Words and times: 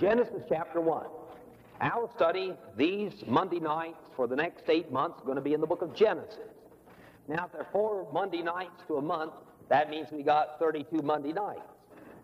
Genesis 0.00 0.42
chapter 0.48 0.80
1. 0.80 1.04
Our 1.82 2.08
study 2.16 2.54
these 2.74 3.12
Monday 3.26 3.60
nights 3.60 3.98
for 4.16 4.26
the 4.26 4.34
next 4.34 4.64
eight 4.70 4.90
months 4.90 5.18
is 5.18 5.24
going 5.26 5.36
to 5.36 5.42
be 5.42 5.52
in 5.52 5.60
the 5.60 5.66
book 5.66 5.82
of 5.82 5.94
Genesis. 5.94 6.38
Now, 7.28 7.44
if 7.44 7.52
there 7.52 7.60
are 7.60 7.68
four 7.70 8.08
Monday 8.10 8.40
nights 8.40 8.82
to 8.88 8.96
a 8.96 9.02
month, 9.02 9.32
that 9.68 9.90
means 9.90 10.08
we 10.10 10.22
got 10.22 10.58
32 10.58 11.02
Monday 11.02 11.34
nights. 11.34 11.60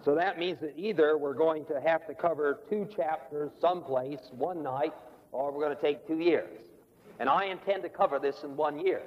So 0.07 0.15
that 0.15 0.39
means 0.39 0.59
that 0.61 0.73
either 0.75 1.19
we're 1.19 1.35
going 1.35 1.67
to 1.67 1.79
have 1.79 2.07
to 2.07 2.15
cover 2.15 2.61
two 2.71 2.89
chapters 2.97 3.51
someplace 3.61 4.21
one 4.31 4.63
night, 4.63 4.95
or 5.33 5.53
we're 5.53 5.65
going 5.65 5.77
to 5.77 5.83
take 5.83 6.07
two 6.09 6.19
years. 6.19 6.59
And 7.19 7.29
I 7.29 7.45
intend 7.45 7.83
to 7.83 7.91
cover 7.91 8.19
this 8.19 8.43
in 8.43 8.57
one 8.57 8.79
year. 8.79 9.03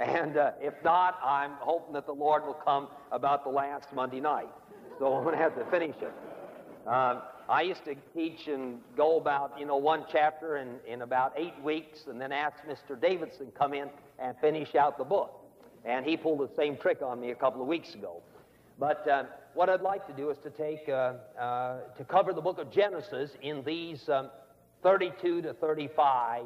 And 0.00 0.36
uh, 0.36 0.50
if 0.60 0.74
not, 0.82 1.20
I'm 1.24 1.52
hoping 1.60 1.94
that 1.94 2.06
the 2.06 2.12
Lord 2.12 2.44
will 2.46 2.54
come 2.54 2.88
about 3.12 3.44
the 3.44 3.50
last 3.50 3.94
Monday 3.94 4.18
night. 4.18 4.48
So 4.98 5.14
I'm 5.14 5.22
going 5.22 5.36
to 5.36 5.42
have 5.42 5.54
to 5.54 5.64
finish 5.70 5.94
it. 6.02 6.88
Um, 6.88 7.22
I 7.48 7.62
used 7.62 7.84
to 7.84 7.94
teach 8.12 8.48
and 8.48 8.80
go 8.96 9.18
about, 9.18 9.58
you 9.58 9.66
know, 9.66 9.76
one 9.76 10.04
chapter 10.10 10.56
in, 10.56 10.76
in 10.86 11.02
about 11.02 11.32
eight 11.36 11.54
weeks 11.62 12.00
and 12.08 12.20
then 12.20 12.32
ask 12.32 12.56
Mr. 12.68 13.00
Davidson 13.00 13.52
come 13.56 13.72
in 13.72 13.88
and 14.18 14.36
finish 14.40 14.74
out 14.74 14.98
the 14.98 15.04
book. 15.04 15.32
And 15.84 16.04
he 16.04 16.16
pulled 16.16 16.40
the 16.40 16.54
same 16.56 16.76
trick 16.76 17.02
on 17.02 17.20
me 17.20 17.30
a 17.30 17.36
couple 17.36 17.62
of 17.62 17.68
weeks 17.68 17.94
ago. 17.94 18.20
But 18.80 19.06
uh, 19.08 19.24
what 19.54 19.70
I'd 19.70 19.80
like 19.80 20.06
to 20.08 20.12
do 20.12 20.30
is 20.30 20.38
to 20.42 20.50
take, 20.50 20.88
uh, 20.88 21.12
uh, 21.40 21.78
to 21.96 22.04
cover 22.04 22.32
the 22.32 22.40
book 22.40 22.58
of 22.58 22.72
Genesis 22.72 23.30
in 23.42 23.62
these 23.62 24.08
um, 24.08 24.28
32 24.82 25.42
to 25.42 25.54
35 25.54 26.42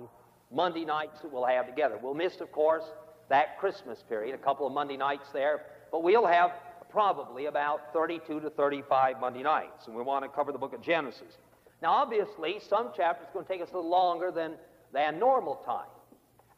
Monday 0.52 0.84
nights 0.84 1.20
that 1.22 1.32
we'll 1.32 1.46
have 1.46 1.66
together. 1.66 1.98
We'll 2.00 2.14
miss, 2.14 2.40
of 2.40 2.52
course, 2.52 2.84
that 3.30 3.58
Christmas 3.58 4.02
period, 4.06 4.34
a 4.34 4.38
couple 4.38 4.66
of 4.66 4.72
Monday 4.74 4.98
nights 4.98 5.28
there, 5.32 5.62
but 5.90 6.02
we'll 6.02 6.26
have 6.26 6.50
probably 6.90 7.46
about 7.46 7.92
32 7.92 8.40
to 8.40 8.50
35 8.50 9.20
Monday 9.20 9.42
nights, 9.42 9.86
and 9.86 9.94
we 9.94 10.02
want 10.02 10.24
to 10.24 10.28
cover 10.28 10.52
the 10.52 10.58
book 10.58 10.74
of 10.74 10.82
Genesis. 10.82 11.38
Now, 11.82 11.92
obviously, 11.92 12.58
some 12.68 12.90
chapters 12.96 13.28
are 13.28 13.32
going 13.32 13.46
to 13.46 13.52
take 13.52 13.62
us 13.62 13.68
a 13.72 13.76
little 13.76 13.90
longer 13.90 14.30
than, 14.30 14.54
than 14.92 15.18
normal 15.18 15.56
time. 15.66 15.88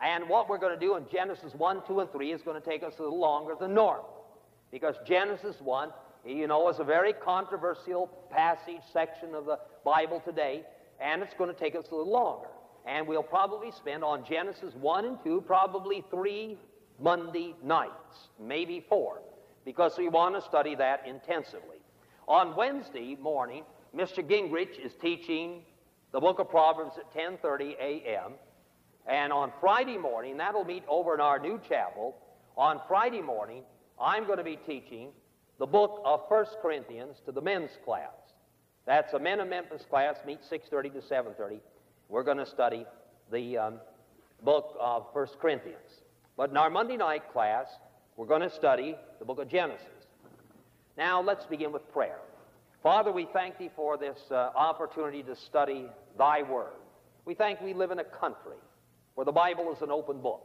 And 0.01 0.29
what 0.29 0.49
we're 0.49 0.59
going 0.59 0.75
to 0.75 0.81
do 0.81 0.97
in 0.97 1.05
Genesis 1.13 1.53
1, 1.55 1.83
2, 1.87 2.01
and 2.01 2.11
3 2.11 2.33
is 2.33 2.43
going 2.43 2.61
to 2.61 2.69
take 2.69 2.83
us 2.83 2.95
a 2.99 3.03
little 3.03 3.21
longer 3.21 3.55
than 3.59 3.73
normal. 3.73 4.09
Because 4.73 4.97
Genesis 5.07 5.57
1, 5.61 5.91
you 6.27 6.49
know, 6.49 6.69
is 6.69 6.81
a 6.81 6.85
very 6.85 7.13
controversial 7.13 8.09
passage 8.31 8.83
section 8.93 9.35
of 9.35 9.45
the 9.45 9.59
Bible 9.85 10.21
today, 10.25 10.65
and 11.01 11.23
it's 11.23 11.35
going 11.35 11.53
to 11.53 11.59
take 11.59 11.77
us 11.77 11.85
a 11.93 11.95
little 11.95 12.13
longer. 12.13 12.49
And 12.85 13.07
we'll 13.07 13.23
probably 13.23 13.71
spend 13.71 14.03
on 14.03 14.25
Genesis 14.25 14.75
1 14.75 15.05
and 15.05 15.19
2 15.23 15.45
probably 15.47 16.03
three 16.11 16.59
Monday 17.01 17.55
nights, 17.63 18.29
maybe 18.41 18.85
four, 18.89 19.21
because 19.65 19.97
we 19.99 20.09
want 20.09 20.35
to 20.35 20.43
study 20.43 20.75
that 20.77 21.07
intensively. 21.07 21.79
On 22.29 22.57
Wednesday 22.57 23.17
morning, 23.17 23.65
Mr. 23.95 24.27
Gingrich 24.27 24.79
is 24.85 24.93
teaching 25.01 25.63
the 26.13 26.21
book 26.21 26.39
of 26.39 26.49
Proverbs 26.49 26.97
at 26.99 27.13
10:30 27.15 27.77
a.m. 27.81 28.33
And 29.07 29.33
on 29.33 29.53
Friday 29.61 29.99
morning, 29.99 30.37
that'll 30.37 30.65
meet 30.65 30.85
over 30.89 31.15
in 31.15 31.21
our 31.21 31.39
new 31.39 31.61
chapel. 31.69 32.17
On 32.57 32.81
Friday 32.87 33.21
morning, 33.21 33.65
I'm 34.01 34.27
going 34.27 34.39
to 34.39 34.45
be 34.45 34.57
teaching 34.57 35.11
the 35.59 35.67
book 35.67 36.01
of 36.05 36.23
1 36.29 36.45
Corinthians 36.61 37.17
to 37.25 37.33
the 37.33 37.41
men's 37.41 37.71
class. 37.85 38.11
That's 38.87 39.13
a 39.13 39.19
men 39.19 39.41
of 39.41 39.49
Memphis 39.49 39.85
class, 39.89 40.17
meets 40.27 40.49
6.30 40.49 40.93
to 40.95 40.99
7.30. 41.01 41.61
We're 42.09 42.25
going 42.25 42.39
to 42.39 42.47
study 42.47 42.85
the 43.31 43.59
um, 43.59 43.75
book 44.43 44.77
of 44.81 45.07
1 45.13 45.27
Corinthians. 45.41 46.03
But 46.37 46.51
in 46.51 46.57
our 46.57 46.71
Monday 46.71 46.97
night 46.97 47.33
class, 47.33 47.67
we're 48.17 48.27
going 48.27 48.43
to 48.43 48.51
study 48.51 48.95
the 49.19 49.25
book 49.25 49.41
of 49.41 49.49
Genesis. 49.49 49.87
Now, 50.97 51.23
let's 51.23 51.47
begin 51.47 51.73
with 51.73 51.91
prayer. 51.93 52.19
Father, 52.83 53.13
we 53.13 53.27
thank 53.33 53.59
thee 53.59 53.71
for 53.75 53.97
this 53.97 54.19
uh, 54.31 54.51
opportunity 54.55 55.23
to 55.23 55.37
study 55.37 55.87
thy 56.19 56.43
word. 56.43 56.75
We 57.25 57.35
thank 57.35 57.61
we 57.61 57.73
live 57.73 57.91
in 57.91 58.01
a 58.01 58.05
country 58.05 58.57
where 59.15 59.25
the 59.25 59.33
Bible 59.33 59.73
is 59.73 59.81
an 59.83 59.91
open 59.91 60.21
book. 60.21 60.43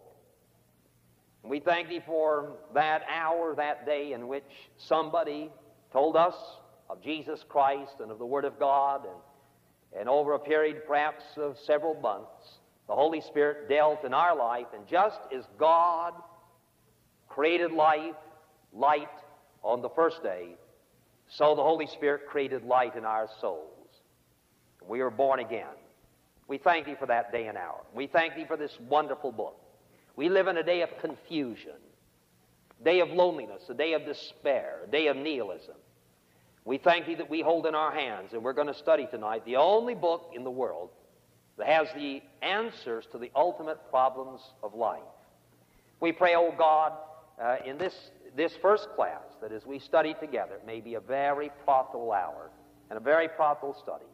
And 1.43 1.51
We 1.51 1.59
thank 1.59 1.89
thee 1.89 2.01
for 2.05 2.53
that 2.73 3.03
hour, 3.09 3.56
that 3.56 3.85
day 3.85 4.13
in 4.13 4.27
which 4.27 4.44
somebody 4.77 5.50
told 5.91 6.16
us 6.16 6.35
of 6.89 7.01
Jesus 7.01 7.44
Christ 7.47 7.95
and 8.00 8.11
of 8.11 8.19
the 8.19 8.25
Word 8.25 8.45
of 8.45 8.59
God, 8.59 9.06
and, 9.06 10.00
and 10.00 10.09
over 10.09 10.33
a 10.33 10.39
period 10.39 10.83
perhaps 10.88 11.23
of 11.38 11.57
several 11.66 11.95
months, 11.95 12.59
the 12.88 12.95
Holy 12.95 13.22
Spirit 13.22 13.67
dealt 13.67 14.06
in 14.06 14.13
our 14.13 14.35
life, 14.35 14.67
and 14.73 14.88
just 14.88 15.19
as 15.35 15.44
God 15.57 16.13
created 17.38 17.72
life, 17.72 18.16
light 18.74 19.08
on 19.62 19.84
the 19.84 19.90
first 19.90 20.24
day, 20.24 20.56
so 21.30 21.53
the 21.53 21.62
Holy 21.62 21.86
Spirit 21.86 22.22
created 22.28 22.64
light 22.64 22.96
in 22.96 23.06
our 23.06 23.30
souls. 23.40 23.90
We 24.88 25.02
are 25.02 25.12
born 25.12 25.40
again. 25.40 25.78
We 26.48 26.58
thank 26.58 26.88
thee 26.88 26.96
for 26.98 27.06
that 27.06 27.31
day 27.31 27.46
and 27.46 27.56
hour. 27.56 27.81
We 27.94 28.08
thank 28.08 28.34
thee 28.34 28.46
for 28.48 28.58
this 28.58 28.72
wonderful 28.90 29.31
book. 29.31 29.56
We 30.16 30.30
live 30.30 30.48
in 30.48 30.58
a 30.58 30.64
day 30.64 30.81
of 30.81 30.90
confusion, 31.00 31.75
day 32.84 33.02
of 33.02 33.09
loneliness, 33.09 33.62
a 33.69 33.75
day 33.75 33.94
of 33.94 34.04
despair, 34.04 34.80
a 34.88 34.88
day 34.90 35.06
of 35.06 35.16
nihilism. 35.16 35.75
We 36.66 36.80
thank 36.80 37.06
thee 37.06 37.16
that 37.16 37.30
we 37.30 37.42
hold 37.42 37.68
in 37.68 37.75
our 37.75 37.92
hands, 37.92 38.34
and 38.34 38.44
we're 38.44 38.54
going 38.54 38.66
to 38.66 38.74
study 38.74 39.08
tonight 39.12 39.46
the 39.46 39.58
only 39.58 39.94
book 39.94 40.31
in 40.34 40.44
the 40.44 40.50
world 40.50 40.90
that 41.59 41.68
has 41.68 41.88
the 41.94 42.24
answers 42.42 43.06
to 43.12 43.19
the 43.19 43.30
ultimate 43.36 43.78
problems 43.92 44.42
of 44.64 44.74
life. 44.74 45.04
We 46.00 46.12
pray, 46.12 46.34
oh 46.36 46.52
God, 46.58 46.94
uh, 47.42 47.58
in 47.66 47.78
this, 47.78 47.94
this 48.36 48.53
first 48.62 48.88
class, 48.96 49.24
that 49.42 49.52
as 49.52 49.66
we 49.66 49.80
study 49.80 50.16
together, 50.20 50.59
may 50.66 50.81
be 50.81 50.96
a 50.96 51.00
very 51.00 51.52
profitable 51.64 52.12
hour 52.12 52.50
and 52.90 52.98
a 52.98 53.02
very 53.02 53.28
profitable 53.28 53.75
study. 53.81 54.06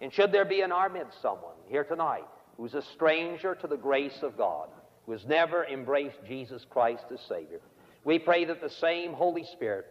And 0.00 0.12
should 0.12 0.32
there 0.32 0.44
be 0.44 0.60
in 0.60 0.72
our 0.72 0.88
midst 0.88 1.20
someone 1.20 1.54
here 1.68 1.84
tonight 1.84 2.26
who's 2.56 2.74
a 2.74 2.82
stranger 2.82 3.54
to 3.56 3.66
the 3.66 3.76
grace 3.76 4.18
of 4.22 4.36
God, 4.36 4.68
who 5.06 5.12
has 5.12 5.24
never 5.26 5.64
embraced 5.64 6.18
Jesus 6.26 6.64
Christ 6.68 7.04
as 7.12 7.20
Savior, 7.28 7.60
we 8.04 8.18
pray 8.18 8.44
that 8.44 8.60
the 8.60 8.70
same 8.70 9.12
Holy 9.12 9.44
Spirit 9.44 9.86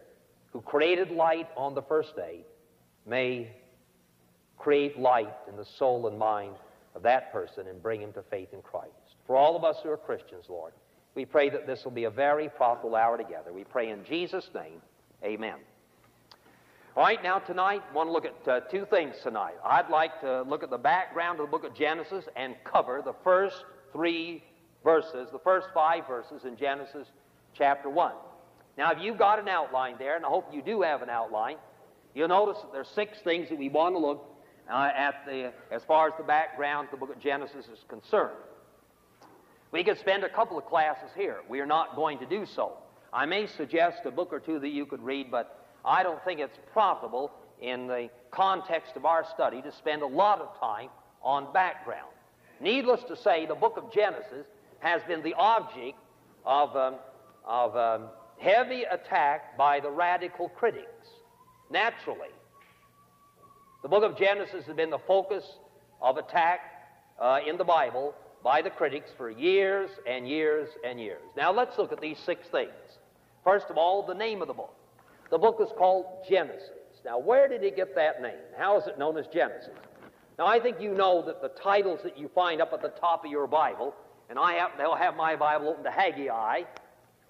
who 0.52 0.60
created 0.60 1.10
light 1.10 1.48
on 1.56 1.74
the 1.74 1.82
first 1.82 2.14
day 2.16 2.40
may 3.06 3.50
create 4.56 4.98
light 4.98 5.34
in 5.48 5.56
the 5.56 5.64
soul 5.78 6.06
and 6.06 6.18
mind 6.18 6.54
of 6.94 7.02
that 7.02 7.32
person 7.32 7.66
and 7.66 7.82
bring 7.82 8.00
him 8.00 8.12
to 8.12 8.22
faith 8.30 8.52
in 8.52 8.62
Christ. 8.62 8.92
For 9.26 9.36
all 9.36 9.56
of 9.56 9.64
us 9.64 9.76
who 9.82 9.90
are 9.90 9.96
Christians, 9.96 10.44
Lord, 10.48 10.72
we 11.14 11.24
pray 11.24 11.50
that 11.50 11.66
this 11.66 11.84
will 11.84 11.92
be 11.92 12.04
a 12.04 12.10
very 12.10 12.48
profitable 12.48 12.96
hour 12.96 13.16
together. 13.16 13.52
We 13.52 13.64
pray 13.64 13.90
in 13.90 14.04
Jesus' 14.04 14.48
name, 14.54 14.80
amen. 15.22 15.56
All 16.96 17.02
right, 17.02 17.22
now 17.22 17.40
tonight, 17.40 17.82
I 17.90 17.94
want 17.94 18.08
to 18.08 18.12
look 18.12 18.24
at 18.24 18.48
uh, 18.48 18.60
two 18.70 18.86
things 18.88 19.16
tonight. 19.22 19.54
I'd 19.64 19.90
like 19.90 20.20
to 20.20 20.42
look 20.42 20.62
at 20.62 20.70
the 20.70 20.78
background 20.78 21.40
of 21.40 21.46
the 21.46 21.50
book 21.50 21.64
of 21.64 21.74
Genesis 21.76 22.24
and 22.36 22.54
cover 22.64 23.02
the 23.04 23.14
first 23.24 23.64
three 23.92 24.44
verses, 24.84 25.28
the 25.32 25.40
first 25.40 25.68
five 25.74 26.06
verses 26.06 26.44
in 26.44 26.56
Genesis 26.56 27.08
chapter 27.52 27.88
1. 27.88 28.12
Now, 28.78 28.92
if 28.92 28.98
you've 29.00 29.18
got 29.18 29.40
an 29.40 29.48
outline 29.48 29.96
there, 29.98 30.16
and 30.16 30.24
I 30.24 30.28
hope 30.28 30.52
you 30.52 30.62
do 30.62 30.82
have 30.82 31.02
an 31.02 31.10
outline, 31.10 31.56
you'll 32.14 32.28
notice 32.28 32.60
that 32.62 32.72
there's 32.72 32.88
six 32.94 33.18
things 33.24 33.48
that 33.48 33.58
we 33.58 33.68
want 33.68 33.94
to 33.94 33.98
look 33.98 34.24
uh, 34.70 34.90
at 34.96 35.24
the, 35.26 35.52
as 35.70 35.82
far 35.84 36.08
as 36.08 36.14
the 36.16 36.24
background 36.24 36.86
of 36.86 36.90
the 36.92 36.96
book 37.06 37.14
of 37.14 37.20
Genesis 37.20 37.66
is 37.66 37.80
concerned. 37.88 38.36
We 39.74 39.82
could 39.82 39.98
spend 39.98 40.22
a 40.22 40.28
couple 40.28 40.56
of 40.56 40.66
classes 40.66 41.10
here. 41.16 41.38
We 41.48 41.58
are 41.58 41.66
not 41.66 41.96
going 41.96 42.20
to 42.20 42.26
do 42.26 42.46
so. 42.46 42.74
I 43.12 43.26
may 43.26 43.48
suggest 43.48 44.02
a 44.04 44.10
book 44.12 44.28
or 44.30 44.38
two 44.38 44.60
that 44.60 44.68
you 44.68 44.86
could 44.86 45.02
read, 45.02 45.32
but 45.32 45.66
I 45.84 46.04
don't 46.04 46.22
think 46.22 46.38
it's 46.38 46.56
profitable 46.72 47.32
in 47.60 47.88
the 47.88 48.08
context 48.30 48.92
of 48.94 49.04
our 49.04 49.26
study 49.34 49.60
to 49.62 49.72
spend 49.72 50.02
a 50.02 50.06
lot 50.06 50.40
of 50.40 50.60
time 50.60 50.90
on 51.24 51.52
background. 51.52 52.12
Needless 52.60 53.02
to 53.08 53.16
say, 53.16 53.46
the 53.46 53.56
book 53.56 53.76
of 53.76 53.92
Genesis 53.92 54.46
has 54.78 55.02
been 55.08 55.24
the 55.24 55.34
object 55.34 55.98
of, 56.46 56.76
um, 56.76 56.94
of 57.44 57.76
um, 57.76 58.10
heavy 58.38 58.84
attack 58.84 59.58
by 59.58 59.80
the 59.80 59.90
radical 59.90 60.50
critics. 60.50 61.08
Naturally, 61.68 62.30
the 63.82 63.88
book 63.88 64.04
of 64.04 64.16
Genesis 64.16 64.66
has 64.66 64.76
been 64.76 64.90
the 64.90 65.00
focus 65.00 65.42
of 66.00 66.16
attack 66.16 66.60
uh, 67.20 67.40
in 67.44 67.56
the 67.56 67.64
Bible 67.64 68.14
by 68.44 68.60
the 68.60 68.70
critics 68.70 69.10
for 69.16 69.30
years 69.30 69.90
and 70.06 70.28
years 70.28 70.68
and 70.84 71.00
years. 71.00 71.22
Now 71.34 71.50
let's 71.50 71.78
look 71.78 71.92
at 71.92 72.00
these 72.00 72.18
six 72.18 72.46
things. 72.48 72.70
First 73.42 73.66
of 73.70 73.78
all, 73.78 74.06
the 74.06 74.14
name 74.14 74.42
of 74.42 74.48
the 74.48 74.54
book. 74.54 74.74
The 75.30 75.38
book 75.38 75.58
is 75.60 75.70
called 75.78 76.04
Genesis. 76.28 76.70
Now, 77.04 77.18
where 77.18 77.48
did 77.48 77.62
he 77.62 77.70
get 77.70 77.94
that 77.96 78.22
name? 78.22 78.32
How 78.56 78.78
is 78.78 78.86
it 78.86 78.98
known 78.98 79.16
as 79.16 79.26
Genesis? 79.28 79.70
Now, 80.38 80.46
I 80.46 80.60
think 80.60 80.80
you 80.80 80.94
know 80.94 81.22
that 81.26 81.40
the 81.40 81.48
titles 81.48 82.00
that 82.02 82.18
you 82.18 82.28
find 82.34 82.60
up 82.60 82.72
at 82.72 82.82
the 82.82 82.88
top 82.88 83.24
of 83.24 83.30
your 83.30 83.46
Bible, 83.46 83.94
and 84.28 84.38
I 84.38 84.54
have, 84.54 84.72
they'll 84.78 84.94
have 84.94 85.16
my 85.16 85.36
Bible 85.36 85.68
open 85.68 85.84
to 85.84 85.90
Haggai, 85.90 86.62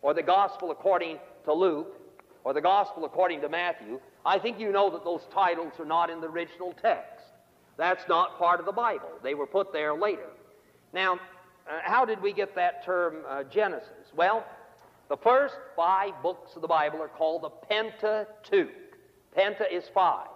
or 0.02 0.14
the 0.14 0.22
Gospel 0.22 0.70
according 0.70 1.18
to 1.44 1.52
Luke, 1.52 2.00
or 2.44 2.52
the 2.52 2.60
Gospel 2.60 3.04
according 3.04 3.40
to 3.40 3.48
Matthew, 3.48 4.00
I 4.26 4.38
think 4.38 4.58
you 4.58 4.72
know 4.72 4.90
that 4.90 5.04
those 5.04 5.22
titles 5.32 5.72
are 5.78 5.84
not 5.84 6.10
in 6.10 6.20
the 6.20 6.28
original 6.28 6.72
text. 6.80 7.24
That's 7.76 8.06
not 8.08 8.38
part 8.38 8.60
of 8.60 8.66
the 8.66 8.72
Bible. 8.72 9.10
They 9.22 9.34
were 9.34 9.46
put 9.46 9.72
there 9.72 9.94
later. 9.94 10.28
Now, 10.94 11.14
uh, 11.14 11.80
how 11.82 12.04
did 12.04 12.22
we 12.22 12.32
get 12.32 12.54
that 12.54 12.84
term 12.84 13.16
uh, 13.28 13.42
Genesis? 13.42 14.12
Well, 14.16 14.46
the 15.08 15.16
first 15.16 15.56
five 15.74 16.12
books 16.22 16.52
of 16.54 16.62
the 16.62 16.68
Bible 16.68 17.02
are 17.02 17.08
called 17.08 17.42
the 17.42 17.50
Pentateuch. 17.50 18.70
Penta 19.36 19.70
is 19.70 19.84
five. 19.92 20.28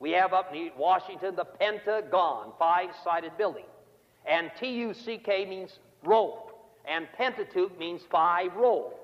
We 0.00 0.10
have 0.10 0.32
up 0.32 0.52
in 0.52 0.70
Washington 0.76 1.36
the 1.36 1.44
Pentagon, 1.44 2.52
five-sided 2.58 3.38
building. 3.38 3.64
And 4.26 4.50
T-U-C-K 4.58 5.46
means 5.46 5.78
roll. 6.04 6.50
And 6.84 7.06
Pentateuch 7.16 7.78
means 7.78 8.02
five 8.10 8.54
rolls. 8.56 8.94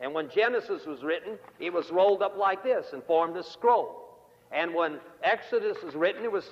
And 0.00 0.12
when 0.12 0.28
Genesis 0.28 0.84
was 0.86 1.02
written, 1.02 1.38
it 1.58 1.72
was 1.72 1.90
rolled 1.90 2.22
up 2.22 2.36
like 2.36 2.62
this 2.62 2.88
and 2.92 3.02
formed 3.04 3.36
a 3.36 3.42
scroll. 3.42 4.18
And 4.52 4.74
when 4.74 4.98
Exodus 5.22 5.78
was 5.82 5.94
written, 5.94 6.22
it 6.22 6.32
was, 6.32 6.50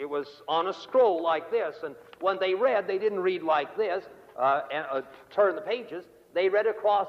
it 0.00 0.08
was 0.08 0.26
on 0.48 0.68
a 0.68 0.72
scroll 0.72 1.22
like 1.22 1.50
this. 1.50 1.76
And 1.84 1.94
when 2.20 2.38
they 2.40 2.54
read, 2.54 2.86
they 2.86 2.96
didn't 2.96 3.20
read 3.20 3.42
like 3.42 3.76
this 3.76 4.02
uh, 4.38 4.62
and 4.72 4.86
uh, 4.90 5.02
turn 5.30 5.54
the 5.54 5.60
pages. 5.60 6.06
They 6.34 6.48
read 6.48 6.66
across 6.66 7.08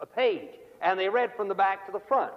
a 0.00 0.06
page, 0.06 0.50
and 0.80 0.98
they 0.98 1.08
read 1.08 1.32
from 1.36 1.48
the 1.48 1.54
back 1.54 1.86
to 1.86 1.92
the 1.92 2.00
front. 2.00 2.32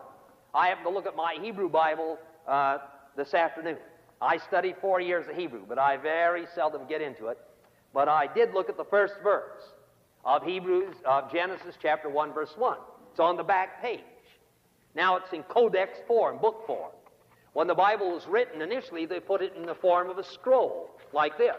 I 0.56 0.68
happened 0.70 0.88
to 0.88 0.94
look 0.94 1.06
at 1.06 1.16
my 1.16 1.38
Hebrew 1.40 1.70
Bible 1.70 2.18
uh, 2.48 2.80
this 3.16 3.34
afternoon. 3.34 3.78
I 4.20 4.38
studied 4.38 4.78
four 4.82 5.00
years 5.00 5.28
of 5.28 5.36
Hebrew, 5.36 5.62
but 5.68 5.78
I 5.78 5.98
very 5.98 6.46
seldom 6.56 6.88
get 6.88 7.02
into 7.02 7.28
it. 7.28 7.38
But 7.94 8.08
I 8.08 8.28
did 8.34 8.54
look 8.54 8.70
at 8.70 8.78
the 8.78 8.86
first 8.86 9.16
verse 9.22 9.62
of 10.26 10.44
Hebrews, 10.44 10.96
of 11.06 11.32
Genesis 11.32 11.76
chapter 11.80 12.10
1, 12.10 12.34
verse 12.34 12.54
1. 12.58 12.78
It's 13.12 13.20
on 13.20 13.38
the 13.38 13.44
back 13.44 13.82
page. 13.82 14.00
Now 14.96 15.18
it's 15.18 15.34
in 15.34 15.44
codex 15.44 16.00
form, 16.08 16.40
book 16.40 16.66
form. 16.66 16.92
When 17.54 17.68
the 17.68 17.76
Bible 17.76 18.12
was 18.12 18.28
written 18.28 18.62
initially, 18.62 19.06
they 19.06 19.20
put 19.20 19.42
it 19.42 19.54
in 19.56 19.66
the 19.66 19.76
form 19.76 20.10
of 20.10 20.18
a 20.18 20.24
scroll, 20.24 20.90
like 21.14 21.38
this. 21.38 21.56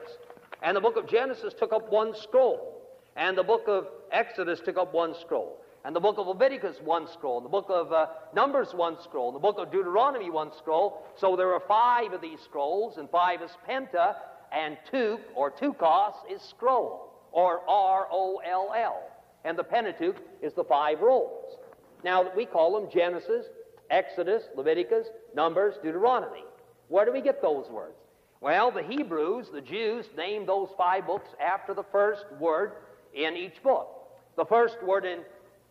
And 0.63 0.77
the 0.77 0.81
book 0.81 0.97
of 0.97 1.09
Genesis 1.09 1.55
took 1.55 1.73
up 1.73 1.91
one 1.91 2.15
scroll. 2.15 2.83
And 3.17 3.39
the 3.39 3.45
book 3.45 3.65
of 3.69 3.87
Exodus 4.11 4.61
took 4.61 4.77
up 4.77 4.93
one 4.93 5.15
scroll. 5.21 5.61
And 5.85 5.95
the 5.95 6.01
book 6.01 6.19
of 6.19 6.27
Leviticus, 6.27 6.79
one 6.83 7.07
scroll. 7.07 7.37
And 7.37 7.45
the 7.45 7.51
book 7.51 7.67
of 7.69 7.93
uh, 7.93 8.07
Numbers, 8.35 8.75
one 8.75 8.97
scroll. 9.03 9.29
And 9.29 9.37
the 9.37 9.41
book 9.41 9.59
of 9.59 9.71
Deuteronomy, 9.71 10.31
one 10.31 10.51
scroll. 10.57 11.05
So 11.17 11.37
there 11.37 11.53
are 11.53 11.63
five 11.69 12.13
of 12.13 12.21
these 12.21 12.41
scrolls, 12.41 12.97
and 12.97 13.09
five 13.11 13.43
is 13.43 13.51
penta, 13.69 14.17
and 14.51 14.79
two, 14.91 15.19
or 15.35 15.51
tukos, 15.51 16.15
is 16.31 16.41
scroll, 16.43 17.13
or 17.33 17.61
R 17.69 18.09
O 18.11 18.41
L 18.45 18.73
L. 18.75 19.03
And 19.45 19.59
the 19.59 19.65
Pentateuch 19.65 20.17
is 20.43 20.55
the 20.55 20.65
five 20.65 21.01
rolls. 21.01 21.59
Now, 22.03 22.31
we 22.35 22.47
call 22.47 22.81
them 22.81 22.91
Genesis, 22.91 23.47
Exodus, 23.95 24.43
Leviticus, 24.57 25.07
Numbers, 25.37 25.77
Deuteronomy. 25.83 26.43
Where 26.89 27.05
do 27.05 27.13
we 27.13 27.21
get 27.21 27.41
those 27.41 27.71
words? 27.71 27.95
Well, 28.41 28.73
the 28.73 28.83
Hebrews, 28.83 29.47
the 29.53 29.61
Jews, 29.61 30.07
named 30.17 30.49
those 30.49 30.69
five 30.77 31.07
books 31.07 31.29
after 31.41 31.75
the 31.75 31.85
first 31.85 32.25
word 32.41 32.73
in 33.15 33.37
each 33.37 33.63
book. 33.63 33.89
The 34.37 34.45
first 34.45 34.83
word 34.83 35.05
in 35.05 35.21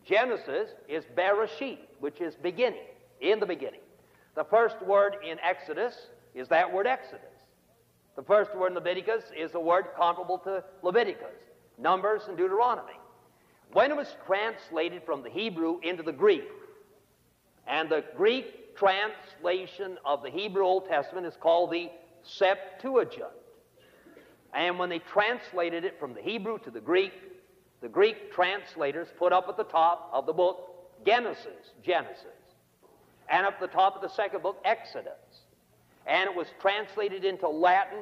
Genesis 0.06 0.70
is 0.88 1.04
Bereshit, 1.18 1.80
which 2.00 2.22
is 2.22 2.34
beginning, 2.36 2.86
in 3.20 3.42
the 3.42 3.46
beginning. 3.46 3.82
The 4.36 4.46
first 4.46 4.82
word 4.82 5.18
in 5.30 5.38
Exodus 5.40 5.94
is 6.34 6.48
that 6.48 6.72
word 6.72 6.88
Exodus. 6.88 7.20
The 8.16 8.24
first 8.24 8.56
word 8.56 8.68
in 8.68 8.76
Leviticus 8.76 9.26
is 9.38 9.54
a 9.54 9.60
word 9.60 9.88
comparable 9.98 10.38
to 10.40 10.64
Leviticus, 10.82 11.42
Numbers, 11.78 12.22
and 12.30 12.38
Deuteronomy. 12.38 12.94
When 13.74 13.92
it 13.92 13.98
was 13.98 14.16
translated 14.26 15.04
from 15.06 15.24
the 15.24 15.30
Hebrew 15.30 15.80
into 15.84 16.04
the 16.04 16.14
Greek, 16.14 16.46
and 17.68 17.90
the 17.90 18.04
Greek 18.16 18.76
translation 18.76 19.98
of 20.06 20.24
the 20.24 20.30
Hebrew 20.30 20.64
Old 20.64 20.88
Testament 20.88 21.26
is 21.26 21.36
called 21.40 21.72
the 21.72 21.90
Septuagint. 22.24 23.24
And 24.54 24.78
when 24.78 24.90
they 24.90 25.00
translated 25.00 25.84
it 25.84 26.00
from 26.00 26.14
the 26.14 26.22
Hebrew 26.22 26.60
to 26.60 26.72
the 26.72 26.80
Greek, 26.80 27.14
the 27.82 27.90
Greek 27.90 28.32
translators 28.32 29.08
put 29.18 29.34
up 29.34 29.48
at 29.50 29.58
the 29.58 29.64
top 29.64 30.10
of 30.14 30.26
the 30.26 30.34
book 30.34 30.70
Genesis, 31.06 31.72
Genesis. 31.84 32.26
And 33.30 33.46
up 33.46 33.56
at 33.56 33.60
the 33.60 33.68
top 33.68 33.96
of 33.96 34.02
the 34.02 34.10
second 34.10 34.44
book, 34.44 34.58
Exodus. 34.64 35.12
And 36.06 36.30
it 36.30 36.36
was 36.36 36.48
translated 36.62 37.26
into 37.26 37.48
Latin. 37.48 38.00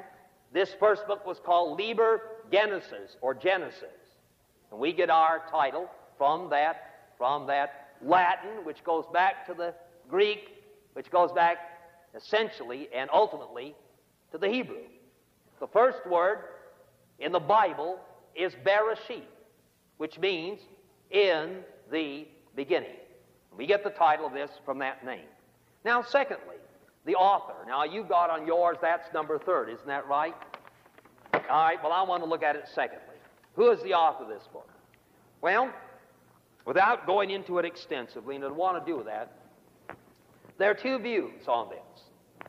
This 0.54 0.74
first 0.80 1.08
book 1.08 1.26
was 1.26 1.40
called 1.44 1.80
Liber 1.80 2.22
Genesis 2.52 3.16
or 3.22 3.34
Genesis. 3.34 3.86
And 4.72 4.80
we 4.80 4.94
get 4.94 5.10
our 5.10 5.44
title 5.50 5.90
from 6.18 6.50
that, 6.50 7.12
from 7.18 7.48
that 7.48 7.81
Latin, 8.04 8.64
which 8.64 8.84
goes 8.84 9.06
back 9.14 9.46
to 9.48 9.54
the 9.54 9.74
Greek, 10.10 10.50
which 10.94 11.10
goes 11.12 11.32
back 11.32 11.58
essentially 12.16 12.90
and 12.94 13.10
ultimately 13.14 13.76
to 14.32 14.38
the 14.38 14.48
Hebrew. 14.48 14.84
The 15.60 15.68
first 15.68 16.00
word 16.08 16.40
in 17.20 17.32
the 17.32 17.40
Bible 17.40 18.00
is 18.36 18.54
Bereshit, 18.66 19.24
which 19.98 20.18
means 20.20 20.60
in 21.12 21.60
the 21.92 22.28
beginning. 22.56 22.96
We 23.56 23.68
get 23.68 23.84
the 23.84 23.90
title 23.92 24.26
of 24.26 24.34
this 24.34 24.50
from 24.66 24.80
that 24.80 25.06
name. 25.06 25.26
Now, 25.84 26.02
secondly, 26.02 26.56
the 27.06 27.16
author. 27.16 27.54
Now, 27.68 27.84
you 27.84 28.04
got 28.04 28.30
on 28.30 28.48
yours, 28.48 28.78
that's 28.82 29.12
number 29.14 29.40
third, 29.40 29.70
isn't 29.70 29.88
that 29.88 30.08
right? 30.08 30.36
All 31.34 31.42
right, 31.50 31.78
well, 31.84 31.92
I 31.92 32.02
want 32.04 32.24
to 32.24 32.30
look 32.30 32.44
at 32.44 32.56
it 32.56 32.66
secondly. 32.74 33.16
Who 33.56 33.72
is 33.72 33.82
the 33.84 33.94
author 33.94 34.24
of 34.24 34.30
this 34.30 34.48
book? 34.54 34.70
Well, 35.42 35.72
without 36.66 37.06
going 37.06 37.30
into 37.30 37.58
it 37.58 37.66
extensively, 37.66 38.36
and 38.36 38.44
I 38.44 38.50
want 38.50 38.86
to 38.86 38.92
do 38.92 39.04
that, 39.04 39.32
there 40.58 40.70
are 40.70 40.76
two 40.76 41.00
views 41.00 41.48
on 41.48 41.70
this. 41.70 42.48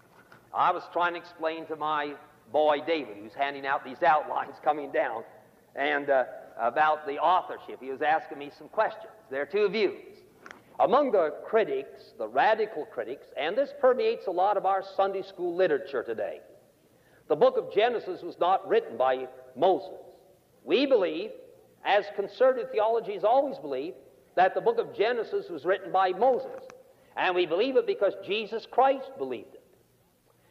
I 0.55 0.71
was 0.71 0.83
trying 0.93 1.15
to 1.15 1.19
explain 1.19 1.67
to 1.67 1.77
my 1.77 2.15
boy 2.53 2.81
David, 2.87 3.17
who's 3.17 3.33
handing 3.33 3.67
out 3.67 3.85
these 3.85 4.03
outlines 4.07 4.55
coming 4.63 4.93
down, 4.93 5.25
and 5.75 6.11
uh, 6.11 6.25
about 6.61 7.07
the 7.07 7.19
authorship. 7.19 7.81
He 7.81 7.91
was 7.91 8.03
asking 8.03 8.39
me 8.39 8.51
some 8.59 8.69
questions. 8.69 9.13
There 9.31 9.43
are 9.43 9.47
two 9.47 9.69
views. 9.69 10.19
Among 10.81 11.13
the 11.13 11.35
critics, 11.45 12.13
the 12.19 12.27
radical 12.27 12.87
critics, 12.87 13.27
and 13.37 13.57
this 13.57 13.71
permeates 13.81 14.27
a 14.27 14.31
lot 14.31 14.57
of 14.57 14.67
our 14.67 14.83
Sunday 14.97 15.23
school 15.23 15.55
literature 15.55 16.03
today, 16.03 16.41
the 17.29 17.37
book 17.37 17.57
of 17.57 17.73
Genesis 17.73 18.23
was 18.23 18.37
not 18.41 18.67
written 18.69 18.97
by 18.97 19.29
Moses. 19.57 20.01
We 20.65 20.87
believe, 20.87 21.31
as 21.85 22.05
conservative 22.17 22.71
theologies 22.71 23.25
always 23.25 23.59
believe, 23.59 23.95
that 24.35 24.55
the 24.55 24.61
book 24.61 24.79
of 24.79 24.95
Genesis 24.95 25.49
was 25.49 25.65
written 25.65 25.93
by 25.93 26.11
Moses. 26.11 26.63
And 27.17 27.35
we 27.35 27.47
believe 27.47 27.77
it 27.77 27.87
because 27.87 28.15
Jesus 28.25 28.67
Christ 28.71 29.11
believed 29.19 29.55
it. 29.55 29.63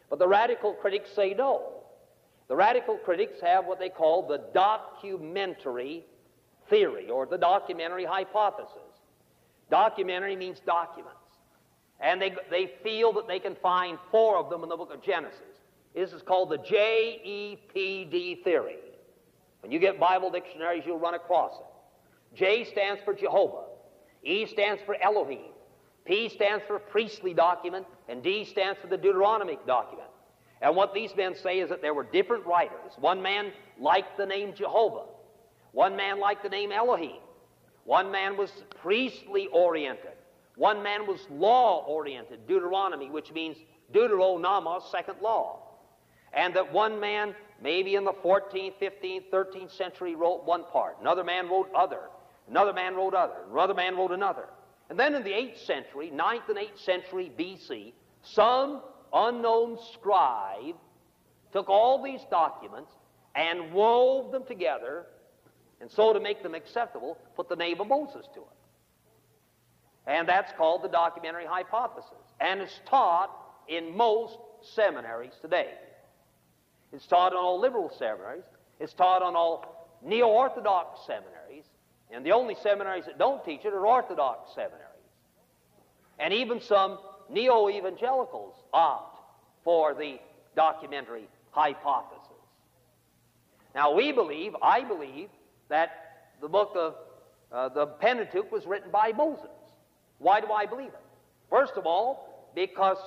But 0.09 0.19
the 0.19 0.27
radical 0.27 0.73
critics 0.73 1.09
say 1.15 1.33
no. 1.33 1.63
The 2.47 2.55
radical 2.55 2.97
critics 2.97 3.39
have 3.41 3.65
what 3.65 3.79
they 3.79 3.89
call 3.89 4.27
the 4.27 4.41
documentary 4.53 6.05
theory 6.69 7.09
or 7.09 7.25
the 7.25 7.37
documentary 7.37 8.05
hypothesis. 8.05 8.77
Documentary 9.69 10.35
means 10.35 10.59
documents. 10.59 11.15
And 12.01 12.21
they, 12.21 12.35
they 12.49 12.73
feel 12.83 13.13
that 13.13 13.27
they 13.27 13.39
can 13.39 13.55
find 13.55 13.97
four 14.11 14.37
of 14.37 14.49
them 14.49 14.63
in 14.63 14.69
the 14.69 14.75
book 14.75 14.93
of 14.93 15.01
Genesis. 15.01 15.39
This 15.95 16.11
is 16.13 16.21
called 16.21 16.49
the 16.49 16.57
JEPD 16.57 18.43
theory. 18.43 18.77
When 19.61 19.71
you 19.71 19.79
get 19.79 19.99
Bible 19.99 20.29
dictionaries, 20.29 20.83
you'll 20.85 20.99
run 20.99 21.13
across 21.13 21.53
it. 21.53 22.35
J 22.35 22.65
stands 22.65 23.01
for 23.03 23.13
Jehovah. 23.13 23.65
E 24.23 24.45
stands 24.45 24.81
for 24.85 24.95
Elohim. 25.01 25.51
P 26.05 26.29
stands 26.29 26.63
for 26.67 26.79
priestly 26.79 27.33
document, 27.33 27.85
and 28.09 28.23
D 28.23 28.43
stands 28.43 28.79
for 28.79 28.87
the 28.87 28.97
Deuteronomic 28.97 29.65
document. 29.67 30.09
And 30.61 30.75
what 30.75 30.93
these 30.93 31.15
men 31.15 31.35
say 31.35 31.59
is 31.59 31.69
that 31.69 31.81
there 31.81 31.93
were 31.93 32.03
different 32.03 32.45
writers. 32.45 32.93
One 32.97 33.21
man 33.21 33.51
liked 33.79 34.17
the 34.17 34.25
name 34.25 34.53
Jehovah, 34.55 35.05
one 35.71 35.95
man 35.95 36.19
liked 36.19 36.43
the 36.43 36.49
name 36.49 36.71
Elohim, 36.71 37.17
one 37.85 38.11
man 38.11 38.37
was 38.37 38.51
priestly 38.81 39.47
oriented, 39.47 40.13
one 40.55 40.83
man 40.83 41.07
was 41.07 41.19
law 41.31 41.83
oriented, 41.85 42.47
Deuteronomy, 42.47 43.09
which 43.09 43.31
means 43.31 43.57
Deuteronomos, 43.93 44.89
second 44.91 45.15
law. 45.21 45.70
And 46.33 46.53
that 46.55 46.71
one 46.71 46.99
man, 46.99 47.35
maybe 47.61 47.95
in 47.95 48.03
the 48.03 48.13
14th, 48.13 48.73
15th, 48.81 49.29
13th 49.31 49.71
century, 49.75 50.15
wrote 50.15 50.45
one 50.45 50.63
part. 50.65 50.97
Another 51.01 51.23
man 51.23 51.49
wrote 51.49 51.69
other. 51.75 52.09
Another 52.49 52.73
man 52.73 52.95
wrote 52.95 53.13
other. 53.13 53.35
Another 53.51 53.73
man 53.73 53.95
wrote 53.97 54.11
another. 54.11 54.45
And 54.89 54.99
then 54.99 55.15
in 55.15 55.23
the 55.23 55.31
8th 55.31 55.65
century, 55.65 56.11
9th 56.13 56.49
and 56.49 56.57
8th 56.57 56.79
century 56.83 57.31
BC, 57.37 57.93
some 58.23 58.81
unknown 59.13 59.77
scribe 59.93 60.75
took 61.51 61.69
all 61.69 62.01
these 62.03 62.21
documents 62.29 62.91
and 63.35 63.73
wove 63.73 64.31
them 64.31 64.43
together, 64.45 65.05
and 65.79 65.89
so 65.89 66.13
to 66.13 66.19
make 66.19 66.43
them 66.43 66.55
acceptable, 66.55 67.17
put 67.35 67.49
the 67.49 67.55
name 67.55 67.79
of 67.79 67.87
Moses 67.87 68.25
to 68.33 68.41
it. 68.41 68.47
And 70.07 70.27
that's 70.27 70.51
called 70.57 70.83
the 70.83 70.89
documentary 70.89 71.45
hypothesis. 71.45 72.11
And 72.39 72.61
it's 72.61 72.79
taught 72.87 73.29
in 73.67 73.95
most 73.95 74.37
seminaries 74.61 75.33
today. 75.41 75.69
It's 76.93 77.05
taught 77.07 77.33
on 77.33 77.39
all 77.39 77.59
liberal 77.59 77.91
seminaries. 77.97 78.43
It's 78.79 78.93
taught 78.93 79.21
on 79.21 79.35
all 79.35 79.89
neo 80.03 80.27
Orthodox 80.27 81.05
seminaries. 81.05 81.65
And 82.11 82.25
the 82.25 82.33
only 82.33 82.55
seminaries 82.61 83.05
that 83.05 83.17
don't 83.17 83.43
teach 83.45 83.63
it 83.63 83.73
are 83.73 83.85
Orthodox 83.85 84.53
seminaries. 84.53 84.81
And 86.19 86.33
even 86.33 86.59
some 86.59 86.99
neo 87.29 87.69
evangelicals 87.69 88.55
opt 88.73 89.19
for 89.63 89.93
the 89.93 90.19
documentary 90.55 91.27
hypothesis. 91.51 92.19
Now, 93.73 93.93
we 93.93 94.11
believe, 94.11 94.55
I 94.61 94.83
believe, 94.83 95.29
that 95.69 96.33
the 96.41 96.49
book 96.49 96.73
of 96.75 96.95
uh, 97.51 97.69
the 97.69 97.85
Pentateuch 97.87 98.51
was 98.51 98.65
written 98.65 98.91
by 98.91 99.13
Moses. 99.15 99.45
Why 100.19 100.41
do 100.41 100.51
I 100.51 100.65
believe 100.65 100.89
it? 100.89 100.99
First 101.49 101.73
of 101.75 101.85
all, 101.85 102.49
because 102.55 102.97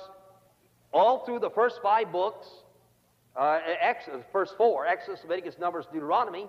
all 0.91 1.25
through 1.25 1.39
the 1.39 1.49
first 1.49 1.79
five 1.83 2.11
books, 2.11 2.47
uh, 3.35 3.59
Exodus, 3.81 4.23
first 4.31 4.55
four, 4.57 4.85
Exodus, 4.85 5.21
Leviticus, 5.23 5.55
Numbers, 5.59 5.85
Deuteronomy, 5.91 6.47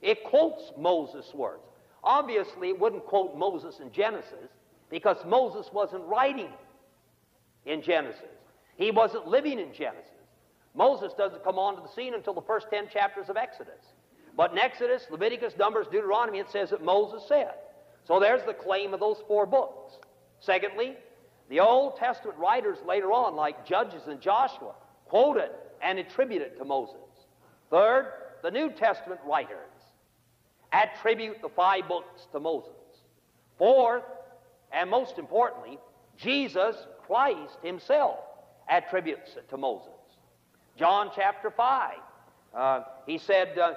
it 0.00 0.24
quotes 0.24 0.72
Moses' 0.76 1.32
words. 1.34 1.62
Obviously, 2.04 2.68
it 2.68 2.78
wouldn't 2.78 3.06
quote 3.06 3.36
Moses 3.36 3.80
in 3.80 3.92
Genesis 3.92 4.50
because 4.90 5.16
Moses 5.24 5.70
wasn't 5.72 6.04
writing 6.04 6.50
in 7.66 7.82
Genesis. 7.82 8.22
He 8.76 8.90
wasn't 8.90 9.26
living 9.26 9.58
in 9.58 9.72
Genesis. 9.72 10.08
Moses 10.74 11.12
doesn't 11.16 11.44
come 11.44 11.58
onto 11.58 11.82
the 11.82 11.88
scene 11.88 12.14
until 12.14 12.34
the 12.34 12.42
first 12.42 12.68
10 12.70 12.88
chapters 12.88 13.28
of 13.28 13.36
Exodus. 13.36 13.92
But 14.36 14.52
in 14.52 14.58
Exodus, 14.58 15.06
Leviticus, 15.10 15.54
Numbers, 15.58 15.86
Deuteronomy, 15.90 16.38
it 16.38 16.50
says 16.50 16.70
that 16.70 16.82
Moses 16.82 17.22
said. 17.28 17.52
So 18.06 18.18
there's 18.18 18.42
the 18.44 18.54
claim 18.54 18.94
of 18.94 19.00
those 19.00 19.18
four 19.28 19.46
books. 19.46 19.98
Secondly, 20.40 20.96
the 21.50 21.60
Old 21.60 21.96
Testament 21.96 22.38
writers 22.38 22.78
later 22.86 23.12
on, 23.12 23.36
like 23.36 23.66
Judges 23.66 24.02
and 24.08 24.20
Joshua, 24.20 24.72
quote 25.04 25.36
it 25.36 25.52
and 25.82 25.98
attribute 25.98 26.42
it 26.42 26.58
to 26.58 26.64
Moses. 26.64 26.96
Third, 27.70 28.06
the 28.42 28.50
New 28.50 28.70
Testament 28.70 29.20
writers 29.26 29.56
attribute 30.72 31.42
the 31.42 31.48
five 31.48 31.86
books 31.88 32.26
to 32.32 32.40
Moses. 32.40 32.72
Fourth, 33.58 34.04
and 34.72 34.88
most 34.90 35.18
importantly, 35.18 35.78
Jesus 36.16 36.76
Christ 37.06 37.58
himself 37.62 38.18
attributes 38.68 39.36
it 39.36 39.48
to 39.50 39.56
Moses. 39.56 39.90
John 40.78 41.10
chapter 41.14 41.50
5, 41.50 41.94
uh, 42.54 42.80
he 43.06 43.18
said, 43.18 43.58
uh, 43.58 43.74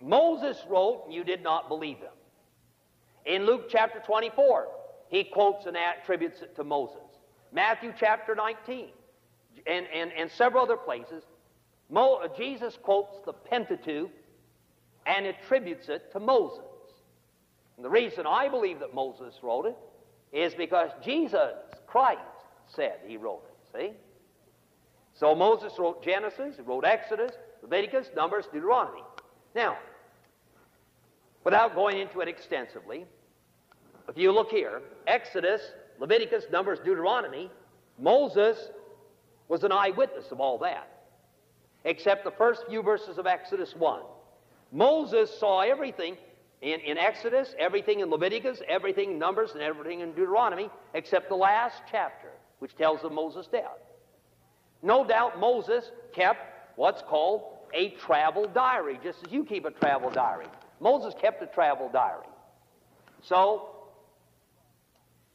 Moses 0.00 0.56
wrote, 0.68 1.02
and 1.06 1.14
you 1.14 1.24
did 1.24 1.42
not 1.42 1.68
believe 1.68 1.98
him. 1.98 2.12
In 3.26 3.44
Luke 3.44 3.68
chapter 3.68 4.00
24, 4.00 4.68
he 5.08 5.24
quotes 5.24 5.66
and 5.66 5.76
attributes 5.76 6.40
it 6.40 6.56
to 6.56 6.64
Moses. 6.64 6.96
Matthew 7.52 7.92
chapter 7.98 8.34
19, 8.34 8.88
and, 9.66 9.86
and, 9.94 10.12
and 10.12 10.30
several 10.30 10.62
other 10.62 10.76
places, 10.76 11.24
Mo, 11.90 12.20
Jesus 12.36 12.78
quotes 12.82 13.16
the 13.24 13.32
Pentateuch 13.32 14.10
and 15.06 15.26
attributes 15.26 15.88
it 15.88 16.12
to 16.12 16.20
Moses. 16.20 16.64
And 17.76 17.84
the 17.84 17.90
reason 17.90 18.26
I 18.26 18.48
believe 18.48 18.80
that 18.80 18.94
Moses 18.94 19.34
wrote 19.42 19.66
it 19.66 19.76
is 20.32 20.54
because 20.54 20.90
Jesus 21.02 21.54
Christ 21.86 22.20
said 22.66 22.98
he 23.06 23.16
wrote 23.16 23.44
it. 23.48 23.78
See? 23.78 23.92
So 25.14 25.34
Moses 25.34 25.72
wrote 25.78 26.04
Genesis, 26.04 26.56
he 26.56 26.62
wrote 26.62 26.84
Exodus, 26.84 27.32
Leviticus, 27.62 28.08
Numbers, 28.14 28.46
Deuteronomy. 28.52 29.02
Now, 29.54 29.78
without 31.44 31.74
going 31.74 31.98
into 31.98 32.20
it 32.20 32.28
extensively, 32.28 33.06
if 34.08 34.16
you 34.16 34.32
look 34.32 34.50
here, 34.50 34.82
Exodus, 35.06 35.60
Leviticus, 35.98 36.44
Numbers, 36.52 36.78
Deuteronomy, 36.78 37.50
Moses 37.98 38.70
was 39.48 39.64
an 39.64 39.72
eyewitness 39.72 40.30
of 40.30 40.40
all 40.40 40.58
that, 40.58 40.88
except 41.84 42.24
the 42.24 42.30
first 42.30 42.62
few 42.68 42.82
verses 42.82 43.18
of 43.18 43.26
Exodus 43.26 43.74
1. 43.76 44.02
Moses 44.72 45.30
saw 45.38 45.60
everything 45.60 46.16
in, 46.60 46.80
in 46.80 46.98
Exodus, 46.98 47.54
everything 47.58 48.00
in 48.00 48.10
Leviticus, 48.10 48.60
everything 48.68 49.12
in 49.12 49.18
Numbers, 49.18 49.52
and 49.52 49.62
everything 49.62 50.00
in 50.00 50.10
Deuteronomy, 50.10 50.70
except 50.94 51.28
the 51.28 51.36
last 51.36 51.76
chapter, 51.90 52.28
which 52.58 52.76
tells 52.76 53.02
of 53.04 53.12
Moses' 53.12 53.46
death. 53.46 53.78
No 54.82 55.04
doubt 55.04 55.38
Moses 55.38 55.90
kept 56.12 56.40
what's 56.76 57.02
called 57.02 57.42
a 57.74 57.90
travel 57.90 58.46
diary, 58.46 58.98
just 59.02 59.18
as 59.24 59.32
you 59.32 59.44
keep 59.44 59.64
a 59.64 59.70
travel 59.70 60.10
diary. 60.10 60.46
Moses 60.80 61.14
kept 61.20 61.42
a 61.42 61.46
travel 61.46 61.88
diary. 61.92 62.26
So, 63.22 63.70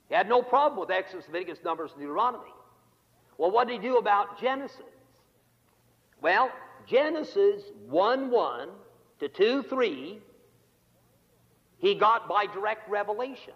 he 0.10 0.16
had 0.16 0.30
no 0.30 0.42
problem 0.42 0.80
with 0.80 0.90
Exodus, 0.90 1.26
Leviticus, 1.28 1.60
Numbers, 1.64 1.92
and 1.92 2.02
Deuteronomy. 2.02 2.52
Well, 3.38 3.52
what 3.52 3.68
did 3.68 3.82
he 3.82 3.88
do 3.88 3.98
about 3.98 4.40
Genesis? 4.40 4.82
Well, 6.22 6.52
Genesis 6.88 7.64
1 7.90 8.30
1 8.30 8.70
to 9.20 9.28
2 9.28 9.64
3, 9.64 10.20
he 11.80 11.96
got 11.96 12.28
by 12.28 12.46
direct 12.46 12.90
revelation. 12.90 13.54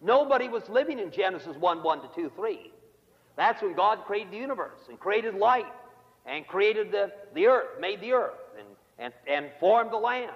Nobody 0.00 0.48
was 0.48 0.68
living 0.68 0.98
in 0.98 1.10
Genesis 1.10 1.56
1 1.56 1.82
1 1.82 2.02
to 2.02 2.08
2 2.14 2.32
3. 2.36 2.72
That's 3.36 3.62
when 3.62 3.74
God 3.74 4.04
created 4.04 4.32
the 4.32 4.36
universe 4.36 4.80
and 4.88 4.98
created 4.98 5.34
light 5.34 5.66
and 6.26 6.46
created 6.46 6.92
the, 6.92 7.10
the 7.34 7.46
earth, 7.46 7.80
made 7.80 8.00
the 8.00 8.12
earth, 8.12 8.38
and, 8.58 8.68
and, 8.98 9.12
and 9.26 9.50
formed 9.58 9.92
the 9.92 9.96
land, 9.96 10.32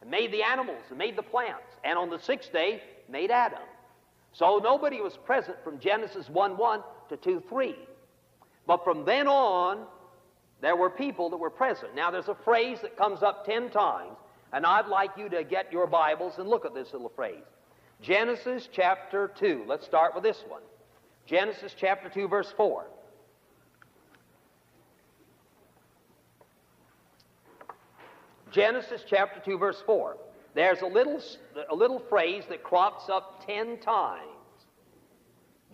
and 0.00 0.10
made 0.10 0.32
the 0.32 0.42
animals, 0.42 0.82
and 0.88 0.98
made 0.98 1.16
the 1.16 1.22
plants. 1.22 1.64
And 1.82 1.98
on 1.98 2.10
the 2.10 2.18
sixth 2.18 2.52
day, 2.52 2.82
made 3.08 3.30
Adam. 3.30 3.58
So 4.32 4.60
nobody 4.62 5.00
was 5.00 5.16
present 5.16 5.56
from 5.62 5.78
Genesis 5.78 6.28
1 6.28 6.56
1 6.56 6.80
to 7.08 7.16
2 7.16 7.42
3. 7.48 7.74
But 8.66 8.84
from 8.84 9.04
then 9.04 9.28
on, 9.28 9.86
there 10.60 10.76
were 10.76 10.90
people 10.90 11.30
that 11.30 11.36
were 11.36 11.50
present. 11.50 11.94
Now, 11.94 12.10
there's 12.10 12.28
a 12.28 12.36
phrase 12.44 12.78
that 12.82 12.96
comes 12.96 13.22
up 13.22 13.44
ten 13.44 13.70
times, 13.70 14.16
and 14.52 14.64
I'd 14.64 14.86
like 14.86 15.10
you 15.18 15.28
to 15.28 15.44
get 15.44 15.72
your 15.72 15.86
Bibles 15.86 16.38
and 16.38 16.48
look 16.48 16.64
at 16.64 16.74
this 16.74 16.92
little 16.92 17.12
phrase. 17.14 17.44
Genesis 18.00 18.68
chapter 18.72 19.30
2. 19.38 19.64
Let's 19.66 19.84
start 19.84 20.14
with 20.14 20.24
this 20.24 20.42
one. 20.48 20.62
Genesis 21.26 21.74
chapter 21.78 22.08
2, 22.08 22.28
verse 22.28 22.52
4. 22.56 22.86
Genesis 28.50 29.02
chapter 29.08 29.40
2, 29.44 29.58
verse 29.58 29.82
4. 29.84 30.16
There's 30.54 30.82
a 30.82 30.86
little, 30.86 31.20
a 31.70 31.74
little 31.74 31.98
phrase 31.98 32.44
that 32.48 32.62
crops 32.62 33.08
up 33.08 33.44
ten 33.44 33.78
times. 33.80 34.33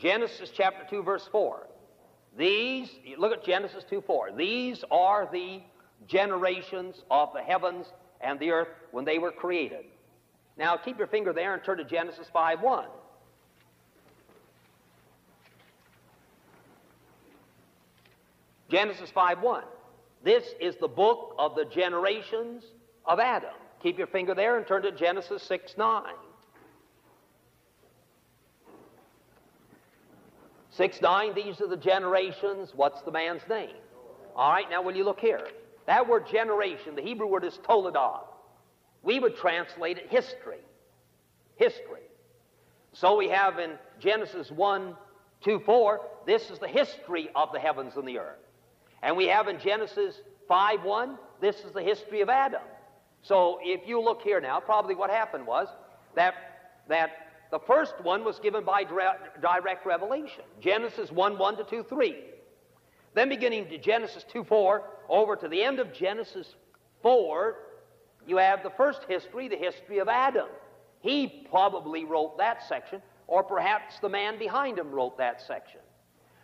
Genesis 0.01 0.51
chapter 0.55 0.85
2, 0.89 1.03
verse 1.03 1.29
4. 1.31 1.67
These, 2.39 2.91
look 3.19 3.33
at 3.33 3.45
Genesis 3.45 3.85
2 3.91 4.01
4. 4.01 4.33
These 4.37 4.85
are 4.91 5.29
the 5.31 5.61
generations 6.07 7.03
of 7.11 7.31
the 7.35 7.43
heavens 7.43 7.87
and 8.21 8.39
the 8.41 8.51
earth 8.51 8.69
when 8.93 9.05
they 9.05 9.19
were 9.19 9.33
created. 9.33 9.85
Now 10.57 10.77
keep 10.77 10.99
your 10.99 11.07
finger 11.07 11.33
there 11.33 11.55
and 11.55 11.63
turn 11.63 11.79
to 11.79 11.85
Genesis 11.85 12.29
5 12.33 12.61
1. 12.61 12.87
Genesis 18.71 19.11
5 19.11 19.43
1. 19.43 19.65
This 20.23 20.45
is 20.61 20.77
the 20.77 20.89
book 20.89 21.35
of 21.39 21.57
the 21.57 21.65
generations 21.65 22.65
of 23.05 23.19
Adam. 23.19 23.55
Keep 23.83 23.99
your 23.99 24.07
finger 24.07 24.35
there 24.35 24.57
and 24.57 24.67
turn 24.67 24.83
to 24.83 24.93
Genesis 24.93 25.43
6 25.43 25.75
9. 25.77 26.03
6 30.81 31.03
9, 31.03 31.35
these 31.35 31.61
are 31.61 31.67
the 31.67 31.77
generations. 31.77 32.73
What's 32.75 33.03
the 33.03 33.11
man's 33.11 33.43
name? 33.51 33.77
All 34.35 34.51
right, 34.51 34.65
now 34.71 34.81
will 34.81 34.97
you 34.97 35.05
look 35.05 35.21
here? 35.21 35.47
That 35.85 36.09
word 36.09 36.27
generation, 36.27 36.97
the 36.97 37.03
Hebrew 37.03 37.27
word 37.27 37.45
is 37.45 37.59
toledah. 37.69 38.21
We 39.03 39.21
would 39.21 39.37
translate 39.37 39.99
it 39.99 40.09
history. 40.09 40.61
History. 41.57 42.01
So 42.95 43.19
we 43.19 43.29
have 43.29 43.59
in 43.59 43.73
Genesis 43.99 44.51
1 44.51 44.97
2 45.45 45.61
4, 45.67 46.01
this 46.25 46.49
is 46.49 46.59
the 46.59 46.69
history 46.69 47.29
of 47.37 47.53
the 47.53 47.61
heavens 47.61 47.97
and 47.97 48.09
the 48.09 48.19
earth. 48.19 48.39
And 49.03 49.19
we 49.19 49.27
have 49.27 49.49
in 49.49 49.61
Genesis 49.61 50.23
5 50.49 50.83
1, 50.83 51.19
this 51.43 51.57
is 51.57 51.75
the 51.75 51.83
history 51.83 52.23
of 52.23 52.31
Adam. 52.31 52.63
So 53.21 53.59
if 53.63 53.87
you 53.87 54.01
look 54.01 54.23
here 54.23 54.41
now, 54.41 54.61
probably 54.61 54.95
what 54.95 55.11
happened 55.11 55.47
was 55.47 55.69
that, 56.15 56.33
that 56.89 57.11
the 57.51 57.59
first 57.59 57.95
one 58.03 58.25
was 58.25 58.39
given 58.39 58.65
by 58.65 58.85
direct 58.85 59.87
revelation 59.87 60.45
Genesis 60.61 61.11
1 61.11 61.39
1 61.39 61.57
to 61.57 61.65
2 61.65 61.83
3. 61.83 62.17
Then 63.15 63.29
beginning 63.29 63.69
to 63.69 63.79
Genesis 63.79 64.25
2 64.33 64.45
4, 64.45 64.83
over 65.09 65.37
to 65.37 65.49
the 65.49 65.63
end 65.63 65.81
of 65.81 65.93
Genesis 65.93 66.55
4, 67.03 67.57
you 68.27 68.37
have 68.37 68.63
the 68.63 68.71
first 68.71 69.01
history, 69.09 69.49
the 69.49 69.57
history 69.57 69.99
of 69.99 70.09
Adam. 70.09 70.49
He 71.01 71.47
probably 71.51 72.05
wrote 72.05 72.39
that 72.39 72.63
section, 72.69 73.03
or 73.27 73.43
perhaps 73.43 73.99
the 74.01 74.09
man 74.09 74.39
behind 74.39 74.79
him 74.79 74.91
wrote 74.91 75.19
that 75.19 75.41
section. 75.41 75.81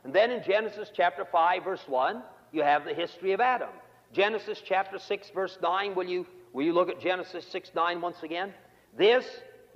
And 0.02 0.12
then 0.12 0.30
in 0.30 0.42
Genesis 0.42 0.90
chapter 0.94 1.24
5, 1.24 1.64
verse 1.64 1.84
1, 1.86 2.22
you 2.52 2.62
have 2.62 2.84
the 2.84 2.94
history 2.94 3.32
of 3.32 3.40
Adam. 3.40 3.68
Genesis 4.12 4.62
chapter 4.64 4.98
6, 4.98 5.30
verse 5.34 5.58
9, 5.62 5.94
will 5.94 6.06
you, 6.06 6.26
will 6.52 6.64
you 6.64 6.72
look 6.72 6.88
at 6.88 7.00
Genesis 7.00 7.46
6 7.50 7.70
9 7.74 8.00
once 8.00 8.22
again? 8.22 8.52
This 8.96 9.26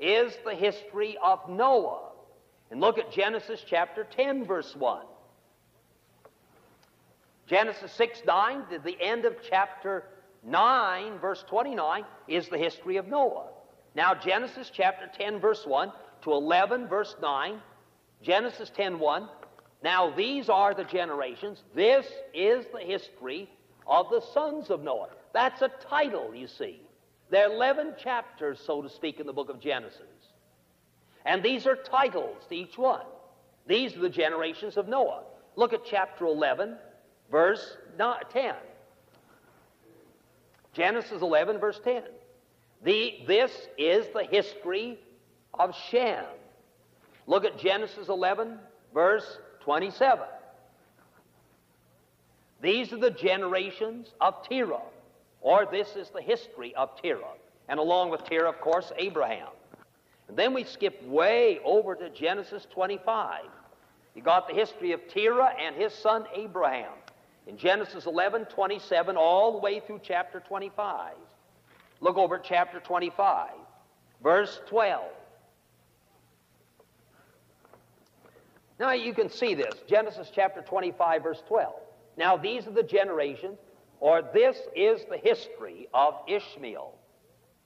is 0.00 0.32
the 0.44 0.54
history 0.54 1.16
of 1.22 1.48
Noah. 1.48 2.08
And 2.70 2.80
look 2.80 2.98
at 2.98 3.12
Genesis 3.12 3.62
chapter 3.68 4.04
10, 4.04 4.46
verse 4.46 4.74
1. 4.76 5.04
Genesis 7.46 7.92
6 7.92 8.22
9 8.26 8.66
to 8.70 8.78
the 8.78 8.96
end 9.00 9.24
of 9.24 9.34
chapter 9.48 10.04
9, 10.44 11.18
verse 11.18 11.44
29, 11.48 12.04
is 12.28 12.48
the 12.48 12.56
history 12.56 12.96
of 12.96 13.08
Noah. 13.08 13.48
Now, 13.94 14.14
Genesis 14.14 14.70
chapter 14.72 15.10
10, 15.18 15.40
verse 15.40 15.66
1 15.66 15.92
to 16.22 16.32
11, 16.32 16.86
verse 16.86 17.16
9, 17.20 17.60
Genesis 18.22 18.70
10 18.76 18.98
1. 18.98 19.28
Now, 19.82 20.10
these 20.14 20.48
are 20.48 20.74
the 20.74 20.84
generations. 20.84 21.64
This 21.74 22.06
is 22.32 22.66
the 22.72 22.80
history 22.80 23.50
of 23.86 24.06
the 24.10 24.22
sons 24.32 24.70
of 24.70 24.82
Noah. 24.82 25.08
That's 25.32 25.62
a 25.62 25.70
title, 25.88 26.34
you 26.34 26.46
see. 26.46 26.82
There 27.30 27.48
are 27.48 27.52
11 27.52 27.94
chapters, 28.02 28.60
so 28.64 28.82
to 28.82 28.88
speak, 28.88 29.20
in 29.20 29.26
the 29.26 29.32
book 29.32 29.48
of 29.48 29.60
Genesis. 29.60 30.02
And 31.24 31.42
these 31.42 31.66
are 31.66 31.76
titles 31.76 32.36
to 32.48 32.54
each 32.54 32.76
one. 32.76 33.06
These 33.66 33.96
are 33.96 34.00
the 34.00 34.08
generations 34.08 34.76
of 34.76 34.88
Noah. 34.88 35.22
Look 35.56 35.72
at 35.72 35.84
chapter 35.84 36.26
11, 36.26 36.76
verse 37.30 37.76
10. 37.98 38.54
Genesis 40.72 41.22
11, 41.22 41.58
verse 41.58 41.80
10. 41.84 42.02
The, 42.82 43.18
this 43.26 43.52
is 43.76 44.06
the 44.14 44.24
history 44.24 44.98
of 45.54 45.74
Shem. 45.90 46.24
Look 47.26 47.44
at 47.44 47.58
Genesis 47.58 48.08
11, 48.08 48.58
verse 48.94 49.38
27. 49.60 50.24
These 52.62 52.92
are 52.92 52.98
the 52.98 53.10
generations 53.10 54.08
of 54.20 54.46
Terah, 54.48 54.82
or 55.40 55.66
this 55.70 55.96
is 55.96 56.10
the 56.10 56.22
history 56.22 56.74
of 56.74 57.00
Terah. 57.00 57.34
And 57.68 57.78
along 57.78 58.10
with 58.10 58.24
Terah, 58.24 58.48
of 58.48 58.60
course, 58.60 58.92
Abraham. 58.98 59.48
And 60.28 60.36
then 60.36 60.54
we 60.54 60.64
skip 60.64 61.02
way 61.06 61.60
over 61.64 61.94
to 61.94 62.10
Genesis 62.10 62.66
25. 62.72 63.44
You 64.14 64.22
got 64.22 64.48
the 64.48 64.54
history 64.54 64.92
of 64.92 65.06
Terah 65.08 65.52
and 65.60 65.74
his 65.76 65.92
son 65.92 66.24
Abraham 66.34 66.92
in 67.46 67.56
Genesis 67.56 68.06
11, 68.06 68.46
27, 68.46 69.16
all 69.16 69.52
the 69.52 69.58
way 69.58 69.80
through 69.80 70.00
chapter 70.02 70.40
25. 70.40 71.14
Look 72.00 72.16
over 72.16 72.36
at 72.36 72.44
chapter 72.44 72.80
25, 72.80 73.50
verse 74.22 74.60
12. 74.68 75.04
Now 78.78 78.92
you 78.92 79.12
can 79.12 79.28
see 79.28 79.54
this 79.54 79.74
Genesis 79.88 80.30
chapter 80.34 80.62
25, 80.62 81.22
verse 81.22 81.42
12. 81.46 81.74
Now 82.16 82.36
these 82.36 82.66
are 82.66 82.72
the 82.72 82.82
generations, 82.82 83.58
or 84.00 84.22
this 84.22 84.56
is 84.74 85.02
the 85.10 85.18
history 85.18 85.88
of 85.92 86.14
Ishmael, 86.26 86.94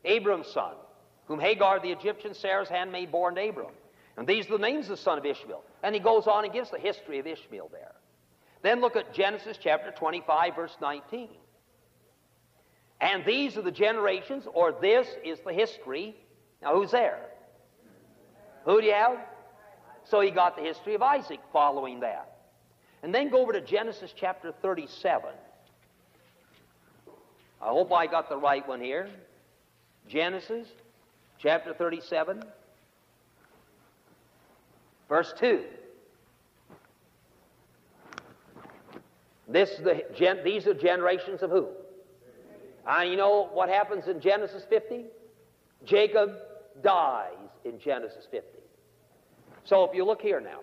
Abram's 0.04 0.48
son, 0.48 0.74
whom 1.26 1.38
Hagar 1.38 1.80
the 1.80 1.90
Egyptian, 1.90 2.34
Sarah's 2.34 2.68
handmaid, 2.68 3.10
bore 3.10 3.30
to 3.30 3.48
Abram. 3.48 3.72
And 4.16 4.26
these 4.26 4.46
are 4.46 4.58
the 4.58 4.58
names 4.58 4.86
of 4.86 4.90
the 4.90 4.96
son 4.96 5.18
of 5.18 5.24
Ishmael. 5.24 5.62
And 5.82 5.94
he 5.94 6.00
goes 6.00 6.26
on 6.26 6.44
and 6.44 6.52
gives 6.52 6.70
the 6.70 6.78
history 6.78 7.18
of 7.18 7.26
Ishmael 7.26 7.68
there. 7.72 7.92
Then 8.62 8.80
look 8.80 8.96
at 8.96 9.14
Genesis 9.14 9.58
chapter 9.60 9.90
25, 9.92 10.56
verse 10.56 10.76
19. 10.80 11.28
And 13.00 13.24
these 13.24 13.56
are 13.56 13.62
the 13.62 13.72
generations, 13.72 14.44
or 14.52 14.72
this 14.72 15.06
is 15.24 15.38
the 15.44 15.52
history. 15.52 16.16
Now, 16.62 16.74
who's 16.74 16.90
there? 16.90 17.18
Who 18.64 18.80
do 18.80 18.86
you 18.86 18.94
have? 18.94 19.18
So 20.04 20.20
he 20.20 20.30
got 20.30 20.56
the 20.56 20.62
history 20.62 20.94
of 20.94 21.02
Isaac 21.02 21.40
following 21.52 22.00
that. 22.00 22.30
And 23.02 23.14
then 23.14 23.30
go 23.30 23.42
over 23.42 23.52
to 23.52 23.60
Genesis 23.60 24.14
chapter 24.16 24.52
37. 24.62 25.30
I 27.64 27.68
hope 27.68 27.90
I 27.92 28.06
got 28.06 28.28
the 28.28 28.36
right 28.36 28.66
one 28.68 28.82
here. 28.82 29.08
Genesis 30.06 30.68
chapter 31.38 31.72
37, 31.72 32.42
verse 35.08 35.32
2. 35.40 35.62
This 39.48 39.70
the 39.82 40.04
gen, 40.14 40.40
these 40.44 40.66
are 40.66 40.74
generations 40.74 41.42
of 41.42 41.50
who? 41.50 41.68
And 42.86 43.08
uh, 43.08 43.10
you 43.10 43.16
know 43.16 43.48
what 43.54 43.70
happens 43.70 44.08
in 44.08 44.20
Genesis 44.20 44.64
50? 44.68 45.06
Jacob 45.86 46.34
dies 46.82 47.30
in 47.64 47.78
Genesis 47.78 48.26
50. 48.30 48.46
So 49.64 49.84
if 49.84 49.94
you 49.94 50.04
look 50.04 50.20
here 50.20 50.40
now, 50.40 50.60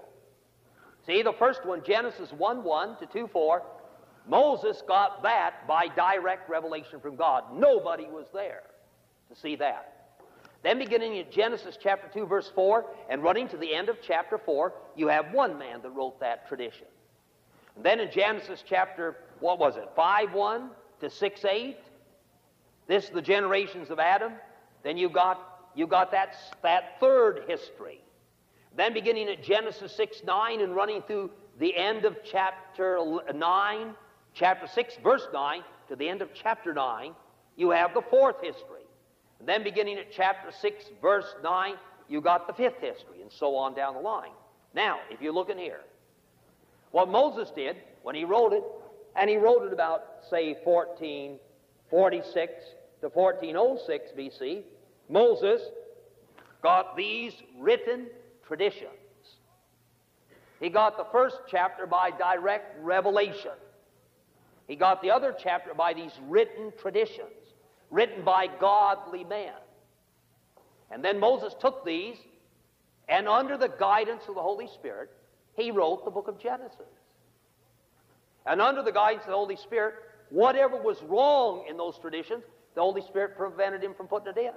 see 1.07 1.23
the 1.23 1.33
first 1.33 1.65
one, 1.65 1.81
Genesis 1.83 2.31
1 2.37 2.63
1 2.63 2.97
to 2.99 3.07
2 3.07 3.27
4, 3.33 3.63
Moses 4.27 4.81
got 4.87 5.23
that 5.23 5.67
by 5.67 5.87
direct 5.87 6.49
revelation 6.49 6.99
from 6.99 7.15
God. 7.15 7.43
Nobody 7.53 8.05
was 8.05 8.27
there 8.33 8.63
to 9.29 9.39
see 9.39 9.55
that. 9.57 10.01
Then 10.63 10.77
beginning 10.77 11.15
in 11.15 11.25
Genesis 11.31 11.77
chapter 11.81 12.07
2, 12.13 12.27
verse 12.27 12.51
4, 12.53 12.85
and 13.09 13.23
running 13.23 13.47
to 13.47 13.57
the 13.57 13.73
end 13.73 13.89
of 13.89 13.97
chapter 14.01 14.37
4, 14.37 14.73
you 14.95 15.07
have 15.07 15.33
one 15.33 15.57
man 15.57 15.81
that 15.81 15.89
wrote 15.89 16.19
that 16.19 16.47
tradition. 16.47 16.85
And 17.75 17.83
then 17.83 17.99
in 17.99 18.11
Genesis 18.11 18.63
chapter, 18.67 19.17
what 19.39 19.57
was 19.57 19.75
it, 19.77 19.89
5 19.95 20.33
1 20.33 20.69
to 20.99 21.09
6 21.09 21.45
8, 21.45 21.77
this 22.87 23.05
is 23.05 23.09
the 23.09 23.21
generations 23.21 23.89
of 23.89 23.99
Adam. 23.99 24.33
Then 24.83 24.97
you 24.97 25.09
got, 25.09 25.69
you 25.75 25.87
got 25.87 26.11
that, 26.11 26.35
that 26.61 26.99
third 26.99 27.45
history. 27.47 28.01
Then 28.75 28.93
beginning 28.93 29.29
at 29.29 29.43
Genesis 29.43 29.95
6 29.95 30.23
9 30.25 30.61
and 30.61 30.75
running 30.75 31.01
through 31.01 31.31
the 31.59 31.75
end 31.75 32.05
of 32.05 32.17
chapter 32.23 32.99
9, 33.33 33.95
chapter 34.33 34.67
6, 34.67 34.97
verse 35.03 35.27
9, 35.33 35.61
to 35.89 35.95
the 35.95 36.07
end 36.07 36.21
of 36.21 36.29
chapter 36.33 36.73
9, 36.73 37.13
you 37.55 37.69
have 37.71 37.93
the 37.93 38.01
fourth 38.09 38.37
history. 38.41 38.85
And 39.39 39.47
then 39.47 39.63
beginning 39.63 39.97
at 39.97 40.11
chapter 40.11 40.51
6, 40.61 40.85
verse 41.01 41.35
9, 41.43 41.75
you 42.07 42.21
got 42.21 42.47
the 42.47 42.53
fifth 42.53 42.79
history, 42.79 43.21
and 43.21 43.31
so 43.31 43.55
on 43.55 43.73
down 43.73 43.93
the 43.93 43.99
line. 43.99 44.31
Now, 44.73 44.99
if 45.09 45.21
you 45.21 45.31
look 45.31 45.49
in 45.49 45.57
here, 45.57 45.81
what 46.91 47.09
Moses 47.09 47.51
did 47.55 47.77
when 48.03 48.15
he 48.15 48.25
wrote 48.25 48.53
it, 48.53 48.63
and 49.15 49.29
he 49.29 49.37
wrote 49.37 49.63
it 49.63 49.73
about, 49.73 50.03
say, 50.29 50.55
1446 50.63 52.53
to 53.01 53.09
1406 53.09 54.11
BC, 54.17 54.63
Moses 55.09 55.61
got 56.61 56.95
these 56.95 57.33
written 57.57 58.07
traditions. 58.47 58.91
He 60.59 60.69
got 60.69 60.95
the 60.95 61.07
first 61.11 61.37
chapter 61.49 61.87
by 61.87 62.11
direct 62.11 62.81
revelation. 62.83 63.51
He 64.71 64.77
got 64.77 65.01
the 65.01 65.11
other 65.11 65.35
chapter 65.37 65.73
by 65.73 65.93
these 65.93 66.13
written 66.29 66.71
traditions, 66.81 67.27
written 67.89 68.23
by 68.23 68.47
godly 68.47 69.25
men. 69.25 69.51
And 70.89 71.03
then 71.03 71.19
Moses 71.19 71.53
took 71.59 71.83
these, 71.83 72.15
and 73.09 73.27
under 73.27 73.57
the 73.57 73.67
guidance 73.67 74.23
of 74.29 74.35
the 74.35 74.41
Holy 74.41 74.67
Spirit, 74.67 75.09
he 75.57 75.71
wrote 75.71 76.05
the 76.05 76.09
book 76.09 76.29
of 76.29 76.39
Genesis. 76.39 76.87
And 78.45 78.61
under 78.61 78.81
the 78.81 78.93
guidance 78.93 79.23
of 79.25 79.31
the 79.31 79.35
Holy 79.35 79.57
Spirit, 79.57 79.95
whatever 80.29 80.77
was 80.77 81.03
wrong 81.03 81.65
in 81.69 81.75
those 81.75 81.97
traditions, 81.99 82.45
the 82.73 82.81
Holy 82.81 83.01
Spirit 83.01 83.35
prevented 83.35 83.83
him 83.83 83.93
from 83.93 84.07
putting 84.07 84.29
it 84.29 84.37
in. 84.37 84.53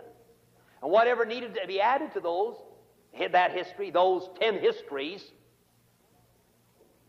And 0.81 0.93
whatever 0.93 1.25
needed 1.25 1.57
to 1.61 1.67
be 1.67 1.81
added 1.81 2.13
to 2.13 2.21
those, 2.21 2.55
that 3.33 3.51
history, 3.51 3.91
those 3.91 4.31
ten 4.39 4.61
histories, 4.61 5.25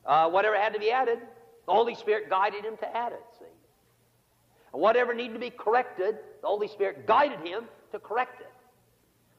uh, 0.08 0.28
whatever 0.28 0.58
had 0.58 0.74
to 0.74 0.80
be 0.80 0.89
added, 0.89 1.20
the 1.65 1.71
Holy 1.71 1.95
Spirit 1.95 2.30
guided 2.30 2.63
him 2.63 2.78
to 2.78 2.97
add 2.97 3.12
it, 3.12 3.23
see. 3.39 3.45
And 4.73 4.82
whatever 4.82 5.13
needed 5.13 5.34
to 5.34 5.39
be 5.39 5.49
corrected, 5.49 6.15
the 6.41 6.47
Holy 6.47 6.67
Spirit 6.67 7.08
guided 7.08 7.39
him 7.39 7.65
to 7.91 7.99
correct 7.99 8.41
it. 8.41 8.51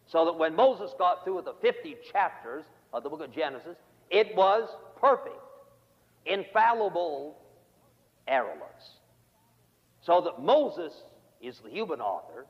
So 0.09 0.25
that 0.25 0.39
when 0.39 0.55
Moses 0.55 0.93
got 0.99 1.25
through 1.25 1.37
with 1.37 1.45
the 1.45 1.55
50 1.61 1.97
chapters 2.13 2.65
of 2.93 3.03
the 3.03 3.11
book 3.11 3.21
of 3.21 3.33
Genesis, 3.33 3.77
it 4.11 4.35
was 4.37 4.69
perfect, 5.01 5.37
infallible, 6.25 7.37
errorless. 8.29 9.01
So 10.03 10.21
that 10.23 10.43
Moses 10.43 10.93
is 11.41 11.59
the 11.63 11.71
human 11.71 12.01
author, 12.01 12.47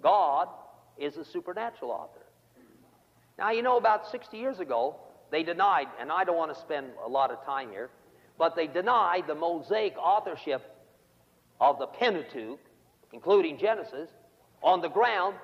God 0.00 0.48
is 0.96 1.14
the 1.14 1.24
supernatural 1.24 1.90
author. 1.90 2.24
Now, 3.38 3.50
you 3.50 3.62
know, 3.62 3.76
about 3.76 4.10
60 4.10 4.36
years 4.36 4.60
ago, 4.60 4.96
they 5.30 5.42
denied, 5.42 5.88
and 6.00 6.12
I 6.12 6.24
don't 6.24 6.36
want 6.36 6.54
to 6.54 6.60
spend 6.60 6.86
a 7.04 7.08
lot 7.08 7.30
of 7.30 7.44
time 7.44 7.70
here, 7.70 7.90
but 8.38 8.56
they 8.56 8.66
denied 8.66 9.24
the 9.26 9.34
Mosaic 9.34 9.96
authorship 9.96 10.62
of 11.60 11.78
the 11.78 11.86
Pentateuch, 11.86 12.58
including 13.12 13.58
Genesis, 13.58 14.10
on 14.62 14.80
the 14.80 14.88
ground 14.88 15.36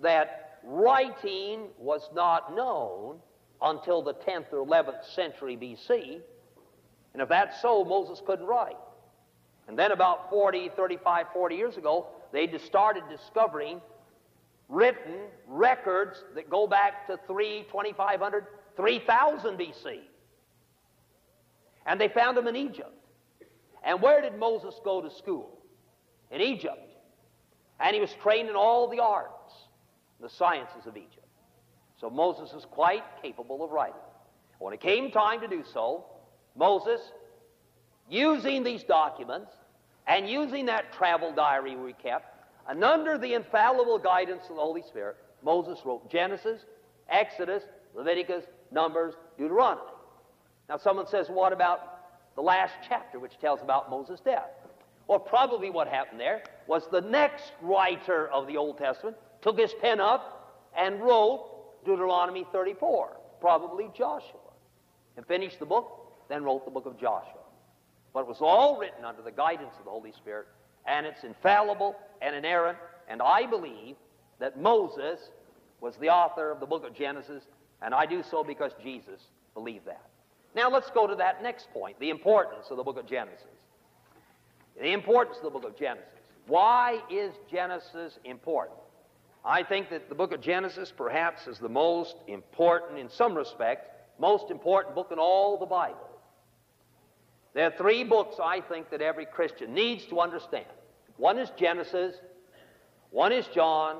that 0.00 0.58
writing 0.64 1.66
was 1.78 2.08
not 2.14 2.54
known 2.54 3.18
until 3.60 4.02
the 4.02 4.14
10th 4.14 4.52
or 4.52 4.66
11th 4.66 5.04
century 5.14 5.56
BC. 5.56 6.20
And 7.12 7.22
if 7.22 7.28
that's 7.28 7.60
so, 7.60 7.84
Moses 7.84 8.20
couldn't 8.24 8.46
write. 8.46 8.76
And 9.68 9.78
then 9.78 9.92
about 9.92 10.28
40, 10.30 10.70
35, 10.76 11.26
40 11.32 11.54
years 11.54 11.76
ago, 11.76 12.08
they 12.32 12.50
started 12.58 13.04
discovering 13.08 13.80
written 14.68 15.20
records 15.46 16.24
that 16.34 16.50
go 16.50 16.66
back 16.66 17.06
to 17.06 17.18
3, 17.26 17.64
2500, 17.70 18.46
3000 18.76 19.58
BC. 19.58 20.00
And 21.86 22.00
they 22.00 22.08
found 22.08 22.38
him 22.38 22.46
in 22.46 22.56
Egypt. 22.56 22.94
And 23.84 24.00
where 24.00 24.20
did 24.20 24.38
Moses 24.38 24.80
go 24.84 25.00
to 25.00 25.10
school? 25.10 25.58
In 26.30 26.40
Egypt. 26.40 26.96
And 27.80 27.94
he 27.94 28.00
was 28.00 28.12
trained 28.22 28.48
in 28.48 28.54
all 28.54 28.88
the 28.88 29.00
arts, 29.00 29.52
the 30.20 30.28
sciences 30.28 30.86
of 30.86 30.96
Egypt. 30.96 31.26
So 32.00 32.08
Moses 32.08 32.52
was 32.52 32.64
quite 32.64 33.04
capable 33.20 33.64
of 33.64 33.70
writing. 33.70 33.94
When 34.58 34.72
it 34.72 34.80
came 34.80 35.10
time 35.10 35.40
to 35.40 35.48
do 35.48 35.64
so, 35.72 36.04
Moses, 36.56 37.00
using 38.08 38.62
these 38.62 38.84
documents 38.84 39.50
and 40.06 40.28
using 40.28 40.66
that 40.66 40.92
travel 40.92 41.32
diary 41.32 41.76
we 41.76 41.92
kept, 41.94 42.26
and 42.68 42.84
under 42.84 43.18
the 43.18 43.34
infallible 43.34 43.98
guidance 43.98 44.44
of 44.48 44.56
the 44.56 44.62
Holy 44.62 44.82
Spirit, 44.82 45.16
Moses 45.42 45.78
wrote 45.84 46.08
Genesis, 46.10 46.60
Exodus, 47.08 47.64
Leviticus, 47.94 48.44
Numbers, 48.70 49.14
Deuteronomy. 49.36 49.82
Now, 50.72 50.78
someone 50.78 51.06
says, 51.06 51.28
what 51.28 51.52
about 51.52 51.98
the 52.34 52.40
last 52.40 52.72
chapter, 52.88 53.18
which 53.18 53.38
tells 53.38 53.60
about 53.60 53.90
Moses' 53.90 54.20
death? 54.20 54.48
Well, 55.06 55.18
probably 55.18 55.68
what 55.68 55.86
happened 55.86 56.18
there 56.18 56.44
was 56.66 56.84
the 56.90 57.02
next 57.02 57.52
writer 57.60 58.28
of 58.28 58.46
the 58.46 58.56
Old 58.56 58.78
Testament 58.78 59.18
took 59.42 59.58
his 59.58 59.74
pen 59.82 60.00
up 60.00 60.64
and 60.74 60.98
wrote 60.98 61.84
Deuteronomy 61.84 62.46
34, 62.52 63.18
probably 63.38 63.90
Joshua, 63.94 64.40
and 65.18 65.26
finished 65.26 65.58
the 65.58 65.66
book 65.66 66.14
then 66.30 66.42
wrote 66.42 66.64
the 66.64 66.70
book 66.70 66.86
of 66.86 66.98
Joshua. 66.98 67.42
But 68.14 68.20
it 68.20 68.28
was 68.28 68.40
all 68.40 68.78
written 68.78 69.04
under 69.04 69.20
the 69.20 69.30
guidance 69.30 69.74
of 69.78 69.84
the 69.84 69.90
Holy 69.90 70.12
Spirit, 70.12 70.46
and 70.86 71.04
it's 71.04 71.22
infallible 71.22 71.96
and 72.22 72.34
inerrant, 72.34 72.78
and 73.08 73.20
I 73.20 73.44
believe 73.44 73.96
that 74.38 74.58
Moses 74.58 75.20
was 75.82 75.96
the 75.98 76.08
author 76.08 76.50
of 76.50 76.60
the 76.60 76.66
book 76.66 76.86
of 76.86 76.94
Genesis, 76.94 77.42
and 77.82 77.92
I 77.92 78.06
do 78.06 78.22
so 78.22 78.42
because 78.42 78.72
Jesus 78.82 79.20
believed 79.52 79.84
that. 79.84 80.06
Now 80.54 80.70
let's 80.70 80.90
go 80.90 81.06
to 81.06 81.14
that 81.16 81.42
next 81.42 81.70
point 81.72 81.98
the 81.98 82.10
importance 82.10 82.66
of 82.70 82.76
the 82.76 82.82
book 82.82 82.98
of 82.98 83.06
Genesis. 83.06 83.46
The 84.80 84.92
importance 84.92 85.38
of 85.38 85.44
the 85.44 85.50
book 85.50 85.64
of 85.64 85.78
Genesis. 85.78 86.08
Why 86.46 87.00
is 87.10 87.32
Genesis 87.50 88.18
important? 88.24 88.78
I 89.44 89.62
think 89.62 89.90
that 89.90 90.08
the 90.08 90.14
book 90.14 90.32
of 90.32 90.40
Genesis 90.40 90.92
perhaps 90.96 91.46
is 91.46 91.58
the 91.58 91.68
most 91.68 92.16
important, 92.28 92.98
in 92.98 93.10
some 93.10 93.34
respects, 93.34 93.88
most 94.18 94.50
important 94.50 94.94
book 94.94 95.08
in 95.10 95.18
all 95.18 95.58
the 95.58 95.66
Bible. 95.66 96.08
There 97.54 97.66
are 97.66 97.76
three 97.76 98.04
books 98.04 98.36
I 98.42 98.60
think 98.60 98.90
that 98.90 99.02
every 99.02 99.26
Christian 99.26 99.74
needs 99.74 100.06
to 100.06 100.20
understand. 100.20 100.66
One 101.16 101.38
is 101.38 101.50
Genesis, 101.58 102.16
one 103.10 103.32
is 103.32 103.46
John, 103.48 103.98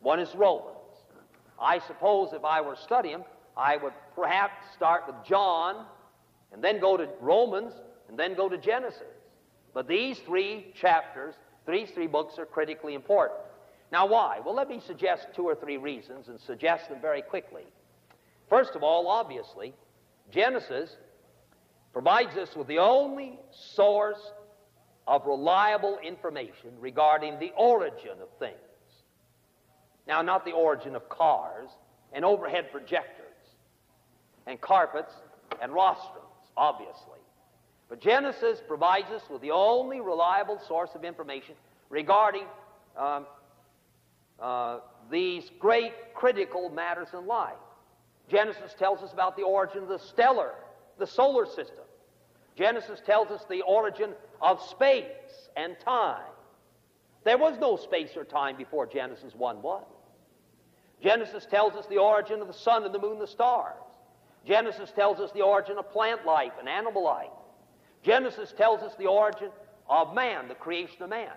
one 0.00 0.20
is 0.20 0.34
Romans. 0.34 0.76
I 1.60 1.78
suppose 1.80 2.32
if 2.32 2.44
I 2.44 2.60
were 2.60 2.76
studying, 2.76 3.24
I 3.58 3.76
would 3.76 3.92
perhaps 4.14 4.54
start 4.74 5.02
with 5.08 5.16
John 5.26 5.84
and 6.52 6.62
then 6.62 6.80
go 6.80 6.96
to 6.96 7.08
Romans 7.20 7.72
and 8.08 8.16
then 8.16 8.34
go 8.34 8.48
to 8.48 8.56
Genesis. 8.56 9.02
But 9.74 9.88
these 9.88 10.18
three 10.20 10.72
chapters, 10.80 11.34
these 11.66 11.90
three 11.90 12.06
books 12.06 12.38
are 12.38 12.46
critically 12.46 12.94
important. 12.94 13.40
Now, 13.90 14.06
why? 14.06 14.40
Well, 14.44 14.54
let 14.54 14.68
me 14.68 14.80
suggest 14.86 15.26
two 15.34 15.42
or 15.42 15.56
three 15.56 15.76
reasons 15.76 16.28
and 16.28 16.38
suggest 16.40 16.88
them 16.88 17.00
very 17.00 17.20
quickly. 17.20 17.64
First 18.48 18.76
of 18.76 18.82
all, 18.82 19.08
obviously, 19.08 19.74
Genesis 20.30 20.96
provides 21.92 22.36
us 22.36 22.54
with 22.54 22.68
the 22.68 22.78
only 22.78 23.40
source 23.50 24.32
of 25.06 25.26
reliable 25.26 25.98
information 25.98 26.70
regarding 26.78 27.38
the 27.40 27.50
origin 27.56 28.20
of 28.22 28.28
things. 28.38 28.54
Now, 30.06 30.22
not 30.22 30.44
the 30.44 30.52
origin 30.52 30.94
of 30.94 31.08
cars 31.08 31.70
and 32.12 32.24
overhead 32.24 32.70
projectors 32.70 33.27
and 34.48 34.60
carpets 34.60 35.12
and 35.62 35.72
rostrums, 35.72 36.24
obviously. 36.56 37.20
But 37.88 38.00
Genesis 38.00 38.60
provides 38.66 39.10
us 39.10 39.22
with 39.30 39.42
the 39.42 39.50
only 39.50 40.00
reliable 40.00 40.60
source 40.66 40.90
of 40.94 41.04
information 41.04 41.54
regarding 41.90 42.44
um, 42.96 43.26
uh, 44.40 44.78
these 45.10 45.50
great 45.58 45.92
critical 46.14 46.70
matters 46.70 47.08
in 47.12 47.26
life. 47.26 47.54
Genesis 48.28 48.74
tells 48.78 49.02
us 49.02 49.12
about 49.12 49.36
the 49.36 49.42
origin 49.42 49.84
of 49.84 49.88
the 49.88 49.98
stellar, 49.98 50.52
the 50.98 51.06
solar 51.06 51.46
system. 51.46 51.84
Genesis 52.56 53.00
tells 53.06 53.28
us 53.28 53.44
the 53.48 53.62
origin 53.62 54.12
of 54.42 54.60
space 54.62 55.04
and 55.56 55.78
time. 55.80 56.22
There 57.24 57.38
was 57.38 57.58
no 57.58 57.76
space 57.76 58.10
or 58.16 58.24
time 58.24 58.56
before 58.56 58.86
Genesis 58.86 59.34
1 59.34 59.62
1. 59.62 59.82
Genesis 61.02 61.46
tells 61.46 61.74
us 61.74 61.86
the 61.86 61.98
origin 61.98 62.40
of 62.40 62.48
the 62.48 62.52
sun 62.52 62.84
and 62.84 62.94
the 62.94 62.98
moon 62.98 63.12
and 63.12 63.20
the 63.20 63.26
stars. 63.26 63.76
Genesis 64.48 64.90
tells 64.96 65.20
us 65.20 65.30
the 65.32 65.42
origin 65.42 65.76
of 65.76 65.92
plant 65.92 66.24
life 66.24 66.52
and 66.58 66.70
animal 66.70 67.04
life. 67.04 67.28
Genesis 68.02 68.54
tells 68.56 68.80
us 68.80 68.94
the 68.98 69.06
origin 69.06 69.50
of 69.90 70.14
man, 70.14 70.48
the 70.48 70.54
creation 70.54 71.02
of 71.02 71.10
man. 71.10 71.32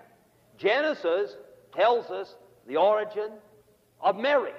Genesis 0.56 1.36
tells 1.74 2.06
us 2.10 2.34
the 2.66 2.76
origin 2.76 3.28
of 4.00 4.16
marriage. 4.16 4.54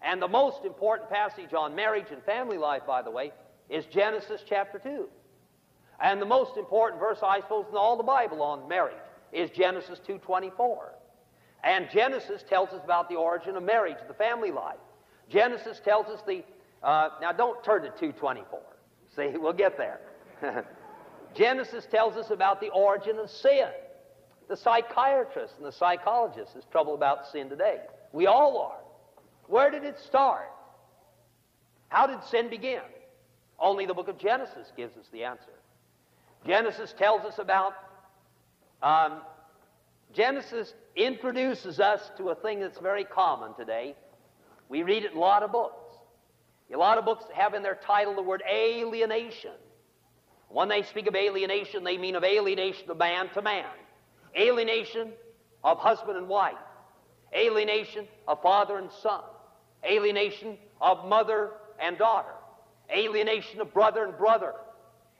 And 0.00 0.20
the 0.20 0.28
most 0.28 0.64
important 0.64 1.10
passage 1.10 1.52
on 1.52 1.74
marriage 1.74 2.06
and 2.10 2.22
family 2.24 2.56
life, 2.56 2.82
by 2.86 3.02
the 3.02 3.10
way, 3.10 3.32
is 3.68 3.84
Genesis 3.84 4.42
chapter 4.48 4.78
2. 4.78 5.06
And 6.02 6.22
the 6.22 6.26
most 6.26 6.56
important 6.56 7.00
verse, 7.00 7.18
I 7.22 7.40
suppose, 7.40 7.66
in 7.68 7.76
all 7.76 7.98
the 7.98 8.02
Bible 8.02 8.40
on 8.40 8.66
marriage 8.66 8.96
is 9.30 9.50
Genesis 9.50 10.00
2.24. 10.08 10.78
And 11.64 11.88
Genesis 11.92 12.42
tells 12.48 12.70
us 12.70 12.80
about 12.82 13.10
the 13.10 13.16
origin 13.16 13.56
of 13.56 13.62
marriage, 13.62 13.98
the 14.08 14.14
family 14.14 14.50
life. 14.50 14.78
Genesis 15.28 15.80
tells 15.84 16.06
us 16.06 16.20
the, 16.26 16.42
uh, 16.82 17.10
now 17.20 17.32
don't 17.32 17.62
turn 17.64 17.82
to 17.82 17.88
224. 17.88 18.60
See, 19.16 19.36
we'll 19.36 19.52
get 19.52 19.76
there. 19.76 20.00
Genesis 21.34 21.86
tells 21.90 22.16
us 22.16 22.30
about 22.30 22.60
the 22.60 22.68
origin 22.70 23.18
of 23.18 23.30
sin. 23.30 23.68
The 24.48 24.56
psychiatrist 24.56 25.54
and 25.56 25.66
the 25.66 25.72
psychologist 25.72 26.56
is 26.56 26.64
troubled 26.70 26.98
about 26.98 27.26
sin 27.30 27.48
today. 27.48 27.78
We 28.12 28.26
all 28.26 28.58
are. 28.58 28.80
Where 29.46 29.70
did 29.70 29.84
it 29.84 29.98
start? 30.06 30.50
How 31.88 32.06
did 32.06 32.22
sin 32.24 32.50
begin? 32.50 32.80
Only 33.58 33.86
the 33.86 33.94
book 33.94 34.08
of 34.08 34.18
Genesis 34.18 34.72
gives 34.76 34.96
us 34.96 35.06
the 35.12 35.24
answer. 35.24 35.52
Genesis 36.46 36.92
tells 36.98 37.22
us 37.24 37.38
about, 37.38 37.74
um, 38.82 39.20
Genesis 40.12 40.74
introduces 40.96 41.78
us 41.78 42.00
to 42.16 42.30
a 42.30 42.34
thing 42.34 42.60
that's 42.60 42.78
very 42.78 43.04
common 43.04 43.54
today. 43.54 43.94
We 44.68 44.82
read 44.82 45.04
it 45.04 45.12
in 45.12 45.18
a 45.18 45.20
lot 45.20 45.42
of 45.42 45.52
books. 45.52 45.81
A 46.72 46.78
lot 46.78 46.98
of 46.98 47.04
books 47.04 47.24
have 47.34 47.54
in 47.54 47.62
their 47.62 47.78
title 47.86 48.14
the 48.14 48.22
word 48.22 48.42
alienation. 48.50 49.52
When 50.48 50.68
they 50.68 50.82
speak 50.82 51.06
of 51.06 51.14
alienation, 51.14 51.84
they 51.84 51.98
mean 51.98 52.14
of 52.14 52.24
alienation 52.24 52.90
of 52.90 52.98
man 52.98 53.28
to 53.34 53.42
man, 53.42 53.64
alienation 54.38 55.12
of 55.64 55.78
husband 55.78 56.18
and 56.18 56.28
wife, 56.28 56.54
alienation 57.34 58.06
of 58.28 58.42
father 58.42 58.78
and 58.78 58.90
son, 59.02 59.22
alienation 59.84 60.58
of 60.80 61.06
mother 61.06 61.50
and 61.80 61.98
daughter, 61.98 62.34
alienation 62.94 63.60
of 63.60 63.72
brother 63.72 64.04
and 64.04 64.16
brother, 64.16 64.54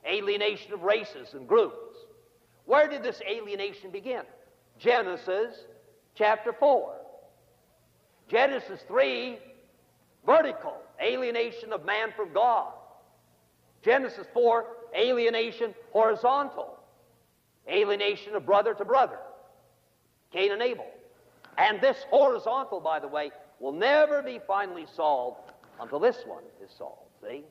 alienation 0.07 0.73
of 0.73 0.83
races 0.83 1.29
and 1.35 1.49
groups. 1.49 1.97
Where 2.65 2.89
did 2.89 3.03
this 3.03 3.21
alienation 3.29 3.91
begin? 3.91 4.23
Genesis 4.79 5.55
chapter 6.15 6.53
4. 6.53 6.95
Genesis 8.29 8.81
3, 8.89 9.39
vertical, 10.25 10.77
alienation 11.03 11.73
of 11.73 11.85
man 11.85 12.13
from 12.17 12.33
God. 12.33 12.73
Genesis 13.83 14.27
4, 14.33 14.65
alienation 14.97 15.75
horizontal, 15.93 16.79
alienation 17.69 18.35
of 18.35 18.47
brother 18.47 18.75
to 18.75 18.85
brother, 18.85 19.19
Cain 20.33 20.53
and 20.53 20.63
Abel. 20.63 20.87
And 21.59 21.81
this 21.81 21.99
horizontal, 22.11 22.81
by 22.81 23.01
the 23.01 23.09
way, 23.09 23.31
will 23.61 23.73
never 23.73 24.23
be 24.23 24.41
finally 24.47 24.87
solved 24.95 25.53
until 25.81 25.99
this 25.99 26.17
one 26.27 26.45
is 26.65 26.71
solved. 26.77 27.11
See? 27.23 27.43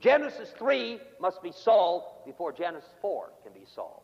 Genesis 0.00 0.52
3 0.58 1.00
must 1.20 1.42
be 1.42 1.52
solved 1.52 2.06
before 2.26 2.52
Genesis 2.52 2.90
4 3.00 3.30
can 3.42 3.52
be 3.52 3.66
solved. 3.74 4.02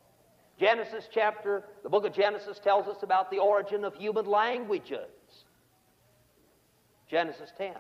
Genesis 0.59 1.09
chapter, 1.13 1.65
the 1.83 1.89
book 1.89 2.05
of 2.07 2.15
Genesis 2.15 2.59
tells 2.59 2.87
us 2.87 3.03
about 3.03 3.31
the 3.31 3.39
origin 3.39 3.85
of 3.85 3.95
human 3.95 4.27
languages. 4.27 5.09
Genesis 7.11 7.53
10. 7.59 7.75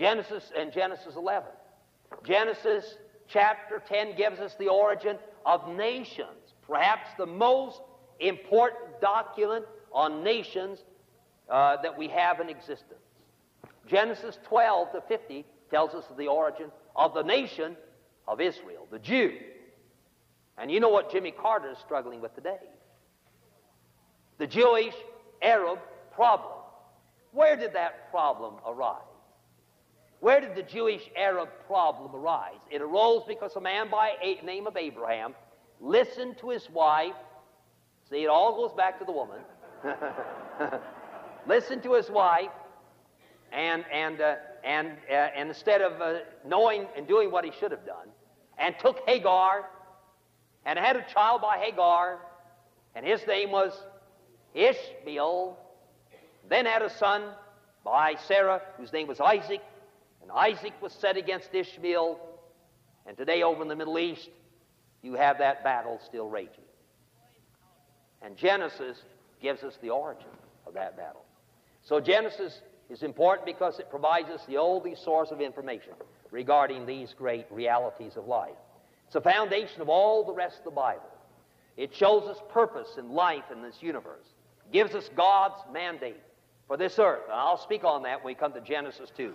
Genesis 0.00 0.50
and 0.56 0.72
Genesis 0.72 1.14
11. 1.14 1.50
Genesis 2.24 2.96
chapter 3.28 3.82
10 3.86 4.16
gives 4.16 4.40
us 4.40 4.56
the 4.58 4.66
origin 4.66 5.18
of 5.44 5.68
nations, 5.76 6.54
perhaps 6.66 7.10
the 7.18 7.26
most 7.26 7.82
important 8.18 8.98
document 9.02 9.66
on 9.92 10.24
nations 10.24 10.78
uh, 11.50 11.76
that 11.82 11.96
we 11.98 12.08
have 12.08 12.40
in 12.40 12.48
existence. 12.48 12.94
Genesis 13.86 14.38
12 14.48 14.92
to 14.92 15.02
50 15.02 15.44
tells 15.70 15.94
us 15.94 16.04
of 16.08 16.16
the 16.16 16.28
origin 16.28 16.70
of 16.96 17.12
the 17.12 17.22
nation 17.22 17.76
of 18.26 18.40
Israel, 18.40 18.86
the 18.90 18.98
Jew. 18.98 19.36
And 20.56 20.70
you 20.70 20.80
know 20.80 20.88
what 20.88 21.12
Jimmy 21.12 21.30
Carter 21.30 21.72
is 21.72 21.78
struggling 21.84 22.22
with 22.22 22.34
today? 22.34 22.56
The 24.38 24.46
Jewish 24.46 24.94
Arab 25.42 25.78
problem. 26.14 26.54
Where 27.32 27.56
did 27.56 27.74
that 27.74 28.10
problem 28.10 28.54
arise? 28.66 29.09
Where 30.20 30.40
did 30.40 30.54
the 30.54 30.62
Jewish 30.62 31.02
Arab 31.16 31.48
problem 31.66 32.14
arise? 32.14 32.60
It 32.70 32.82
arose 32.82 33.22
because 33.26 33.56
a 33.56 33.60
man 33.60 33.90
by 33.90 34.12
a 34.22 34.44
name 34.44 34.66
of 34.66 34.76
Abraham 34.76 35.34
listened 35.80 36.36
to 36.38 36.50
his 36.50 36.68
wife. 36.70 37.14
See, 38.10 38.24
it 38.24 38.28
all 38.28 38.54
goes 38.54 38.76
back 38.76 38.98
to 38.98 39.04
the 39.04 39.12
woman. 39.12 39.40
listened 41.46 41.82
to 41.84 41.94
his 41.94 42.10
wife, 42.10 42.50
and 43.50 43.84
and 43.90 44.20
uh, 44.20 44.34
and 44.62 44.92
uh, 45.10 45.14
and 45.14 45.48
instead 45.48 45.80
of 45.80 46.00
uh, 46.02 46.18
knowing 46.46 46.86
and 46.96 47.08
doing 47.08 47.30
what 47.30 47.44
he 47.44 47.52
should 47.58 47.70
have 47.70 47.86
done, 47.86 48.08
and 48.58 48.74
took 48.78 49.00
Hagar, 49.06 49.70
and 50.66 50.78
had 50.78 50.96
a 50.96 51.06
child 51.14 51.40
by 51.40 51.56
Hagar, 51.58 52.18
and 52.94 53.06
his 53.06 53.26
name 53.26 53.50
was 53.52 53.72
Ishmael. 54.54 55.56
Then 56.48 56.66
had 56.66 56.82
a 56.82 56.90
son 56.90 57.22
by 57.84 58.16
Sarah, 58.26 58.60
whose 58.76 58.92
name 58.92 59.06
was 59.06 59.20
Isaac, 59.20 59.62
and 60.22 60.30
Isaac 60.30 60.72
was 60.80 60.92
set 60.92 61.16
against 61.16 61.54
Ishmael. 61.54 62.18
And 63.06 63.16
today, 63.16 63.42
over 63.42 63.62
in 63.62 63.68
the 63.68 63.76
Middle 63.76 63.98
East, 63.98 64.28
you 65.02 65.14
have 65.14 65.38
that 65.38 65.64
battle 65.64 66.00
still 66.06 66.28
raging. 66.28 66.64
And 68.22 68.36
Genesis 68.36 68.98
gives 69.40 69.62
us 69.62 69.78
the 69.80 69.90
origin 69.90 70.28
of 70.66 70.74
that 70.74 70.96
battle. 70.96 71.24
So 71.82 72.00
Genesis 72.00 72.60
is 72.90 73.02
important 73.02 73.46
because 73.46 73.78
it 73.78 73.88
provides 73.90 74.28
us 74.28 74.42
the 74.46 74.58
only 74.58 74.94
source 74.94 75.30
of 75.30 75.40
information. 75.40 75.94
regarding 76.30 76.86
these 76.86 77.14
great 77.16 77.46
realities 77.50 78.16
of 78.16 78.26
life. 78.26 78.56
It's 79.06 79.14
the 79.14 79.20
foundation 79.20 79.80
of 79.80 79.88
all 79.88 80.24
the 80.24 80.32
rest 80.32 80.58
of 80.58 80.64
the 80.64 80.70
Bible. 80.70 81.10
It 81.76 81.94
shows 81.94 82.24
us 82.24 82.36
purpose 82.50 82.88
in 82.98 83.10
life 83.10 83.44
in 83.52 83.62
this 83.62 83.76
universe, 83.80 84.26
it 84.66 84.72
gives 84.72 84.94
us 84.94 85.08
God's 85.16 85.60
mandate 85.72 86.20
for 86.66 86.76
this 86.76 86.98
earth. 86.98 87.24
And 87.24 87.34
I'll 87.34 87.58
speak 87.58 87.84
on 87.84 88.02
that 88.04 88.22
when 88.22 88.32
we 88.32 88.34
come 88.34 88.52
to 88.52 88.60
Genesis 88.60 89.10
2. 89.16 89.34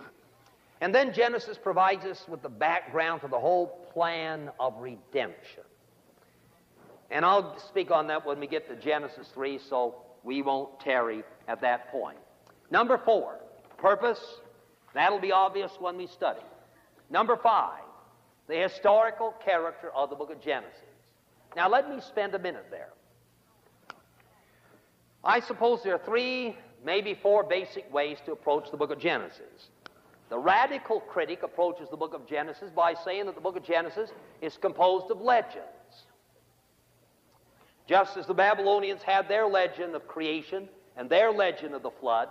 And 0.80 0.94
then 0.94 1.12
Genesis 1.12 1.58
provides 1.58 2.04
us 2.04 2.24
with 2.28 2.42
the 2.42 2.48
background 2.48 3.22
to 3.22 3.28
the 3.28 3.38
whole 3.38 3.86
plan 3.92 4.50
of 4.60 4.74
redemption. 4.78 5.62
And 7.10 7.24
I'll 7.24 7.58
speak 7.68 7.90
on 7.90 8.08
that 8.08 8.26
when 8.26 8.40
we 8.40 8.46
get 8.46 8.68
to 8.68 8.76
Genesis 8.76 9.28
3, 9.32 9.58
so 9.58 9.94
we 10.22 10.42
won't 10.42 10.80
tarry 10.80 11.22
at 11.48 11.60
that 11.60 11.90
point. 11.90 12.18
Number 12.70 12.98
four, 12.98 13.38
purpose. 13.78 14.20
That'll 14.92 15.20
be 15.20 15.32
obvious 15.32 15.70
when 15.78 15.96
we 15.96 16.06
study. 16.08 16.40
Number 17.10 17.36
five, 17.36 17.82
the 18.48 18.56
historical 18.56 19.34
character 19.44 19.90
of 19.94 20.10
the 20.10 20.16
book 20.16 20.30
of 20.30 20.40
Genesis. 20.40 20.80
Now, 21.54 21.68
let 21.68 21.88
me 21.88 22.00
spend 22.00 22.34
a 22.34 22.38
minute 22.38 22.66
there. 22.70 22.90
I 25.24 25.40
suppose 25.40 25.82
there 25.82 25.94
are 25.94 26.04
three, 26.04 26.56
maybe 26.84 27.18
four 27.22 27.44
basic 27.44 27.92
ways 27.92 28.18
to 28.26 28.32
approach 28.32 28.70
the 28.70 28.76
book 28.76 28.90
of 28.90 28.98
Genesis. 28.98 29.70
The 30.28 30.38
radical 30.38 31.00
critic 31.00 31.42
approaches 31.42 31.88
the 31.88 31.96
book 31.96 32.12
of 32.12 32.26
Genesis 32.26 32.70
by 32.70 32.94
saying 32.94 33.26
that 33.26 33.36
the 33.36 33.40
book 33.40 33.56
of 33.56 33.62
Genesis 33.62 34.10
is 34.40 34.56
composed 34.56 35.10
of 35.10 35.20
legends. 35.20 35.66
Just 37.88 38.16
as 38.16 38.26
the 38.26 38.34
Babylonians 38.34 39.02
had 39.02 39.28
their 39.28 39.46
legend 39.46 39.94
of 39.94 40.08
creation 40.08 40.68
and 40.96 41.08
their 41.08 41.30
legend 41.30 41.74
of 41.74 41.82
the 41.82 41.92
flood, 41.92 42.28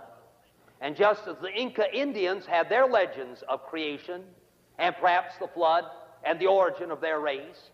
and 0.82 0.94
just 0.94 1.26
as 1.26 1.36
the 1.40 1.50
Inca 1.50 1.86
Indians 1.96 2.44
had 2.44 2.68
their 2.68 2.86
legends 2.86 3.42
of 3.48 3.64
creation 3.64 4.22
and 4.78 4.94
perhaps 4.96 5.38
the 5.38 5.48
flood 5.48 5.84
and 6.22 6.38
the 6.38 6.46
origin 6.46 6.90
of 6.90 7.00
their 7.00 7.20
race, 7.20 7.70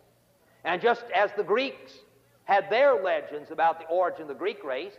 and 0.63 0.81
just 0.81 1.03
as 1.13 1.33
the 1.37 1.43
Greeks 1.43 1.93
had 2.45 2.71
their 2.71 3.03
legends 3.03 3.51
about 3.51 3.81
the 3.81 3.87
origin 3.87 4.23
of 4.23 4.29
the 4.29 4.35
Greek 4.35 4.63
race, 4.63 4.93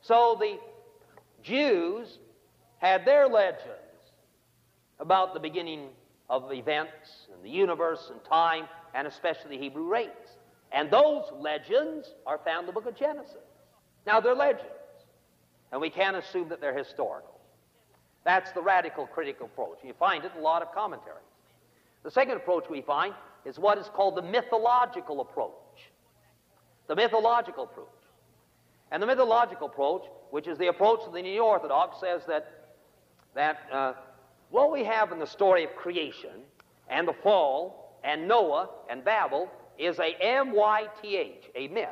so 0.00 0.36
the 0.40 0.58
Jews 1.44 2.18
had 2.78 3.04
their 3.04 3.28
legends 3.28 3.84
about 5.00 5.34
the 5.34 5.40
beginning 5.40 5.88
of 6.30 6.50
events 6.52 7.26
and 7.32 7.44
the 7.44 7.50
universe 7.50 8.10
and 8.10 8.22
time, 8.24 8.64
and 8.94 9.06
especially 9.06 9.56
the 9.56 9.62
Hebrew 9.62 9.88
race. 9.88 10.08
And 10.72 10.90
those 10.90 11.24
legends 11.38 12.14
are 12.26 12.40
found 12.44 12.60
in 12.60 12.66
the 12.66 12.72
book 12.72 12.86
of 12.86 12.96
Genesis. 12.96 13.36
Now, 14.06 14.20
they're 14.20 14.34
legends, 14.34 14.66
and 15.72 15.80
we 15.80 15.90
can't 15.90 16.16
assume 16.16 16.48
that 16.48 16.60
they're 16.60 16.76
historical. 16.76 17.40
That's 18.24 18.52
the 18.52 18.62
radical 18.62 19.06
critical 19.06 19.46
approach. 19.46 19.78
You 19.84 19.92
find 19.98 20.24
it 20.24 20.32
in 20.34 20.40
a 20.40 20.44
lot 20.44 20.62
of 20.62 20.72
commentaries. 20.72 21.20
The 22.02 22.10
second 22.10 22.36
approach 22.36 22.64
we 22.68 22.82
find 22.82 23.14
is 23.44 23.58
what 23.58 23.78
is 23.78 23.88
called 23.88 24.16
the 24.16 24.22
mythological 24.22 25.20
approach. 25.20 25.52
The 26.86 26.96
mythological 26.96 27.64
approach. 27.64 27.88
And 28.90 29.02
the 29.02 29.06
mythological 29.06 29.66
approach, 29.66 30.04
which 30.30 30.46
is 30.46 30.58
the 30.58 30.68
approach 30.68 31.00
of 31.06 31.12
the 31.12 31.22
neo 31.22 31.44
Orthodox, 31.44 31.98
says 32.00 32.22
that, 32.26 32.74
that 33.34 33.60
uh, 33.72 33.92
what 34.50 34.72
we 34.72 34.84
have 34.84 35.12
in 35.12 35.18
the 35.18 35.26
story 35.26 35.64
of 35.64 35.74
creation 35.76 36.42
and 36.88 37.08
the 37.08 37.14
fall 37.22 37.98
and 38.04 38.28
Noah 38.28 38.68
and 38.90 39.04
Babel 39.04 39.50
is 39.78 39.98
a 39.98 40.14
M-Y-T-H, 40.20 41.50
a 41.56 41.68
myth. 41.68 41.88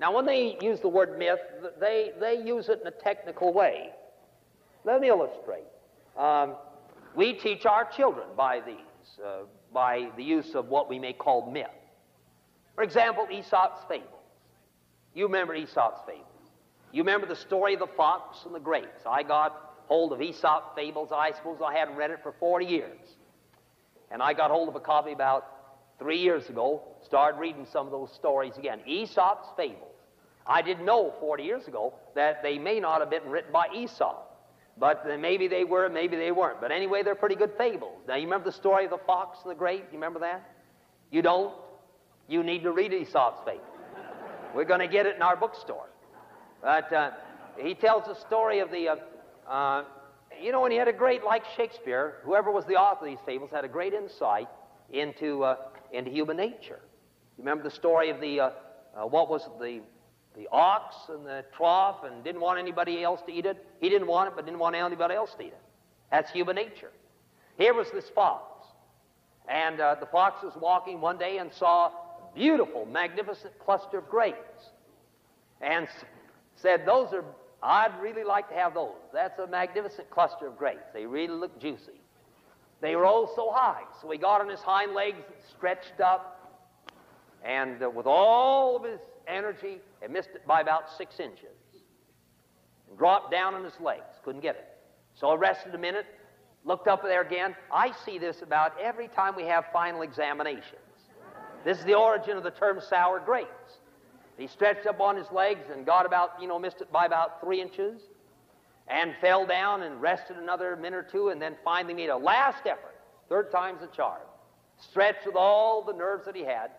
Now, 0.00 0.14
when 0.14 0.26
they 0.26 0.56
use 0.60 0.80
the 0.80 0.88
word 0.88 1.18
myth, 1.18 1.40
they, 1.80 2.12
they 2.20 2.40
use 2.44 2.68
it 2.68 2.80
in 2.80 2.86
a 2.86 2.92
technical 2.92 3.52
way. 3.52 3.90
Let 4.84 5.00
me 5.00 5.08
illustrate. 5.08 5.64
Um, 6.16 6.54
we 7.16 7.32
teach 7.32 7.66
our 7.66 7.84
children 7.84 8.28
by 8.36 8.60
these, 8.60 9.24
uh, 9.24 9.40
by 9.72 10.10
the 10.16 10.22
use 10.22 10.54
of 10.54 10.68
what 10.68 10.88
we 10.88 10.98
may 10.98 11.12
call 11.12 11.50
myth. 11.50 11.66
For 12.76 12.84
example, 12.84 13.26
Aesop's 13.30 13.84
fables. 13.88 14.06
You 15.14 15.26
remember 15.26 15.54
Aesop's 15.54 16.00
fables. 16.06 16.24
You 16.92 17.02
remember 17.02 17.26
the 17.26 17.36
story 17.36 17.74
of 17.74 17.80
the 17.80 17.88
fox 17.96 18.44
and 18.44 18.54
the 18.54 18.60
grapes. 18.60 19.02
I 19.04 19.24
got 19.24 19.67
hold 19.88 20.12
of 20.12 20.22
Aesop 20.22 20.74
fables. 20.76 21.10
I 21.12 21.32
suppose 21.32 21.58
I 21.64 21.74
hadn't 21.74 21.96
read 21.96 22.10
it 22.10 22.20
for 22.22 22.32
40 22.38 22.66
years. 22.66 22.98
And 24.10 24.22
I 24.22 24.32
got 24.32 24.50
hold 24.50 24.68
of 24.68 24.76
a 24.76 24.80
copy 24.80 25.12
about 25.12 25.46
three 25.98 26.18
years 26.18 26.48
ago, 26.48 26.82
started 27.04 27.38
reading 27.38 27.66
some 27.70 27.86
of 27.86 27.92
those 27.92 28.12
stories 28.14 28.56
again. 28.56 28.80
Aesop's 28.86 29.48
fables. 29.56 29.94
I 30.46 30.62
didn't 30.62 30.86
know 30.86 31.12
40 31.20 31.42
years 31.42 31.66
ago 31.66 31.94
that 32.14 32.42
they 32.42 32.58
may 32.58 32.80
not 32.80 33.00
have 33.00 33.10
been 33.10 33.28
written 33.28 33.52
by 33.52 33.66
Aesop. 33.74 34.24
But 34.78 35.04
maybe 35.18 35.48
they 35.48 35.64
were, 35.64 35.88
maybe 35.88 36.16
they 36.16 36.30
weren't. 36.30 36.60
But 36.60 36.70
anyway, 36.70 37.02
they're 37.02 37.16
pretty 37.16 37.34
good 37.34 37.52
fables. 37.58 37.98
Now, 38.06 38.14
you 38.14 38.24
remember 38.24 38.50
the 38.50 38.56
story 38.56 38.84
of 38.84 38.90
the 38.90 38.98
fox 38.98 39.38
and 39.42 39.50
the 39.50 39.56
grape? 39.56 39.84
You 39.90 39.98
remember 39.98 40.20
that? 40.20 40.48
You 41.10 41.20
don't? 41.20 41.52
You 42.28 42.42
need 42.44 42.62
to 42.62 42.70
read 42.70 42.92
Aesop's 42.92 43.40
fable. 43.44 43.64
We're 44.54 44.64
going 44.64 44.80
to 44.80 44.88
get 44.88 45.04
it 45.06 45.16
in 45.16 45.22
our 45.22 45.36
bookstore. 45.36 45.88
But 46.62 46.92
uh, 46.92 47.10
he 47.58 47.74
tells 47.74 48.06
the 48.06 48.14
story 48.14 48.60
of 48.60 48.70
the, 48.70 48.88
uh, 48.88 48.96
uh, 49.48 49.84
you 50.40 50.52
know, 50.52 50.64
and 50.64 50.72
he 50.72 50.78
had 50.78 50.88
a 50.88 50.92
great, 50.92 51.24
like 51.24 51.42
Shakespeare, 51.56 52.16
whoever 52.22 52.50
was 52.50 52.64
the 52.66 52.74
author 52.74 53.06
of 53.06 53.10
these 53.10 53.24
fables 53.26 53.50
had 53.50 53.64
a 53.64 53.68
great 53.68 53.92
insight 53.92 54.48
into, 54.90 55.44
uh, 55.44 55.56
into 55.92 56.10
human 56.10 56.36
nature. 56.36 56.80
You 57.36 57.44
remember 57.44 57.64
the 57.64 57.70
story 57.70 58.10
of 58.10 58.20
the, 58.20 58.40
uh, 58.40 58.50
uh, 58.96 59.06
what 59.06 59.28
was 59.28 59.48
the 59.60 59.80
the 60.38 60.48
ox 60.52 60.94
and 61.08 61.26
the 61.26 61.44
trough 61.56 62.04
and 62.04 62.22
didn't 62.22 62.40
want 62.40 62.60
anybody 62.60 63.02
else 63.02 63.20
to 63.26 63.32
eat 63.32 63.44
it. 63.44 63.66
He 63.80 63.88
didn't 63.88 64.06
want 64.06 64.28
it, 64.28 64.36
but 64.36 64.44
didn't 64.44 64.60
want 64.60 64.76
anybody 64.76 65.14
else 65.14 65.34
to 65.34 65.42
eat 65.42 65.48
it. 65.48 65.60
That's 66.12 66.30
human 66.30 66.54
nature. 66.54 66.92
Here 67.56 67.74
was 67.74 67.88
this 67.92 68.08
fox. 68.14 68.66
And 69.48 69.80
uh, 69.80 69.96
the 69.98 70.06
fox 70.06 70.42
was 70.44 70.52
walking 70.60 71.00
one 71.00 71.18
day 71.18 71.38
and 71.38 71.52
saw 71.52 71.88
a 71.88 71.92
beautiful, 72.36 72.86
magnificent 72.86 73.58
cluster 73.58 73.98
of 73.98 74.08
grapes. 74.08 74.70
And 75.60 75.88
said, 76.54 76.86
Those 76.86 77.12
are, 77.12 77.24
I'd 77.62 78.00
really 78.00 78.24
like 78.24 78.48
to 78.50 78.54
have 78.54 78.74
those. 78.74 78.94
That's 79.12 79.38
a 79.38 79.46
magnificent 79.46 80.10
cluster 80.10 80.46
of 80.46 80.56
grapes. 80.56 80.86
They 80.94 81.06
really 81.06 81.34
look 81.34 81.60
juicy. 81.60 82.00
They 82.80 82.94
rose 82.94 83.28
so 83.34 83.50
high. 83.50 83.82
So 84.00 84.10
he 84.10 84.18
got 84.18 84.40
on 84.40 84.48
his 84.48 84.60
hind 84.60 84.94
legs, 84.94 85.18
stretched 85.50 86.00
up, 86.00 86.56
and 87.44 87.82
uh, 87.82 87.90
with 87.90 88.06
all 88.06 88.76
of 88.76 88.84
his 88.84 89.00
energy 89.26 89.78
and 90.02 90.12
missed 90.12 90.30
it 90.34 90.46
by 90.46 90.60
about 90.60 90.84
six 90.96 91.18
inches. 91.18 91.46
And 92.88 92.96
dropped 92.96 93.32
down 93.32 93.54
on 93.54 93.64
his 93.64 93.78
legs. 93.80 94.04
Couldn't 94.24 94.42
get 94.42 94.54
it. 94.54 94.68
So 95.14 95.28
I 95.30 95.34
rested 95.34 95.74
a 95.74 95.78
minute, 95.78 96.06
looked 96.64 96.86
up 96.86 97.02
there 97.02 97.22
again. 97.22 97.56
I 97.72 97.92
see 98.04 98.18
this 98.18 98.42
about 98.42 98.78
every 98.80 99.08
time 99.08 99.34
we 99.34 99.44
have 99.44 99.64
final 99.72 100.02
examinations. 100.02 100.76
This 101.64 101.78
is 101.78 101.84
the 101.84 101.94
origin 101.94 102.36
of 102.36 102.44
the 102.44 102.52
term 102.52 102.80
sour 102.88 103.18
grapes. 103.18 103.77
He 104.38 104.46
stretched 104.46 104.86
up 104.86 105.00
on 105.00 105.16
his 105.16 105.30
legs 105.32 105.66
and 105.72 105.84
got 105.84 106.06
about, 106.06 106.40
you 106.40 106.46
know, 106.46 106.58
missed 106.58 106.80
it 106.80 106.92
by 106.92 107.06
about 107.06 107.40
three 107.40 107.60
inches 107.60 108.00
and 108.86 109.12
fell 109.20 109.44
down 109.44 109.82
and 109.82 110.00
rested 110.00 110.36
another 110.36 110.76
minute 110.76 110.96
or 110.96 111.02
two 111.02 111.28
and 111.30 111.42
then 111.42 111.56
finally 111.64 111.92
made 111.92 112.08
a 112.08 112.16
last 112.16 112.64
effort, 112.64 112.94
third 113.28 113.50
time's 113.50 113.80
the 113.80 113.88
charm. 113.88 114.22
Stretched 114.78 115.26
with 115.26 115.34
all 115.34 115.82
the 115.82 115.92
nerves 115.92 116.24
that 116.24 116.36
he 116.36 116.44
had 116.44 116.70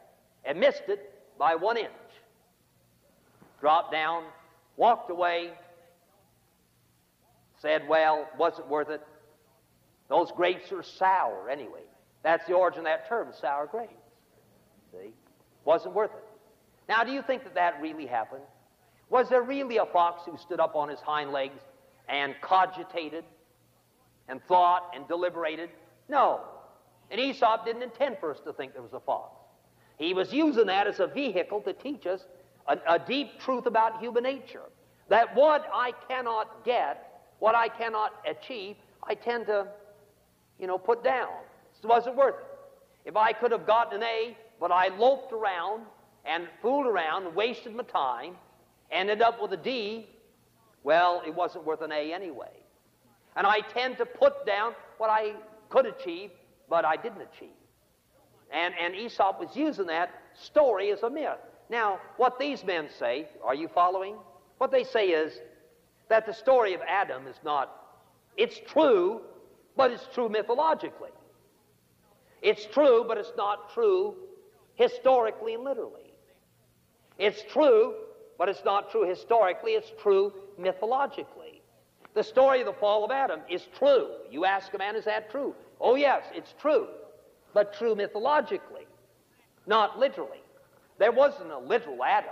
and 0.46 0.58
missed 0.58 0.84
it 0.88 1.14
by 1.38 1.54
one 1.54 1.76
inch 1.78 1.90
dropped 3.60 3.92
down, 3.92 4.24
walked 4.78 5.12
away, 5.12 5.52
said, 7.62 7.88
Well, 7.90 8.26
wasn't 8.38 8.70
worth 8.70 8.90
it. 8.90 9.02
Those 10.08 10.32
grapes 10.32 10.72
are 10.72 10.82
sour 10.82 11.50
anyway. 11.50 11.84
That's 12.24 12.46
the 12.48 12.54
origin 12.54 12.80
of 12.80 12.86
that 12.86 13.08
term, 13.08 13.28
sour 13.40 13.68
grapes. 13.68 13.94
See? 14.94 15.14
Wasn't 15.66 15.94
worth 15.94 16.12
it. 16.12 16.29
Now, 16.90 17.04
do 17.04 17.12
you 17.12 17.22
think 17.22 17.44
that 17.44 17.54
that 17.54 17.80
really 17.80 18.08
happened? 18.08 18.42
Was 19.12 19.30
there 19.30 19.44
really 19.44 19.78
a 19.78 19.86
fox 19.86 20.24
who 20.26 20.36
stood 20.40 20.60
up 20.60 20.76
on 20.76 20.90
his 20.90 21.00
hind 21.00 21.32
legs 21.32 21.62
and 22.10 22.34
cogitated 22.42 23.24
and 24.28 24.44
thought 24.48 24.92
and 24.96 25.08
deliberated? 25.08 25.70
No. 26.10 26.42
And 27.12 27.22
Aesop 27.22 27.64
didn't 27.64 27.84
intend 27.84 28.18
for 28.20 28.32
us 28.32 28.40
to 28.44 28.54
think 28.54 28.74
there 28.74 28.82
was 28.82 28.94
a 28.94 29.00
fox. 29.00 29.40
He 29.98 30.16
was 30.16 30.34
using 30.34 30.66
that 30.66 30.88
as 30.88 31.00
a 31.00 31.06
vehicle 31.06 31.62
to 31.62 31.74
teach 31.74 32.08
us 32.08 32.26
a, 32.68 32.78
a 32.88 32.98
deep 32.98 33.40
truth 33.40 33.68
about 33.68 34.00
human 34.00 34.24
nature. 34.24 34.64
That 35.10 35.36
what 35.36 35.70
I 35.72 35.92
cannot 36.08 36.66
get, 36.66 37.22
what 37.38 37.54
I 37.54 37.68
cannot 37.68 38.14
achieve, 38.28 38.78
I 39.04 39.14
tend 39.14 39.46
to, 39.46 39.68
you 40.60 40.66
know, 40.66 40.80
put 40.80 41.04
down. 41.04 41.30
It 41.84 41.88
wasn't 41.88 42.16
worth 42.16 42.36
it. 42.36 43.10
If 43.10 43.16
I 43.16 43.32
could 43.32 43.52
have 43.52 43.68
gotten 43.68 44.02
an 44.02 44.04
A, 44.04 44.38
but 44.60 44.72
I 44.72 44.88
loped 44.88 45.34
around 45.34 45.84
and 46.26 46.48
fooled 46.62 46.86
around 46.86 47.26
and 47.26 47.36
wasted 47.36 47.76
my 47.76 47.84
time, 47.84 48.36
ended 48.92 49.22
up 49.22 49.42
with 49.42 49.52
a 49.54 49.58
D, 49.58 50.08
well, 50.84 51.22
it 51.26 51.34
wasn't 51.34 51.66
worth 51.66 51.82
an 51.82 51.92
A 51.92 52.14
anyway. 52.14 52.52
And 53.36 53.46
I 53.46 53.62
tend 53.62 53.98
to 53.98 54.06
put 54.06 54.46
down 54.46 54.74
what 54.98 55.10
I 55.10 55.34
could 55.70 55.86
achieve, 55.86 56.32
but 56.70 56.86
I 56.86 56.96
didn't 56.96 57.22
achieve. 57.22 57.50
And, 58.52 58.74
and 58.80 58.96
Aesop 58.96 59.40
was 59.40 59.56
using 59.56 59.88
that 59.88 60.10
story 60.34 60.92
as 60.92 61.04
a 61.04 61.10
myth. 61.10 61.38
Now, 61.70 62.00
what 62.18 62.40
these 62.40 62.64
men 62.64 62.88
say, 62.98 63.28
are 63.44 63.54
you 63.54 63.68
following? 63.68 64.16
What 64.58 64.72
they 64.72 64.84
say 64.84 65.10
is 65.10 65.40
that 66.10 66.26
the 66.26 66.34
story 66.34 66.74
of 66.74 66.82
Adam 66.88 67.28
is 67.28 67.36
not, 67.44 67.98
it's 68.36 68.60
true, 68.68 69.22
but 69.78 69.92
it's 69.92 70.08
true 70.14 70.30
mythologically. 70.30 71.12
It's 72.42 72.66
true, 72.66 73.06
but 73.08 73.18
it's 73.18 73.34
not 73.38 73.74
true 73.74 74.16
historically 74.76 75.54
and 75.54 75.64
literally. 75.64 76.09
It's 77.20 77.44
true, 77.52 77.96
but 78.38 78.48
it's 78.48 78.64
not 78.64 78.90
true 78.90 79.08
historically, 79.08 79.74
it's 79.74 79.92
true 80.02 80.34
mythologically. 80.58 81.62
The 82.14 82.24
story 82.24 82.62
of 82.62 82.66
the 82.66 82.74
fall 82.74 83.04
of 83.04 83.12
Adam 83.12 83.42
is 83.50 83.68
true. 83.78 84.08
You 84.32 84.46
ask 84.46 84.74
a 84.74 84.78
man, 84.78 84.96
is 84.96 85.06
that 85.06 85.30
true? 85.30 85.54
Oh, 85.80 85.96
yes, 85.96 86.24
it's 86.34 86.56
true, 86.60 86.88
but 87.54 87.74
true 87.74 87.94
mythologically, 87.94 88.88
not 89.68 90.00
literally. 90.00 90.42
There 90.98 91.12
wasn't 91.12 91.52
a 91.52 91.58
literal 91.58 92.04
Adam, 92.04 92.32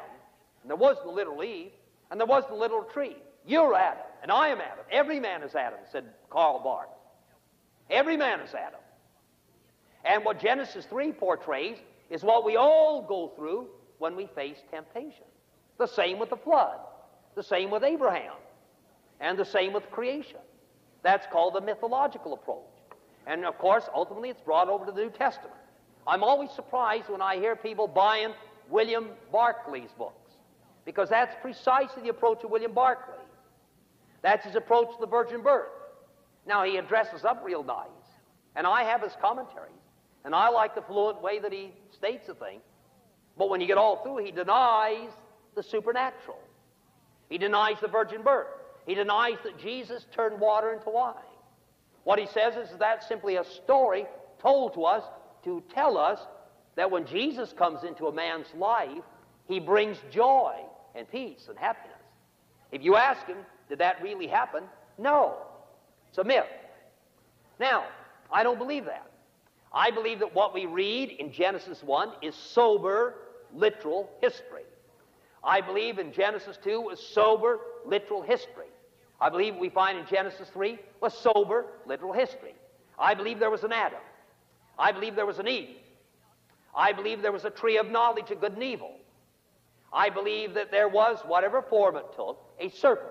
and 0.62 0.70
there 0.70 0.78
wasn't 0.78 1.08
a 1.08 1.12
literal 1.12 1.44
Eve, 1.44 1.72
and 2.10 2.20
there 2.20 2.28
wasn't 2.28 2.54
a 2.54 2.58
literal 2.58 2.84
tree. 2.84 3.18
You're 3.46 3.76
Adam, 3.76 4.04
and 4.22 4.32
I 4.32 4.50
am 4.50 4.60
Adam. 4.60 4.86
Every 4.92 5.20
man 5.20 5.44
is 5.44 5.54
Adam, 5.56 5.80
said 5.92 6.06
Karl 6.30 6.60
Barth. 6.64 6.90
Every 7.90 8.18
man 8.18 8.40
is 8.40 8.54
Adam. 8.54 8.80
And 10.04 10.26
what 10.26 10.40
Genesis 10.40 10.86
3 10.86 11.12
portrays 11.12 11.78
is 12.10 12.24
what 12.24 12.46
we 12.46 12.56
all 12.56 13.02
go 13.02 13.34
through 13.36 13.68
when 14.00 14.16
we 14.16 14.28
face 14.36 14.58
temptation. 14.72 15.26
The 15.78 15.88
same 15.88 16.20
with 16.20 16.30
the 16.30 16.38
flood, 16.38 16.80
the 17.36 17.44
same 17.44 17.70
with 17.70 17.84
Abraham, 17.84 18.34
and 19.20 19.38
the 19.38 19.46
same 19.46 19.74
with 19.74 19.90
creation. 19.92 20.40
That's 21.04 21.28
called 21.32 21.54
the 21.54 21.62
mythological 21.62 22.34
approach. 22.34 22.64
And 23.26 23.46
of 23.46 23.58
course, 23.58 23.90
ultimately, 23.94 24.30
it's 24.30 24.42
brought 24.42 24.70
over 24.70 24.86
to 24.86 24.92
the 24.92 25.02
New 25.02 25.10
Testament. 25.10 25.54
I'm 26.08 26.24
always 26.24 26.50
surprised 26.52 27.10
when 27.10 27.22
I 27.22 27.36
hear 27.36 27.56
people 27.56 27.88
buying 27.88 28.34
William 28.70 29.10
Barclay's 29.34 29.92
books, 29.98 30.32
because 30.86 31.10
that's 31.10 31.36
precisely 31.42 32.04
the 32.04 32.10
approach 32.10 32.44
of 32.44 32.50
William 32.50 32.74
Barclay. 32.74 33.16
That's 34.22 34.46
his 34.46 34.56
approach 34.56 34.90
to 34.96 34.98
the 35.00 35.08
virgin 35.08 35.42
birth. 35.42 35.70
Now, 36.46 36.64
he 36.64 36.78
addresses 36.78 37.26
up 37.26 37.44
real 37.46 37.64
nice, 37.64 37.88
and 38.56 38.66
I 38.66 38.84
have 38.84 39.02
his 39.02 39.14
commentaries, 39.22 39.74
and 40.24 40.34
I 40.34 40.50
like 40.50 40.76
the 40.76 40.82
fluent 40.82 41.22
way 41.22 41.40
that 41.40 41.52
he 41.52 41.74
states 41.92 42.28
the 42.28 42.36
thing. 42.36 42.60
But 43.38 43.50
when 43.50 43.62
you 43.62 43.68
get 43.68 43.78
all 43.78 44.04
through, 44.04 44.18
he 44.18 44.32
denies 44.32 45.10
the 45.56 45.64
supernatural. 45.64 46.40
He 47.30 47.38
denies 47.38 47.78
the 47.82 47.88
virgin 47.88 48.24
birth. 48.24 48.48
He 48.86 48.96
denies 48.96 49.38
that 49.44 49.60
Jesus 49.60 50.06
turned 50.14 50.40
water 50.40 50.74
into 50.74 50.90
wine. 50.90 51.14
What 52.04 52.20
he 52.20 52.28
says 52.28 52.56
is 52.56 52.70
that 52.80 53.04
simply 53.04 53.36
a 53.36 53.44
story 53.44 54.06
told 54.40 54.74
to 54.76 54.86
us 54.86 55.04
to 55.44 55.62
tell 55.74 55.98
us 55.98 56.20
that 56.76 56.90
when 56.90 57.06
Jesus 57.06 57.54
comes 57.54 57.84
into 57.84 58.08
a 58.08 58.14
man's 58.14 58.48
life, 58.56 59.04
he 59.48 59.60
brings 59.60 59.98
joy 60.12 60.56
and 60.96 61.10
peace 61.12 61.48
and 61.50 61.58
happiness. 61.58 61.98
If 62.72 62.82
you 62.82 62.96
ask 62.96 63.26
him, 63.28 63.38
did 63.68 63.80
that 63.80 64.02
really 64.02 64.28
happen? 64.28 64.64
No. 64.98 65.36
It's 66.10 66.18
a 66.18 66.24
myth. 66.24 66.46
Now, 67.60 67.86
I 68.32 68.44
don't 68.44 68.58
believe 68.58 68.86
that. 68.86 69.10
I 69.74 69.92
believe 69.92 70.20
that 70.20 70.34
what 70.34 70.54
we 70.54 70.66
read 70.66 71.10
in 71.10 71.32
Genesis 71.32 71.84
1 71.84 72.12
is 72.22 72.36
sober, 72.36 73.16
literal 73.58 74.10
history. 74.22 74.64
I 75.44 75.62
believe 75.62 76.00
in 76.00 76.12
Genesis 76.14 76.58
2 76.64 76.82
was 76.82 77.00
sober, 77.00 77.60
literal 77.86 78.22
history. 78.22 78.68
I 79.20 79.30
believe 79.30 79.56
we 79.56 79.70
find 79.70 79.98
in 79.98 80.06
Genesis 80.06 80.50
3 80.54 80.78
was 81.02 81.18
sober, 81.18 81.66
literal 81.86 82.14
history. 82.14 82.54
I 83.00 83.14
believe 83.14 83.40
there 83.40 83.50
was 83.50 83.64
an 83.64 83.74
Adam. 83.74 84.00
I 84.78 84.92
believe 84.92 85.16
there 85.16 85.26
was 85.26 85.40
an 85.40 85.48
Eve. 85.48 85.78
I 86.76 86.94
believe 86.94 87.22
there 87.22 87.32
was 87.32 87.46
a 87.46 87.50
tree 87.50 87.78
of 87.78 87.90
knowledge 87.90 88.30
of 88.30 88.42
good 88.42 88.54
and 88.54 88.64
evil. 88.64 88.92
I 89.92 90.10
believe 90.10 90.54
that 90.54 90.70
there 90.70 90.88
was, 90.88 91.20
whatever 91.26 91.62
form 91.62 91.96
it 91.96 92.06
took, 92.16 92.40
a 92.60 92.70
serpent. 92.70 93.10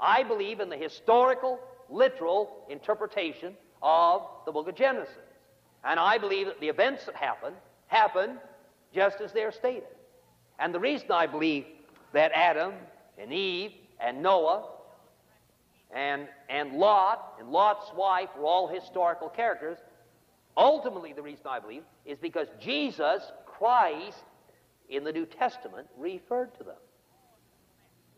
I 0.00 0.24
believe 0.24 0.58
in 0.58 0.68
the 0.68 0.76
historical, 0.76 1.60
literal 1.88 2.64
interpretation 2.68 3.54
of 3.82 4.22
the 4.46 4.52
book 4.52 4.66
of 4.68 4.74
Genesis. 4.74 5.14
And 5.84 6.00
I 6.00 6.18
believe 6.18 6.46
that 6.46 6.60
the 6.60 6.68
events 6.68 7.04
that 7.04 7.14
happened, 7.14 7.56
happened 7.86 8.38
just 8.94 9.20
as 9.20 9.32
they're 9.32 9.52
stated. 9.52 9.84
And 10.58 10.74
the 10.74 10.80
reason 10.80 11.10
I 11.10 11.26
believe 11.26 11.66
that 12.12 12.32
Adam 12.34 12.72
and 13.18 13.32
Eve 13.32 13.72
and 14.00 14.22
Noah 14.22 14.68
and, 15.94 16.28
and 16.48 16.74
Lot 16.74 17.34
and 17.40 17.50
Lot's 17.50 17.92
wife 17.94 18.28
were 18.36 18.44
all 18.44 18.68
historical 18.68 19.28
characters, 19.28 19.78
ultimately 20.56 21.12
the 21.12 21.22
reason 21.22 21.46
I 21.48 21.58
believe 21.60 21.82
is 22.04 22.18
because 22.18 22.48
Jesus 22.60 23.22
Christ 23.46 24.24
in 24.88 25.04
the 25.04 25.12
New 25.12 25.26
Testament 25.26 25.88
referred 25.98 26.54
to 26.58 26.64
them. 26.64 26.76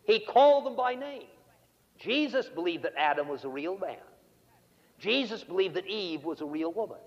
He 0.05 0.21
called 0.21 0.67
them 0.67 0.77
by 0.77 0.95
name. 0.95 1.27
Jesus 1.99 2.47
believed 2.47 2.85
that 2.85 2.95
Adam 2.99 3.29
was 3.29 3.45
a 3.45 3.49
real 3.49 3.79
man. 3.79 3.97
Jesus 4.99 5.43
believed 5.45 5.75
that 5.75 5.87
Eve 5.87 6.25
was 6.25 6.41
a 6.41 6.45
real 6.45 6.73
woman. 6.73 6.99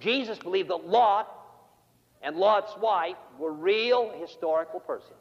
Jesus 0.00 0.38
believed 0.38 0.70
that 0.70 0.86
Lot 0.86 1.37
and 2.28 2.36
Lot's 2.36 2.76
wife 2.76 3.16
were 3.38 3.54
real 3.54 4.12
historical 4.20 4.80
persons. 4.80 5.16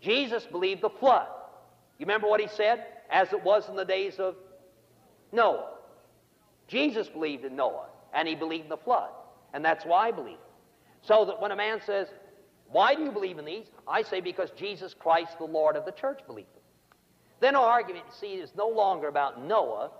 Jesus 0.00 0.46
believed 0.46 0.80
the 0.80 0.88
flood. 0.88 1.26
You 1.98 2.06
remember 2.06 2.28
what 2.28 2.40
he 2.40 2.48
said? 2.48 2.86
As 3.10 3.30
it 3.34 3.44
was 3.44 3.68
in 3.68 3.76
the 3.76 3.84
days 3.84 4.14
of 4.18 4.36
Noah. 5.32 5.74
Jesus 6.66 7.08
believed 7.08 7.44
in 7.44 7.56
Noah, 7.56 7.88
and 8.14 8.26
he 8.26 8.34
believed 8.34 8.64
in 8.64 8.70
the 8.70 8.78
flood. 8.78 9.10
And 9.52 9.62
that's 9.62 9.84
why 9.84 10.08
I 10.08 10.12
believe. 10.12 10.38
So 11.02 11.26
that 11.26 11.42
when 11.42 11.50
a 11.50 11.56
man 11.56 11.82
says, 11.84 12.08
Why 12.70 12.94
do 12.94 13.02
you 13.02 13.12
believe 13.12 13.38
in 13.38 13.44
these? 13.44 13.66
I 13.86 14.02
say, 14.02 14.22
Because 14.22 14.48
Jesus 14.56 14.94
Christ, 14.98 15.36
the 15.36 15.44
Lord 15.44 15.76
of 15.76 15.84
the 15.84 15.92
church, 15.92 16.20
believed 16.26 16.54
them. 16.54 16.62
Then 17.40 17.54
our 17.54 17.68
argument, 17.68 18.06
you 18.08 18.14
see, 18.18 18.34
is 18.36 18.52
no 18.56 18.68
longer 18.68 19.08
about 19.08 19.44
Noah 19.44 19.90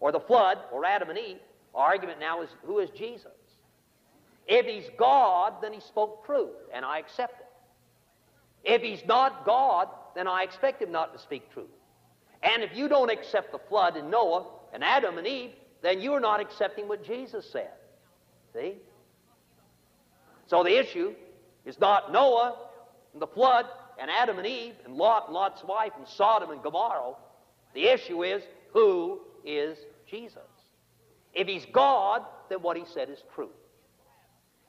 or 0.00 0.12
the 0.12 0.20
flood 0.20 0.60
or 0.72 0.86
Adam 0.86 1.10
and 1.10 1.18
Eve. 1.18 1.40
Our 1.74 1.88
argument 1.88 2.20
now 2.20 2.40
is 2.40 2.48
who 2.64 2.78
is 2.78 2.88
Jesus? 2.88 3.32
If 4.50 4.66
he's 4.66 4.90
God, 4.98 5.54
then 5.62 5.72
he 5.72 5.78
spoke 5.78 6.26
truth, 6.26 6.50
and 6.74 6.84
I 6.84 6.98
accept 6.98 7.40
it. 7.40 7.46
If 8.64 8.82
he's 8.82 9.06
not 9.06 9.46
God, 9.46 9.88
then 10.16 10.26
I 10.26 10.42
expect 10.42 10.82
him 10.82 10.90
not 10.90 11.12
to 11.14 11.20
speak 11.20 11.50
truth. 11.52 11.70
And 12.42 12.64
if 12.64 12.74
you 12.74 12.88
don't 12.88 13.10
accept 13.10 13.52
the 13.52 13.60
flood 13.68 13.96
and 13.96 14.10
Noah 14.10 14.46
and 14.72 14.82
Adam 14.82 15.18
and 15.18 15.26
Eve, 15.26 15.52
then 15.82 16.00
you're 16.00 16.18
not 16.18 16.40
accepting 16.40 16.88
what 16.88 17.04
Jesus 17.04 17.48
said. 17.48 17.70
See? 18.52 18.74
So 20.48 20.64
the 20.64 20.76
issue 20.76 21.14
is 21.64 21.78
not 21.78 22.12
Noah 22.12 22.56
and 23.12 23.22
the 23.22 23.28
flood 23.28 23.66
and 24.00 24.10
Adam 24.10 24.38
and 24.38 24.46
Eve 24.48 24.74
and 24.84 24.96
Lot 24.96 25.26
and 25.26 25.34
Lot's 25.34 25.62
wife 25.62 25.92
and 25.96 26.08
Sodom 26.08 26.50
and 26.50 26.60
Gomorrah. 26.60 27.14
The 27.74 27.84
issue 27.84 28.24
is 28.24 28.42
who 28.72 29.20
is 29.44 29.78
Jesus? 30.08 30.42
If 31.34 31.46
he's 31.46 31.66
God, 31.72 32.22
then 32.48 32.62
what 32.62 32.76
he 32.76 32.82
said 32.84 33.10
is 33.10 33.22
true. 33.32 33.50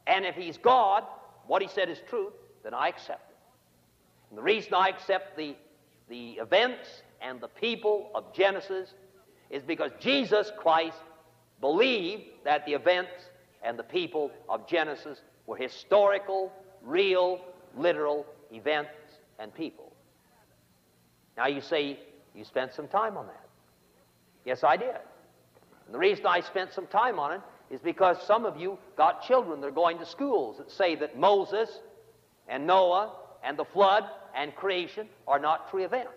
And 0.08 0.26
if 0.26 0.36
he's 0.36 0.58
God, 0.58 1.04
what 1.48 1.62
he 1.62 1.68
said 1.68 1.90
is 1.90 2.00
truth, 2.10 2.34
then 2.64 2.74
I 2.74 2.88
accept 2.88 3.32
it. 3.32 3.38
And 4.30 4.38
the 4.38 4.44
reason 4.44 4.74
I 4.74 4.88
accept 4.90 5.38
the, 5.38 5.56
the 6.10 6.34
events 6.34 7.04
and 7.22 7.40
the 7.40 7.48
people 7.48 8.10
of 8.16 8.34
Genesis 8.34 8.94
is 9.50 9.64
because 9.64 9.92
Jesus 10.00 10.52
Christ 10.58 10.98
believed 11.60 12.24
that 12.44 12.66
the 12.66 12.74
events 12.74 13.12
and 13.64 13.78
the 13.78 13.84
people 13.84 14.32
of 14.50 14.68
Genesis 14.68 15.20
were 15.46 15.58
historical, 15.58 16.52
real, 16.82 17.42
literal 17.78 18.26
events 18.52 18.92
and 19.40 19.54
people. 19.54 19.92
Now 21.38 21.48
you 21.48 21.62
say 21.62 22.00
you 22.34 22.44
spent 22.44 22.74
some 22.74 22.88
time 22.88 23.18
on 23.18 23.28
that. 23.28 23.46
Yes, 24.46 24.64
I 24.64 24.78
did. 24.78 24.96
And 25.86 25.94
the 25.94 26.00
reason 26.00 26.26
I 26.26 26.42
spent 26.42 26.74
some 26.74 26.88
time 26.88 27.20
on 27.20 27.34
it 27.34 27.42
is 27.72 27.80
because 27.80 28.18
some 28.28 28.46
of 28.46 28.60
you 28.60 28.78
got 28.98 29.24
children 29.26 29.62
that 29.62 29.68
are 29.68 29.72
going 29.72 29.98
to 30.00 30.06
schools 30.06 30.58
that 30.58 30.70
say 30.70 30.96
that 30.96 31.18
Moses 31.18 31.70
and 32.48 32.68
Noah 32.68 33.14
and 33.44 33.58
the 33.58 33.66
flood 33.66 34.04
and 34.36 34.54
creation 34.56 35.08
are 35.28 35.40
not 35.40 35.70
true 35.72 35.84
events. 35.84 36.12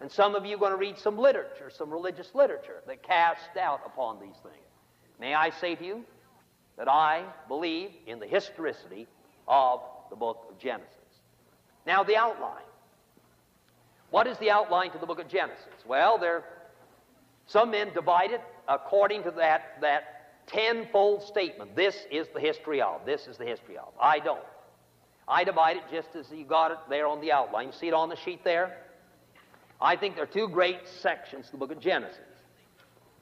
And 0.00 0.10
some 0.10 0.34
of 0.34 0.46
you 0.46 0.56
are 0.56 0.58
going 0.58 0.72
to 0.72 0.78
read 0.78 0.98
some 0.98 1.18
literature, 1.18 1.70
some 1.76 1.90
religious 1.90 2.34
literature 2.34 2.82
that 2.86 3.02
casts 3.02 3.44
doubt 3.54 3.82
upon 3.84 4.20
these 4.20 4.36
things. 4.42 4.54
May 5.20 5.34
I 5.34 5.50
say 5.50 5.74
to 5.74 5.84
you 5.84 6.04
that 6.76 6.88
I 6.88 7.24
believe 7.48 7.90
in 8.06 8.18
the 8.18 8.26
historicity 8.26 9.06
of 9.46 9.80
the 10.08 10.16
book 10.16 10.46
of 10.48 10.58
Genesis. 10.58 10.94
Now, 11.86 12.04
the 12.04 12.16
outline. 12.16 12.62
What 14.10 14.26
is 14.26 14.38
the 14.38 14.50
outline 14.50 14.92
to 14.92 14.98
the 14.98 15.06
book 15.06 15.20
of 15.20 15.28
Genesis? 15.28 15.66
Well, 15.86 16.16
there, 16.16 16.44
some 17.46 17.72
men 17.72 17.92
divide 17.92 18.30
it 18.30 18.40
according 18.68 19.24
to 19.24 19.30
that, 19.32 19.78
that 19.80 20.17
tenfold 20.48 21.22
statement. 21.22 21.76
This 21.76 22.06
is 22.10 22.28
the 22.34 22.40
history 22.40 22.80
of. 22.80 23.04
This 23.06 23.26
is 23.26 23.36
the 23.36 23.44
history 23.44 23.76
of. 23.76 23.88
I 24.00 24.18
don't. 24.18 24.44
I 25.26 25.44
divide 25.44 25.76
it 25.76 25.82
just 25.90 26.08
as 26.16 26.30
you 26.30 26.44
got 26.44 26.70
it 26.70 26.78
there 26.88 27.06
on 27.06 27.20
the 27.20 27.32
outline. 27.32 27.66
You 27.66 27.72
see 27.72 27.88
it 27.88 27.94
on 27.94 28.08
the 28.08 28.16
sheet 28.16 28.44
there? 28.44 28.78
I 29.80 29.94
think 29.94 30.14
there 30.14 30.24
are 30.24 30.26
two 30.26 30.48
great 30.48 30.88
sections 30.88 31.46
to 31.46 31.52
the 31.52 31.58
book 31.58 31.70
of 31.70 31.80
Genesis. 31.80 32.18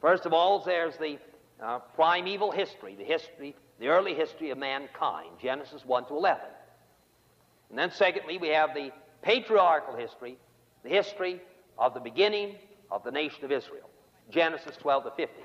First 0.01 0.25
of 0.25 0.33
all, 0.33 0.63
there's 0.65 0.97
the 0.97 1.19
uh, 1.63 1.81
primeval 1.95 2.51
history, 2.51 2.95
the 2.95 3.05
history, 3.05 3.55
the 3.81 3.89
early 3.89 4.15
history 4.15 4.51
of 4.51 4.59
mankind, 4.59 5.31
Genesis 5.41 5.85
1 5.85 6.07
to 6.07 6.15
11. 6.15 6.43
And 7.71 7.79
then, 7.79 7.91
secondly, 7.91 8.39
we 8.39 8.49
have 8.49 8.75
the 8.75 8.91
patriarchal 9.23 9.97
history, 9.97 10.39
the 10.83 10.89
history 10.89 11.41
of 11.79 11.93
the 11.93 12.01
beginning 12.01 12.57
of 12.91 13.03
the 13.03 13.11
nation 13.11 13.45
of 13.45 13.53
Israel, 13.53 13.91
Genesis 14.31 14.77
12 14.77 15.05
to 15.05 15.11
15. 15.11 15.45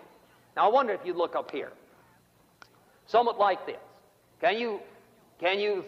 Now, 0.56 0.70
I 0.70 0.72
wonder 0.72 0.94
if 0.94 1.06
you 1.06 1.14
look 1.14 1.36
up 1.36 1.52
here. 1.52 1.72
somewhat 3.08 3.38
like 3.38 3.66
this. 3.66 3.78
Can 4.40 4.58
you, 4.58 4.80
can 5.40 5.60
you 5.60 5.86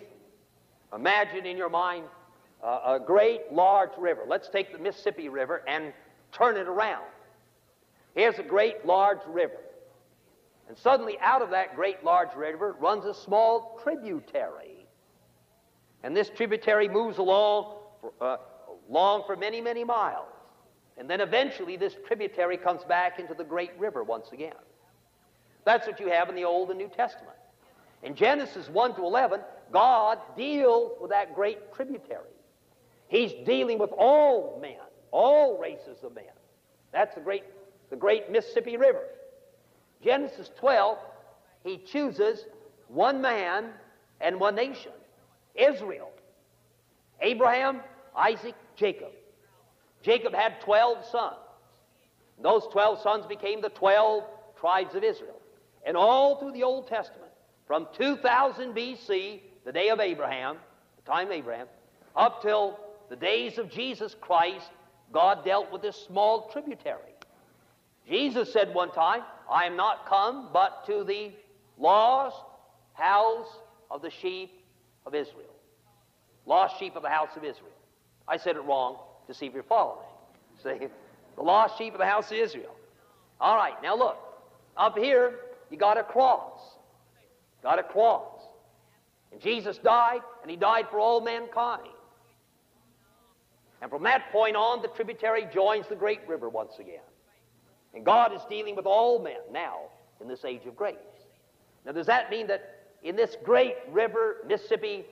imagine 0.94 1.46
in 1.46 1.58
your 1.58 1.70
mind 1.70 2.06
uh, 2.64 2.98
a 2.98 3.00
great 3.06 3.52
large 3.52 3.92
river? 3.98 4.24
Let's 4.28 4.50
take 4.50 4.72
the 4.72 4.78
Mississippi 4.78 5.30
River 5.30 5.64
and 5.68 5.94
turn 6.32 6.58
it 6.58 6.68
around. 6.68 7.06
Here's 8.16 8.38
a 8.40 8.44
great 8.44 8.86
large 8.86 9.20
river. 9.28 9.58
And 10.68 10.78
suddenly, 10.78 11.18
out 11.20 11.42
of 11.42 11.50
that 11.50 11.76
great 11.76 12.04
large 12.04 12.36
river 12.36 12.76
runs 12.80 13.06
a 13.06 13.14
small 13.14 13.80
tributary. 13.84 14.86
And 16.04 16.16
this 16.16 16.30
tributary 16.30 16.88
moves 16.88 17.18
along 17.18 17.76
for, 18.02 18.14
uh, 18.22 18.38
along 18.90 19.24
for 19.26 19.36
many, 19.36 19.62
many 19.62 19.84
miles. 19.84 20.28
And 20.98 21.10
then 21.10 21.22
eventually, 21.22 21.76
this 21.76 21.96
tributary 22.06 22.58
comes 22.58 22.84
back 22.84 23.20
into 23.20 23.34
the 23.34 23.44
great 23.44 23.72
river 23.80 24.04
once 24.04 24.32
again. 24.32 24.54
That's 25.66 25.88
what 25.88 26.00
you 26.00 26.10
have 26.10 26.30
in 26.30 26.36
the 26.36 26.44
Old 26.44 26.70
and 26.70 26.78
New 26.78 26.90
Testament. 26.90 27.36
In 28.04 28.16
Genesis 28.16 28.70
1 28.70 28.96
to 28.96 29.02
11, 29.02 29.40
God 29.72 30.20
deals 30.38 30.92
with 31.02 31.10
that 31.12 31.34
great 31.34 31.74
tributary. 31.74 32.30
He's 33.08 33.34
dealing 33.46 33.80
with 33.80 33.92
all 33.98 34.60
men, 34.62 34.78
all 35.12 35.58
races 35.58 36.04
of 36.04 36.14
men. 36.14 36.26
That's 36.92 37.16
the 37.16 37.22
great, 37.22 37.44
the 37.90 37.96
great 37.96 38.32
Mississippi 38.32 38.78
River. 38.78 39.04
Genesis 40.04 40.52
12, 40.60 40.98
he 41.64 41.78
chooses 41.78 42.46
one 42.88 43.22
man 43.22 43.70
and 44.20 44.40
one 44.40 44.56
nation 44.56 44.92
Israel. 45.56 46.12
Abraham, 47.22 47.80
Isaac, 48.16 48.56
Jacob. 48.76 49.12
Jacob 50.04 50.34
had 50.34 50.60
12 50.62 51.06
sons. 51.06 51.36
And 52.38 52.46
Those 52.46 52.68
12 52.72 53.02
sons 53.02 53.26
became 53.26 53.62
the 53.62 53.70
12 53.70 54.24
tribes 54.60 54.96
of 54.96 55.04
Israel. 55.04 55.40
And 55.86 55.98
all 55.98 56.40
through 56.40 56.52
the 56.52 56.64
Old 56.64 56.88
Testament, 56.88 57.32
from 57.68 57.88
2000 57.98 58.74
BC, 58.74 59.40
the 59.66 59.72
day 59.72 59.90
of 59.90 60.00
Abraham, 60.00 60.58
the 61.04 61.12
time 61.12 61.28
of 61.28 61.34
Abraham, 61.34 61.68
up 62.16 62.42
till 62.42 62.80
the 63.10 63.16
days 63.16 63.58
of 63.58 63.72
Jesus 63.72 64.16
Christ, 64.20 64.70
God 65.12 65.46
dealt 65.46 65.72
with 65.72 65.82
this 65.82 65.96
small 66.08 66.50
tributary. 66.50 67.00
Jesus 68.08 68.52
said 68.52 68.74
one 68.74 68.92
time, 68.92 69.22
I 69.50 69.66
am 69.66 69.78
not 69.78 70.08
come 70.08 70.50
but 70.52 70.86
to 70.88 71.04
the 71.04 71.32
lost 71.78 72.44
house 72.94 73.48
of 73.90 74.02
the 74.02 74.10
sheep 74.10 74.52
of 75.06 75.16
Israel. 75.16 75.46
Lost 76.46 76.78
sheep 76.78 76.96
of 76.96 77.04
the 77.04 77.10
house 77.10 77.30
of 77.38 77.44
Israel. 77.44 77.72
I 78.28 78.38
said 78.38 78.58
it 78.58 78.64
wrong 78.64 78.98
to 79.28 79.34
see 79.34 79.46
if 79.46 79.54
you're 79.54 79.64
following. 79.64 80.06
See, 80.64 80.88
the 81.36 81.42
lost 81.42 81.78
sheep 81.78 81.94
of 81.94 82.00
the 82.00 82.06
house 82.06 82.32
of 82.32 82.38
Israel. 82.38 82.76
All 83.40 83.56
right, 83.56 83.74
now 83.82 83.96
look. 83.96 84.18
Up 84.78 84.98
here, 84.98 85.40
you 85.70 85.78
got 85.78 85.98
a 85.98 86.04
cross. 86.04 86.60
Got 87.62 87.80
a 87.80 87.84
cross. 87.84 88.42
And 89.32 89.42
Jesus 89.42 89.78
died, 89.78 90.22
and 90.42 90.50
he 90.50 90.58
died 90.58 90.88
for 90.90 91.00
all 91.00 91.22
mankind. 91.22 91.88
And 93.82 93.90
from 93.90 94.04
that 94.04 94.32
point 94.32 94.56
on, 94.56 94.82
the 94.82 94.88
tributary 94.90 95.48
joins 95.54 95.88
the 95.88 95.96
great 95.96 96.26
river 96.28 96.50
once 96.50 96.74
again. 96.80 97.02
And 97.94 98.06
God 98.06 98.34
is 98.34 98.42
dealing 98.50 98.76
with 98.76 98.86
all 98.86 99.20
men 99.20 99.40
now 99.52 99.78
in 100.22 100.28
this 100.28 100.46
age 100.46 100.66
of 100.66 100.76
grace. 100.76 100.96
Now, 101.86 101.92
does 101.92 102.08
that 102.08 102.32
mean 102.32 102.48
that 102.48 102.88
in 103.04 103.16
this 103.16 103.36
great 103.44 103.76
river, 103.92 104.38
Mississippi 104.48 105.06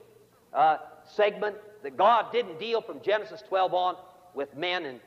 uh, 0.54 0.78
segment, 1.16 1.56
that 1.84 1.98
God 1.98 2.32
didn't 2.32 2.60
deal 2.60 2.82
from 2.82 3.02
Genesis 3.02 3.42
12 3.48 3.74
on 3.74 3.96
with 4.34 4.56
men 4.56 4.86
and 4.86 5.00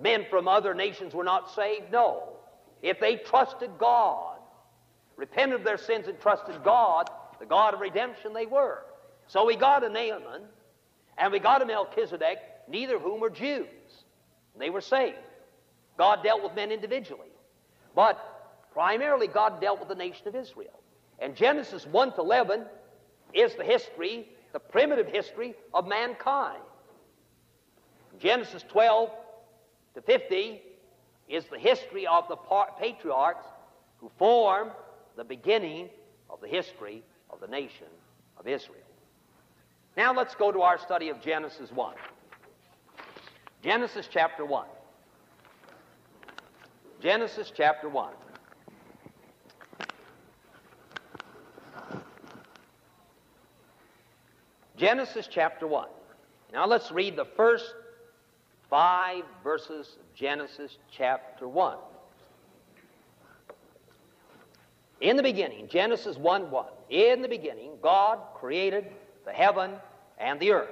men 0.00 0.26
from 0.30 0.48
other 0.48 0.74
nations 0.74 1.14
were 1.14 1.24
not 1.24 1.54
saved? 1.54 1.90
No. 1.92 2.34
If 2.82 3.00
they 3.00 3.16
trusted 3.16 3.70
God, 3.78 4.36
repented 5.16 5.60
of 5.60 5.64
their 5.64 5.78
sins 5.78 6.06
and 6.06 6.20
trusted 6.20 6.62
God, 6.62 7.10
the 7.40 7.46
God 7.46 7.74
of 7.74 7.80
redemption, 7.80 8.32
they 8.32 8.46
were. 8.46 8.82
So 9.26 9.44
we 9.44 9.56
got 9.56 9.84
a 9.84 9.88
Naaman 9.88 10.42
and 11.18 11.32
we 11.32 11.38
got 11.38 11.62
a 11.62 11.66
Melchizedek, 11.66 12.38
neither 12.68 12.96
of 12.96 13.02
whom 13.02 13.20
were 13.20 13.30
Jews. 13.30 13.66
They 14.58 14.70
were 14.70 14.80
saved. 14.80 15.16
God 15.96 16.22
dealt 16.22 16.42
with 16.42 16.54
men 16.54 16.72
individually. 16.72 17.28
But 17.94 18.18
primarily, 18.72 19.26
God 19.26 19.60
dealt 19.60 19.80
with 19.80 19.88
the 19.88 19.94
nation 19.94 20.26
of 20.28 20.34
Israel. 20.34 20.80
And 21.18 21.34
Genesis 21.34 21.86
1 21.86 22.12
to 22.14 22.20
11 22.20 22.64
is 23.34 23.54
the 23.54 23.64
history, 23.64 24.28
the 24.52 24.58
primitive 24.58 25.06
history 25.06 25.54
of 25.74 25.86
mankind. 25.86 26.62
Genesis 28.18 28.64
12 28.68 29.10
to 29.94 30.02
50 30.02 30.62
is 31.28 31.44
the 31.46 31.58
history 31.58 32.06
of 32.06 32.26
the 32.28 32.36
patriarchs 32.80 33.46
who 33.98 34.10
form 34.18 34.70
the 35.16 35.24
beginning 35.24 35.88
of 36.30 36.40
the 36.40 36.48
history 36.48 37.02
of 37.30 37.40
the 37.40 37.46
nation 37.46 37.86
of 38.38 38.46
Israel. 38.46 38.78
Now 39.96 40.14
let's 40.14 40.34
go 40.34 40.52
to 40.52 40.62
our 40.62 40.78
study 40.78 41.08
of 41.08 41.20
Genesis 41.20 41.70
1. 41.72 41.94
Genesis 43.62 44.08
chapter 44.10 44.44
1. 44.44 44.66
Genesis 47.00 47.52
chapter 47.54 47.88
1. 47.88 48.12
Genesis 54.78 55.28
chapter 55.28 55.66
1. 55.66 55.88
Now 56.52 56.64
let's 56.64 56.92
read 56.92 57.16
the 57.16 57.24
first 57.24 57.74
five 58.70 59.24
verses 59.42 59.96
of 59.98 60.14
Genesis 60.14 60.78
chapter 60.96 61.48
1. 61.48 61.76
In 65.00 65.16
the 65.16 65.22
beginning, 65.22 65.66
Genesis 65.68 66.16
1 66.16 66.50
1, 66.52 66.66
in 66.90 67.22
the 67.22 67.28
beginning, 67.28 67.72
God 67.82 68.20
created 68.36 68.86
the 69.24 69.32
heaven 69.32 69.72
and 70.16 70.38
the 70.38 70.52
earth. 70.52 70.70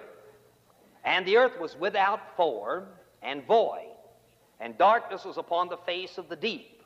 And 1.04 1.26
the 1.26 1.36
earth 1.38 1.60
was 1.60 1.76
without 1.76 2.36
form 2.36 2.86
and 3.22 3.44
void, 3.44 3.90
and 4.60 4.78
darkness 4.78 5.24
was 5.24 5.36
upon 5.36 5.68
the 5.68 5.78
face 5.78 6.16
of 6.16 6.28
the 6.28 6.36
deep. 6.36 6.82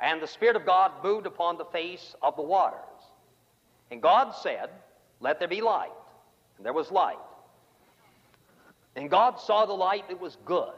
And 0.00 0.22
the 0.22 0.26
Spirit 0.26 0.56
of 0.56 0.64
God 0.64 0.92
moved 1.04 1.26
upon 1.26 1.58
the 1.58 1.64
face 1.66 2.14
of 2.22 2.34
the 2.36 2.42
waters. 2.42 2.80
And 3.90 4.00
God 4.00 4.34
said, 4.34 4.70
Let 5.20 5.38
there 5.38 5.48
be 5.48 5.60
light. 5.60 5.90
And 6.56 6.64
there 6.64 6.72
was 6.72 6.90
light. 6.90 7.18
And 8.96 9.10
God 9.10 9.38
saw 9.38 9.66
the 9.66 9.74
light 9.74 10.08
that 10.08 10.20
was 10.20 10.36
good. 10.44 10.72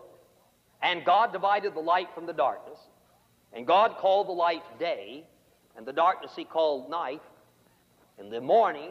And 0.82 1.04
God 1.04 1.32
divided 1.32 1.74
the 1.74 1.80
light 1.80 2.08
from 2.14 2.26
the 2.26 2.32
darkness. 2.32 2.78
And 3.52 3.66
God 3.66 3.96
called 3.96 4.28
the 4.28 4.32
light 4.32 4.62
day, 4.78 5.24
and 5.76 5.86
the 5.86 5.92
darkness 5.92 6.32
he 6.36 6.44
called 6.44 6.90
night. 6.90 7.22
And 8.18 8.32
the 8.32 8.40
morning 8.40 8.90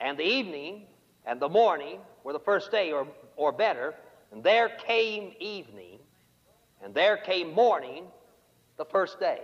and 0.00 0.16
the 0.16 0.24
evening 0.24 0.82
and 1.24 1.40
the 1.40 1.48
morning 1.48 1.98
were 2.22 2.32
the 2.32 2.40
first 2.40 2.70
day, 2.70 2.92
or, 2.92 3.06
or 3.36 3.52
better. 3.52 3.94
And 4.32 4.42
there 4.42 4.68
came 4.68 5.32
evening, 5.40 5.98
and 6.82 6.94
there 6.94 7.16
came 7.16 7.52
morning 7.52 8.04
the 8.76 8.84
first 8.84 9.18
day. 9.18 9.40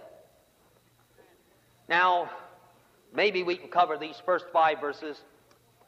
Now, 1.88 2.30
maybe 3.12 3.42
we 3.42 3.56
can 3.56 3.68
cover 3.68 3.98
these 3.98 4.16
first 4.24 4.46
five 4.52 4.80
verses 4.80 5.20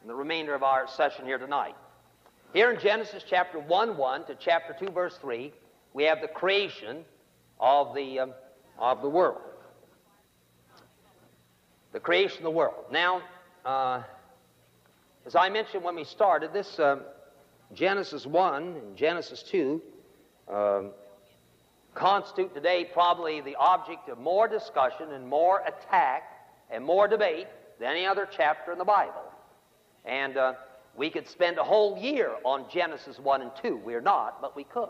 in 0.05 0.09
the 0.09 0.15
remainder 0.15 0.55
of 0.55 0.63
our 0.63 0.87
session 0.87 1.25
here 1.25 1.39
tonight. 1.39 1.75
Here 2.53 2.71
in 2.71 2.79
Genesis 2.79 3.25
chapter 3.27 3.59
1 3.59 3.97
1 3.97 4.27
to 4.27 4.37
chapter 4.39 4.77
2, 4.79 4.93
verse 4.93 5.17
3, 5.17 5.51
we 5.95 6.05
have 6.05 6.21
the 6.21 6.29
creation 6.29 7.07
of 7.59 7.95
the, 7.95 8.21
um, 8.21 8.35
of 8.79 9.01
the 9.01 9.09
world. 9.09 9.41
The 11.93 12.01
creation 12.01 12.39
of 12.39 12.43
the 12.43 12.51
world. 12.51 12.85
Now, 12.93 13.23
uh, 13.65 14.03
as 15.25 15.35
I 15.35 15.49
mentioned 15.49 15.83
when 15.83 15.97
we 15.97 16.05
started, 16.05 16.53
this 16.53 16.79
uh, 16.79 16.99
Genesis 17.73 18.27
1 18.27 18.63
and 18.63 18.97
Genesis 18.99 19.43
2 19.45 19.81
um, 20.53 20.91
constitute 21.95 22.53
today 22.53 22.91
probably 22.93 23.41
the 23.41 23.57
object 23.57 24.11
of 24.11 24.19
more 24.19 24.49
discussion 24.49 25.13
and 25.13 25.27
more 25.27 25.63
attack 25.67 26.25
and 26.71 26.85
more 26.85 27.09
debate 27.09 27.47
than 27.81 27.93
any 27.93 28.05
other 28.05 28.29
chapter 28.31 28.71
in 28.71 28.77
the 28.77 28.85
Bible. 28.85 29.34
And 30.05 30.37
uh, 30.37 30.55
we 30.97 31.11
could 31.11 31.29
spend 31.29 31.59
a 31.59 31.65
whole 31.65 31.99
year 31.99 32.33
on 32.45 32.67
Genesis 32.71 33.19
1 33.19 33.43
and 33.43 33.51
2. 33.63 33.77
We're 33.77 34.01
not, 34.01 34.41
but 34.41 34.55
we 34.55 34.65
could. 34.65 34.89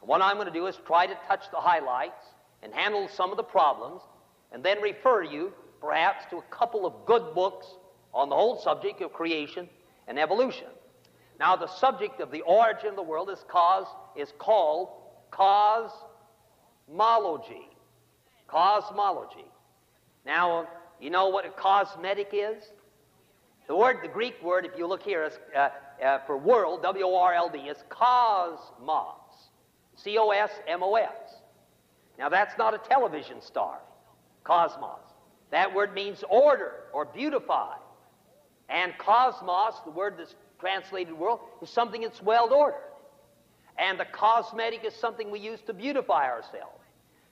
And 0.00 0.08
what 0.08 0.22
I'm 0.22 0.36
going 0.36 0.46
to 0.46 0.52
do 0.52 0.66
is 0.66 0.78
try 0.86 1.06
to 1.06 1.16
touch 1.26 1.44
the 1.50 1.58
highlights 1.58 2.24
and 2.62 2.72
handle 2.72 3.08
some 3.08 3.30
of 3.30 3.36
the 3.36 3.42
problems, 3.42 4.02
and 4.52 4.62
then 4.62 4.80
refer 4.80 5.22
you 5.24 5.52
perhaps 5.80 6.24
to 6.30 6.36
a 6.36 6.42
couple 6.42 6.86
of 6.86 6.94
good 7.06 7.34
books 7.34 7.66
on 8.14 8.28
the 8.28 8.36
whole 8.36 8.60
subject 8.60 9.00
of 9.02 9.12
creation 9.12 9.68
and 10.06 10.18
evolution. 10.18 10.68
Now, 11.40 11.56
the 11.56 11.66
subject 11.66 12.20
of 12.20 12.30
the 12.30 12.42
origin 12.42 12.90
of 12.90 12.96
the 12.96 13.02
world 13.02 13.30
is, 13.30 13.44
cause, 13.48 13.86
is 14.16 14.32
called 14.38 14.90
cosmology. 15.32 15.96
Cosmology. 18.46 19.46
Now, 20.24 20.68
you 21.00 21.10
know 21.10 21.30
what 21.30 21.44
a 21.44 21.50
cosmetic 21.50 22.28
is? 22.32 22.62
The 23.72 23.78
word, 23.78 24.00
the 24.02 24.08
Greek 24.08 24.34
word, 24.42 24.66
if 24.66 24.72
you 24.76 24.86
look 24.86 25.02
here, 25.02 25.24
is, 25.24 25.38
uh, 25.56 25.70
uh, 26.04 26.18
for 26.26 26.36
world, 26.36 26.82
W 26.82 27.06
O 27.06 27.16
R 27.16 27.32
L 27.32 27.48
D, 27.48 27.58
is 27.58 27.78
cosmos. 27.88 29.16
C 29.96 30.18
O 30.18 30.28
S 30.28 30.50
M 30.68 30.82
O 30.82 30.96
S. 30.96 31.40
Now, 32.18 32.28
that's 32.28 32.58
not 32.58 32.74
a 32.74 32.78
television 32.86 33.40
star, 33.40 33.78
cosmos. 34.44 35.00
That 35.52 35.74
word 35.74 35.94
means 35.94 36.22
order 36.28 36.80
or 36.92 37.06
beautify. 37.06 37.76
And 38.68 38.92
cosmos, 38.98 39.80
the 39.86 39.90
word 39.90 40.16
that's 40.18 40.34
translated 40.60 41.14
world, 41.14 41.40
is 41.62 41.70
something 41.70 42.02
that's 42.02 42.20
well 42.20 42.52
ordered. 42.52 42.92
And 43.78 43.98
the 43.98 44.04
cosmetic 44.04 44.84
is 44.84 44.94
something 44.94 45.30
we 45.30 45.40
use 45.40 45.62
to 45.62 45.72
beautify 45.72 46.26
ourselves. 46.26 46.84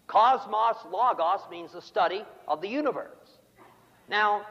Cosmos, 0.06 0.76
logos, 0.90 1.42
means 1.50 1.72
the 1.72 1.82
study 1.82 2.24
of 2.48 2.62
the 2.62 2.68
universe. 2.68 3.40
Now, 4.08 4.46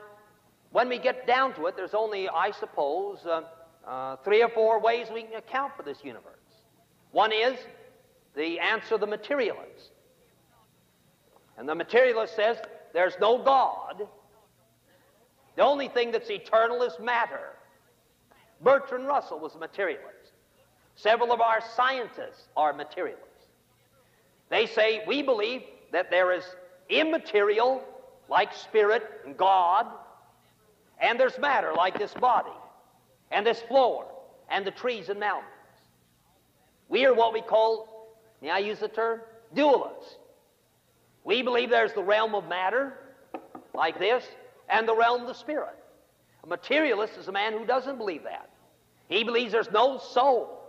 when 0.72 0.90
we 0.90 1.00
get 1.00 1.26
down 1.26 1.54
to 1.56 1.66
it, 1.66 1.76
there's 1.76 1.94
only, 1.94 2.30
I 2.30 2.52
suppose, 2.52 3.26
uh, 3.26 3.42
uh, 3.88 4.18
three 4.18 4.44
or 4.44 4.50
four 4.50 4.80
ways 4.80 5.08
we 5.12 5.24
can 5.24 5.36
account 5.36 5.74
for 5.76 5.84
this 5.84 6.04
universe. 6.04 6.36
One 7.12 7.32
is 7.32 7.58
the 8.36 8.60
answer 8.60 8.96
of 8.96 9.02
the 9.02 9.08
materialist. 9.08 9.92
And 11.58 11.68
the 11.68 11.76
materialist 11.76 12.36
says 12.36 12.58
there's 12.94 13.16
no 13.20 13.44
God. 13.44 14.08
The 15.56 15.64
only 15.64 15.88
thing 15.88 16.12
that's 16.12 16.30
eternal 16.30 16.84
is 16.84 16.94
matter. 17.00 17.56
Bertrand 18.62 19.08
Russell 19.08 19.40
was 19.40 19.56
a 19.56 19.58
materialist. 19.58 20.34
Several 20.96 21.32
of 21.32 21.42
our 21.42 21.62
scientists 21.76 22.48
are 22.56 22.74
materialists. 22.74 23.26
They 24.50 24.68
say 24.68 25.04
we 25.08 25.22
believe 25.22 25.64
that 25.92 26.12
there 26.12 26.32
is 26.32 26.44
immaterial, 26.90 27.84
like 28.30 28.54
spirit 28.54 29.04
and 29.26 29.36
God, 29.36 29.88
and 31.00 31.20
there's 31.20 31.38
matter, 31.38 31.74
like 31.76 31.98
this 31.98 32.14
body, 32.14 32.52
and 33.32 33.46
this 33.46 33.62
floor, 33.62 34.06
and 34.50 34.66
the 34.66 34.72
trees 34.72 35.10
and 35.10 35.20
mountains. 35.20 35.54
We 36.88 37.06
are 37.06 37.14
what 37.14 37.34
we 37.34 37.42
call, 37.42 38.18
may 38.42 38.50
I 38.50 38.60
use 38.60 38.80
the 38.80 38.88
term, 38.88 39.22
dualists. 39.56 40.18
We 41.24 41.42
believe 41.42 41.70
there's 41.70 41.94
the 41.94 42.04
realm 42.04 42.34
of 42.34 42.48
matter, 42.48 42.94
like 43.74 44.00
this, 44.00 44.24
and 44.70 44.88
the 44.88 44.96
realm 44.96 45.22
of 45.22 45.28
the 45.28 45.34
spirit. 45.34 45.78
A 46.44 46.48
materialist 46.48 47.18
is 47.18 47.28
a 47.28 47.32
man 47.32 47.54
who 47.54 47.66
doesn't 47.66 47.98
believe 47.98 48.24
that. 48.24 48.50
He 49.08 49.24
believes 49.24 49.52
there's 49.52 49.72
no 49.72 49.98
soul, 49.98 50.62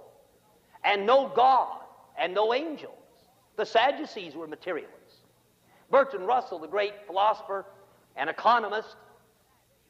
and 0.85 1.07
no 1.07 1.33
God, 1.35 1.79
and 2.19 2.35
no 2.35 2.53
angels. 2.55 2.95
The 3.57 3.67
Sadducees 3.67 4.35
were 4.35 4.47
materialists. 4.47 5.17
Bertrand 5.91 6.27
Russell, 6.27 6.59
the 6.59 6.69
great 6.69 6.95
philosopher 7.07 7.67
and 8.17 8.31
economist, 8.31 8.97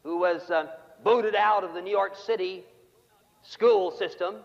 who 0.03 0.19
was 0.19 0.51
uh, 0.51 0.67
booted 1.05 1.35
out 1.35 1.65
of 1.65 1.75
the 1.75 1.83
New 1.83 1.91
York 1.91 2.17
City 2.17 2.65
school 3.43 3.91
system 3.91 4.37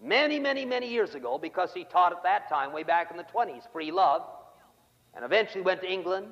many, 0.00 0.38
many, 0.38 0.64
many 0.64 0.88
years 0.88 1.14
ago 1.14 1.38
because 1.38 1.72
he 1.72 1.84
taught 1.84 2.12
at 2.12 2.22
that 2.22 2.48
time, 2.48 2.72
way 2.72 2.82
back 2.82 3.10
in 3.10 3.16
the 3.16 3.24
20s, 3.24 3.62
free 3.72 3.90
love, 3.90 4.22
and 5.14 5.24
eventually 5.24 5.62
went 5.62 5.80
to 5.82 5.90
England, 5.90 6.26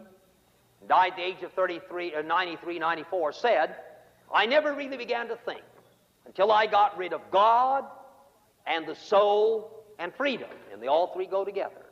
and 0.80 0.88
died 0.88 1.12
at 1.12 1.16
the 1.16 1.22
age 1.22 1.42
of 1.42 1.52
33, 1.52 2.14
or 2.14 2.20
uh, 2.20 2.22
93, 2.22 2.78
94, 2.78 3.32
said, 3.32 3.76
I 4.32 4.46
never 4.46 4.72
really 4.72 4.96
began 4.96 5.28
to 5.28 5.36
think 5.36 5.62
until 6.26 6.52
I 6.52 6.66
got 6.66 6.96
rid 6.96 7.12
of 7.12 7.20
God 7.30 7.84
and 8.66 8.86
the 8.86 8.94
soul 8.94 9.84
and 9.98 10.14
freedom, 10.14 10.50
and 10.72 10.82
they 10.82 10.86
all 10.86 11.12
three 11.14 11.26
go 11.26 11.44
together. 11.44 11.86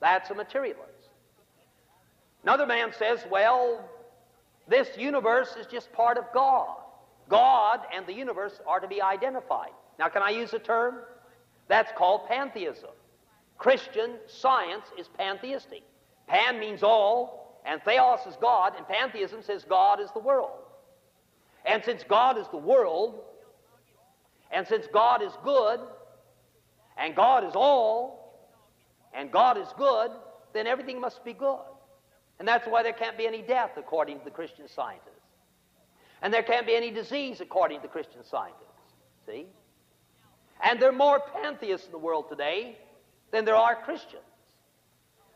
That's 0.00 0.30
a 0.30 0.34
materialist. 0.34 0.82
Another 2.42 2.66
man 2.66 2.92
says, 2.98 3.20
well, 3.30 3.88
this 4.68 4.88
universe 4.96 5.54
is 5.58 5.66
just 5.66 5.92
part 5.92 6.18
of 6.18 6.24
God. 6.34 6.76
God 7.28 7.80
and 7.94 8.06
the 8.06 8.12
universe 8.12 8.60
are 8.66 8.80
to 8.80 8.88
be 8.88 9.00
identified. 9.00 9.70
Now, 9.98 10.08
can 10.08 10.22
I 10.22 10.30
use 10.30 10.52
a 10.52 10.58
term? 10.58 10.96
That's 11.68 11.90
called 11.96 12.28
pantheism. 12.28 12.90
Christian 13.58 14.16
science 14.26 14.86
is 14.98 15.08
pantheistic. 15.08 15.82
Pan 16.26 16.58
means 16.58 16.82
all, 16.82 17.60
and 17.64 17.80
theos 17.82 18.20
is 18.28 18.36
God, 18.40 18.74
and 18.76 18.86
pantheism 18.86 19.42
says 19.42 19.64
God 19.68 20.00
is 20.00 20.10
the 20.12 20.20
world. 20.20 20.50
And 21.64 21.82
since 21.84 22.04
God 22.04 22.38
is 22.38 22.46
the 22.48 22.58
world, 22.58 23.20
and 24.52 24.66
since 24.66 24.86
God 24.92 25.22
is 25.22 25.32
good, 25.42 25.80
and 26.96 27.14
God 27.14 27.44
is 27.44 27.54
all, 27.54 28.48
and 29.12 29.32
God 29.32 29.58
is 29.58 29.68
good, 29.76 30.10
then 30.52 30.66
everything 30.66 31.00
must 31.00 31.24
be 31.24 31.32
good. 31.32 31.58
And 32.38 32.46
that's 32.46 32.66
why 32.66 32.82
there 32.82 32.92
can't 32.92 33.16
be 33.16 33.26
any 33.26 33.42
death 33.42 33.72
according 33.76 34.18
to 34.18 34.24
the 34.24 34.30
Christian 34.30 34.68
scientists. 34.68 35.10
And 36.22 36.32
there 36.32 36.42
can't 36.42 36.66
be 36.66 36.74
any 36.74 36.90
disease 36.90 37.40
according 37.40 37.80
to 37.82 37.88
Christian 37.88 38.24
scientists. 38.24 38.62
See? 39.26 39.46
And 40.62 40.80
there 40.80 40.88
are 40.88 40.92
more 40.92 41.20
pantheists 41.20 41.86
in 41.86 41.92
the 41.92 41.98
world 41.98 42.28
today 42.28 42.78
than 43.30 43.44
there 43.44 43.56
are 43.56 43.74
Christians. 43.74 44.22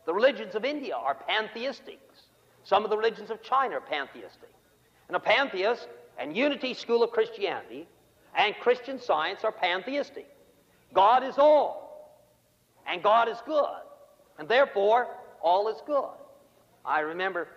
The 0.05 0.13
religions 0.13 0.55
of 0.55 0.65
India 0.65 0.95
are 0.95 1.15
pantheistic. 1.15 1.99
Some 2.63 2.83
of 2.83 2.89
the 2.89 2.97
religions 2.97 3.29
of 3.29 3.41
China 3.41 3.75
are 3.75 3.81
pantheistic. 3.81 4.49
And 5.07 5.15
a 5.15 5.19
pantheist 5.19 5.87
and 6.17 6.35
unity 6.35 6.73
school 6.73 7.03
of 7.03 7.11
Christianity 7.11 7.87
and 8.35 8.55
Christian 8.61 8.99
science 8.99 9.43
are 9.43 9.51
pantheistic. 9.51 10.27
God 10.93 11.23
is 11.23 11.37
all, 11.37 12.21
and 12.87 13.01
God 13.01 13.29
is 13.29 13.37
good, 13.45 13.81
and 14.37 14.47
therefore 14.47 15.07
all 15.41 15.67
is 15.69 15.81
good. 15.85 16.09
I 16.85 17.01
remember 17.01 17.47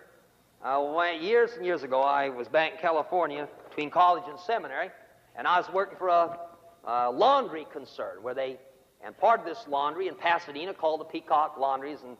uh, 0.63 1.01
years 1.19 1.51
and 1.57 1.65
years 1.65 1.81
ago, 1.81 2.01
I 2.01 2.29
was 2.29 2.47
back 2.47 2.73
in 2.73 2.77
California 2.77 3.47
between 3.69 3.89
college 3.89 4.23
and 4.29 4.39
seminary, 4.39 4.89
and 5.35 5.47
I 5.47 5.57
was 5.57 5.67
working 5.73 5.97
for 5.97 6.09
a, 6.09 6.37
a 6.85 7.11
laundry 7.11 7.65
concern 7.73 8.21
where 8.21 8.35
they, 8.35 8.57
and 9.03 9.17
part 9.17 9.39
of 9.39 9.45
this 9.45 9.65
laundry 9.67 10.07
in 10.07 10.15
Pasadena 10.15 10.75
called 10.75 10.99
the 10.99 11.05
Peacock 11.05 11.57
Laundries, 11.59 11.99
and 12.03 12.15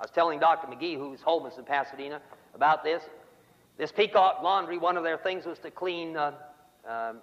I 0.00 0.04
was 0.04 0.10
telling 0.10 0.40
Dr. 0.40 0.66
McGee, 0.66 0.96
whose 0.96 1.20
home 1.20 1.46
is 1.46 1.58
in 1.58 1.64
Pasadena, 1.64 2.20
about 2.54 2.82
this. 2.82 3.02
This 3.76 3.92
Peacock 3.92 4.42
Laundry, 4.42 4.78
one 4.78 4.96
of 4.96 5.04
their 5.04 5.18
things 5.18 5.46
was 5.46 5.60
to 5.60 5.70
clean 5.70 6.16
uh, 6.16 6.32
um, 6.88 7.18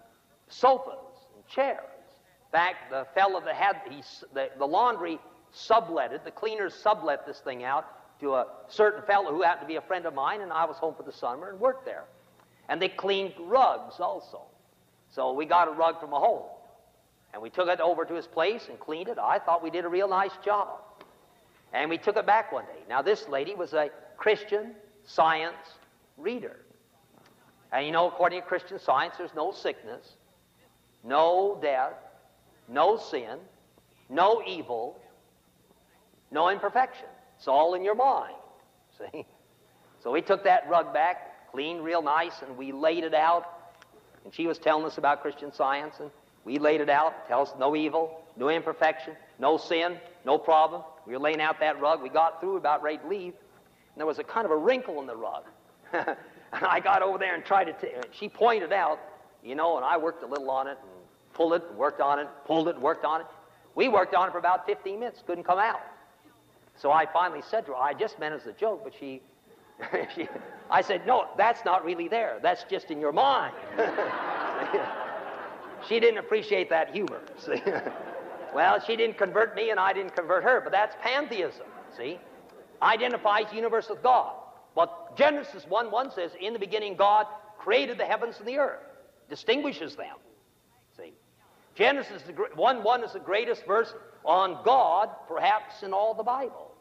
sofas 0.47 1.27
and 1.35 1.45
chairs. 1.47 1.79
In 2.47 2.51
fact, 2.53 2.89
the 2.89 3.05
fellow 3.13 3.41
that 3.41 3.55
had 3.55 3.81
he, 3.89 4.01
the, 4.33 4.49
the 4.57 4.65
laundry 4.65 5.19
subletted, 5.53 6.23
the 6.23 6.31
cleaners 6.31 6.73
sublet 6.73 7.25
this 7.27 7.39
thing 7.39 7.65
out 7.65 7.94
to 8.19 8.35
a 8.35 8.47
certain 8.69 9.03
fellow 9.03 9.31
who 9.31 9.41
happened 9.41 9.67
to 9.67 9.67
be 9.67 9.75
a 9.75 9.81
friend 9.81 10.05
of 10.05 10.13
mine, 10.13 10.41
and 10.41 10.51
I 10.51 10.65
was 10.65 10.77
home 10.77 10.95
for 10.95 11.03
the 11.03 11.11
summer 11.11 11.49
and 11.49 11.59
worked 11.59 11.85
there. 11.85 12.05
And 12.69 12.81
they 12.81 12.89
cleaned 12.89 13.33
rugs 13.39 13.99
also. 13.99 14.41
So 15.11 15.33
we 15.33 15.45
got 15.45 15.67
a 15.67 15.71
rug 15.71 15.99
from 15.99 16.13
a 16.13 16.19
home. 16.19 16.43
And 17.33 17.41
we 17.41 17.49
took 17.49 17.67
it 17.67 17.79
over 17.79 18.05
to 18.05 18.13
his 18.13 18.27
place 18.27 18.67
and 18.69 18.79
cleaned 18.79 19.09
it. 19.09 19.17
I 19.19 19.39
thought 19.39 19.61
we 19.61 19.69
did 19.69 19.85
a 19.85 19.89
real 19.89 20.07
nice 20.07 20.31
job. 20.43 20.79
And 21.73 21.89
we 21.89 21.97
took 21.97 22.15
it 22.15 22.25
back 22.25 22.51
one 22.51 22.65
day. 22.65 22.83
Now, 22.87 23.01
this 23.01 23.27
lady 23.27 23.53
was 23.53 23.73
a 23.73 23.89
Christian 24.17 24.73
science 25.03 25.55
reader. 26.17 26.57
And 27.71 27.85
you 27.85 27.91
know, 27.91 28.07
according 28.07 28.41
to 28.41 28.47
Christian 28.47 28.79
science, 28.79 29.15
there's 29.17 29.35
no 29.35 29.51
sickness, 29.51 30.13
no 31.03 31.59
death, 31.61 31.93
no 32.69 32.97
sin, 32.97 33.37
no 34.09 34.41
evil, 34.47 34.97
no 36.31 36.49
imperfection. 36.49 37.07
It's 37.45 37.47
all 37.47 37.75
in 37.75 37.83
your 37.83 37.93
mind. 37.93 38.33
See? 38.97 39.23
So 40.01 40.11
we 40.11 40.23
took 40.23 40.43
that 40.45 40.67
rug 40.67 40.95
back, 40.95 41.51
cleaned 41.51 41.83
real 41.83 42.01
nice, 42.01 42.41
and 42.41 42.57
we 42.57 42.71
laid 42.71 43.03
it 43.03 43.13
out. 43.13 43.45
And 44.23 44.33
she 44.33 44.47
was 44.47 44.57
telling 44.57 44.83
us 44.83 44.97
about 44.97 45.21
Christian 45.21 45.53
science, 45.53 45.93
and 45.99 46.09
we 46.43 46.57
laid 46.57 46.81
it 46.81 46.89
out. 46.89 47.27
Tell 47.27 47.43
us 47.43 47.53
no 47.59 47.75
evil, 47.75 48.19
no 48.35 48.49
imperfection, 48.49 49.13
no 49.37 49.57
sin, 49.57 49.99
no 50.25 50.39
problem. 50.39 50.81
We 51.05 51.13
were 51.13 51.19
laying 51.19 51.39
out 51.39 51.59
that 51.59 51.79
rug. 51.79 52.01
We 52.01 52.09
got 52.09 52.41
through, 52.41 52.57
about 52.57 52.81
ready 52.81 52.97
to 52.97 53.07
leave, 53.07 53.33
and 53.33 53.97
there 53.97 54.07
was 54.07 54.17
a 54.17 54.23
kind 54.23 54.45
of 54.45 54.51
a 54.51 54.57
wrinkle 54.57 54.99
in 54.99 55.05
the 55.05 55.15
rug. 55.15 55.43
and 55.93 56.15
I 56.51 56.79
got 56.79 57.03
over 57.03 57.19
there 57.19 57.35
and 57.35 57.45
tried 57.45 57.65
to. 57.65 57.73
T- 57.73 57.95
uh, 57.95 58.01
she 58.11 58.27
pointed 58.27 58.73
out, 58.73 58.97
you 59.43 59.53
know, 59.53 59.75
and 59.77 59.85
I 59.85 59.97
worked 59.97 60.23
a 60.23 60.27
little 60.27 60.49
on 60.49 60.65
it 60.65 60.79
and 60.81 60.89
pulled 61.35 61.53
it 61.53 61.63
and 61.69 61.77
worked 61.77 62.01
on 62.01 62.17
it, 62.17 62.27
pulled 62.47 62.69
it 62.69 62.73
and 62.73 62.83
worked 62.83 63.05
on 63.05 63.21
it. 63.21 63.27
We 63.75 63.87
worked 63.87 64.15
on 64.15 64.29
it 64.29 64.31
for 64.31 64.39
about 64.39 64.65
15 64.65 64.99
minutes, 64.99 65.21
couldn't 65.27 65.43
come 65.43 65.59
out. 65.59 65.81
So 66.77 66.91
I 66.91 67.05
finally 67.05 67.41
said 67.49 67.65
to 67.67 67.71
her, 67.71 67.77
I 67.77 67.93
just 67.93 68.19
meant 68.19 68.33
as 68.33 68.45
a 68.45 68.51
joke, 68.51 68.81
but 68.83 68.93
she, 68.99 69.21
she 70.15 70.27
I 70.69 70.81
said, 70.81 71.05
no, 71.05 71.27
that's 71.37 71.63
not 71.63 71.85
really 71.85 72.07
there. 72.07 72.39
That's 72.41 72.63
just 72.69 72.91
in 72.91 72.99
your 72.99 73.11
mind. 73.11 73.53
she 75.87 75.99
didn't 75.99 76.17
appreciate 76.17 76.69
that 76.69 76.93
humor. 76.93 77.21
See? 77.37 77.61
well, 78.55 78.79
she 78.79 78.95
didn't 78.95 79.17
convert 79.17 79.55
me 79.55 79.69
and 79.69 79.79
I 79.79 79.93
didn't 79.93 80.15
convert 80.15 80.43
her, 80.43 80.61
but 80.61 80.71
that's 80.71 80.95
pantheism, 81.01 81.67
see? 81.95 82.19
Identifies 82.81 83.45
universe 83.53 83.89
with 83.89 84.01
God. 84.01 84.33
But 84.75 85.15
Genesis 85.15 85.65
1 85.67 85.91
1 85.91 86.11
says, 86.11 86.31
In 86.41 86.53
the 86.53 86.59
beginning, 86.59 86.95
God 86.95 87.27
created 87.57 87.97
the 87.97 88.05
heavens 88.05 88.35
and 88.39 88.47
the 88.47 88.57
earth, 88.57 88.81
distinguishes 89.29 89.95
them. 89.95 90.17
Genesis 91.75 92.23
1 92.55 92.83
1 92.83 93.03
is 93.03 93.13
the 93.13 93.19
greatest 93.19 93.65
verse 93.65 93.93
on 94.23 94.59
God, 94.63 95.09
perhaps 95.27 95.83
in 95.83 95.93
all 95.93 96.13
the 96.13 96.23
Bible. 96.23 96.71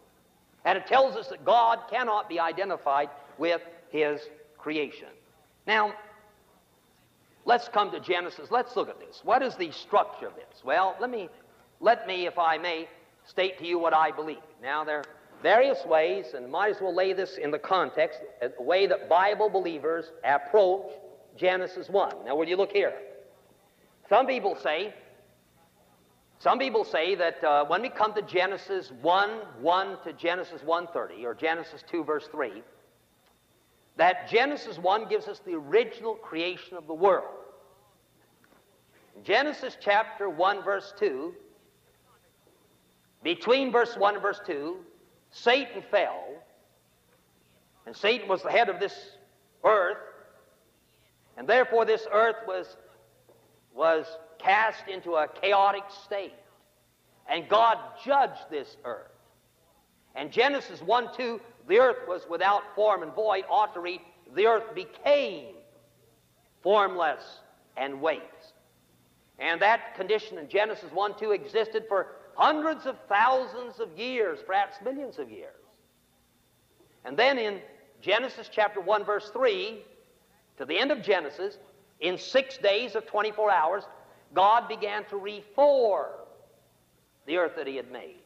And 0.65 0.79
it 0.79 0.87
tells 0.87 1.17
us 1.17 1.29
that 1.29 1.45
God 1.45 1.81
cannot 1.91 2.29
be 2.29 2.41
identified 2.41 3.11
with 3.37 3.61
his 3.91 4.21
creation. 4.57 5.09
Now, 5.67 5.93
let's 7.45 7.69
come 7.69 7.91
to 7.91 8.01
Genesis. 8.01 8.51
Let's 8.51 8.75
look 8.77 8.89
at 8.89 8.99
this. 8.99 9.21
What 9.25 9.43
is 9.43 9.57
the 9.57 9.71
structure 9.73 10.29
of 10.29 10.37
this? 10.37 10.63
Well, 10.65 10.97
let 11.01 11.11
me, 11.11 11.29
let 11.81 12.07
me, 12.07 12.27
if 12.27 12.39
I 12.39 12.57
may, 12.57 12.89
state 13.27 13.59
to 13.59 13.67
you 13.67 13.79
what 13.79 13.95
I 13.95 14.11
believe. 14.11 14.39
Now, 14.63 14.85
there, 14.85 14.99
are 14.99 15.05
various 15.43 15.85
ways, 15.85 16.27
and 16.35 16.51
might 16.51 16.71
as 16.71 16.81
well 16.81 16.95
lay 16.95 17.13
this 17.13 17.37
in 17.37 17.51
the 17.51 17.59
context, 17.59 18.21
uh, 18.43 18.49
the 18.57 18.63
way 18.63 18.87
that 18.87 19.09
Bible 19.09 19.51
believers 19.51 20.07
approach 20.25 20.93
Genesis 21.37 21.89
1. 21.89 22.25
Now, 22.25 22.37
will 22.37 22.49
you 22.49 22.57
look 22.57 22.73
here? 22.73 22.95
Some 24.09 24.27
people 24.27 24.57
say, 24.63 24.95
some 26.39 26.59
people 26.59 26.85
say 26.85 27.15
that 27.15 27.43
uh, 27.43 27.65
when 27.65 27.81
we 27.81 27.89
come 27.89 28.13
to 28.15 28.23
Genesis 28.23 28.93
1, 29.01 29.31
1 29.61 29.97
to 30.05 30.13
Genesis 30.13 30.61
1.30, 30.63 31.25
or 31.25 31.35
Genesis 31.35 31.83
2, 31.91 32.05
verse 32.05 32.29
3, 32.31 32.63
that 33.97 34.29
Genesis 34.29 34.79
1 34.79 35.09
gives 35.09 35.29
us 35.29 35.41
the 35.47 35.55
original 35.55 36.15
creation 36.15 36.77
of 36.77 36.87
the 36.87 36.95
world. 36.95 37.29
Genesis 39.23 39.77
chapter 39.81 40.29
1, 40.29 40.63
verse 40.65 40.93
2, 40.99 41.33
between 43.23 43.73
verse 43.73 43.97
1 43.97 44.15
and 44.15 44.23
verse 44.23 44.41
2, 44.47 44.77
Satan 45.31 45.83
fell, 45.91 46.25
and 47.87 47.97
Satan 47.97 48.29
was 48.29 48.43
the 48.43 48.51
head 48.51 48.69
of 48.69 48.79
this 48.81 48.95
earth, 49.65 49.97
and 51.37 51.49
therefore 51.49 51.85
this 51.85 52.07
earth 52.13 52.37
was, 52.47 52.77
was 53.75 54.07
cast 54.39 54.89
into 54.89 55.15
a 55.15 55.29
chaotic 55.29 55.85
state. 56.05 56.35
And 57.29 57.49
God 57.49 57.79
judged 58.05 58.51
this 58.51 58.77
earth. 58.85 59.11
And 60.15 60.31
Genesis 60.31 60.81
1 60.81 61.09
2, 61.17 61.41
the 61.69 61.79
earth 61.79 62.07
was 62.07 62.23
without 62.29 62.63
form 62.75 63.03
and 63.03 63.13
void, 63.15 63.45
ought 63.51 63.75
to 63.75 63.81
read, 63.81 64.01
the 64.35 64.47
earth 64.47 64.75
became 64.75 65.55
formless 66.63 67.23
and 67.77 68.01
waste. 68.01 68.23
And 69.39 69.61
that 69.63 69.97
condition 69.97 70.39
in 70.39 70.49
Genesis 70.49 70.91
1 70.93 71.19
2 71.19 71.33
existed 71.33 71.85
for 71.89 72.09
hundreds 72.37 72.87
of 72.87 72.97
thousands 73.09 73.81
of 73.81 73.99
years, 73.99 74.41
perhaps 74.47 74.77
millions 74.85 75.19
of 75.19 75.31
years. 75.31 75.51
And 77.05 77.17
then 77.17 77.39
in 77.39 77.61
Genesis 78.01 78.49
chapter 78.53 78.81
1, 78.81 79.05
verse 79.05 79.31
3, 79.33 79.83
to 80.59 80.65
the 80.65 80.79
end 80.79 80.91
of 80.91 81.03
Genesis, 81.03 81.59
in 82.05 82.19
six 82.19 82.59
days 82.59 82.95
of 82.95 83.07
24 83.07 83.51
hours, 83.51 83.85
God 84.35 84.69
began 84.69 85.07
to 85.07 85.17
reform 85.17 86.11
the 87.27 87.39
earth 87.39 87.53
that 87.57 87.67
He 87.67 87.77
had 87.77 87.91
made. 87.91 88.21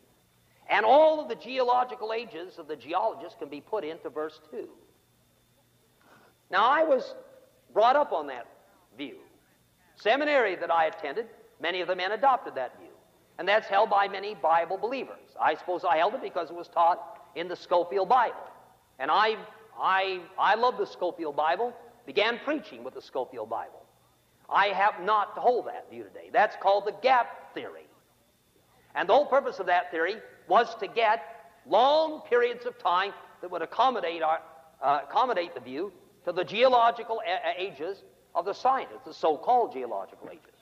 And 0.69 0.85
all 0.85 1.21
of 1.21 1.29
the 1.29 1.37
geological 1.37 2.13
ages 2.13 2.59
of 2.59 2.67
the 2.67 2.75
geologists 2.75 3.37
can 3.39 3.49
be 3.49 3.61
put 3.61 3.85
into 3.85 4.11
verse 4.11 4.41
2. 4.51 4.69
Now, 6.51 6.69
I 6.69 6.83
was 6.83 7.15
brought 7.73 7.95
up 7.95 8.13
on 8.13 8.27
that 8.27 8.49
view. 8.97 9.15
Seminary 9.95 10.57
that 10.57 10.73
I 10.73 10.87
attended, 10.87 11.27
many 11.61 11.81
of 11.81 11.87
the 11.87 11.95
men 11.95 12.13
adopted 12.13 12.57
that 12.57 12.77
view. 12.79 12.89
And 13.39 13.47
that's 13.47 13.69
held 13.69 13.91
by 13.91 14.09
many 14.09 14.35
Bible 14.35 14.77
believers. 14.77 15.37
I 15.41 15.55
suppose 15.55 15.85
I 15.89 15.99
held 15.99 16.15
it 16.15 16.23
because 16.23 16.51
it 16.51 16.57
was 16.57 16.67
taught 16.67 17.21
in 17.37 17.47
the 17.47 17.55
Scofield 17.55 18.09
Bible. 18.09 18.35
And 18.99 19.09
I, 19.09 19.37
I, 19.81 20.21
I 20.37 20.57
love 20.57 20.79
the 20.79 20.87
Scofield 20.87 21.37
Bible, 21.37 21.73
began 22.09 22.41
preaching 22.43 22.83
with 22.83 22.95
the 22.95 23.03
Scofield 23.03 23.51
Bible. 23.51 23.85
I 24.49 24.69
have 24.69 25.03
not 25.03 25.35
to 25.35 25.43
hold 25.43 25.67
that 25.67 25.91
view 25.91 26.05
today. 26.05 26.31
That's 26.33 26.57
called 26.57 26.87
the 26.87 26.95
gap 27.03 27.53
theory. 27.53 27.87
And 28.95 29.07
the 29.07 29.13
whole 29.13 29.27
purpose 29.27 29.59
of 29.59 29.67
that 29.67 29.91
theory 29.91 30.17
was 30.49 30.75
to 30.77 30.87
get 30.89 31.21
long 31.67 32.23
periods 32.23 32.65
of 32.65 32.79
time 32.79 33.13
that 33.43 33.51
would 33.51 33.61
accommodate, 33.61 34.23
our, 34.23 34.41
uh, 34.81 35.01
accommodate 35.07 35.53
the 35.53 35.61
view 35.61 35.93
to 36.25 36.33
the 36.33 36.45
geological 36.45 37.21
a- 37.27 37.61
ages 37.61 38.03
of 38.35 38.47
the 38.47 38.55
scientists, 38.55 39.05
the 39.05 39.13
so-called 39.13 39.75
geological 39.75 40.31
ages. 40.31 40.57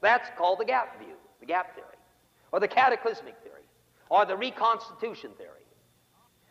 That's 0.00 0.28
called 0.36 0.58
the 0.58 0.64
gap 0.64 0.98
view, 0.98 1.14
the 1.38 1.46
gap 1.46 1.76
theory, 1.76 1.86
or 2.50 2.58
the 2.58 2.66
cataclysmic 2.66 3.36
theory, 3.44 3.62
or 4.08 4.24
the 4.24 4.36
reconstitution 4.36 5.30
theory. 5.38 5.66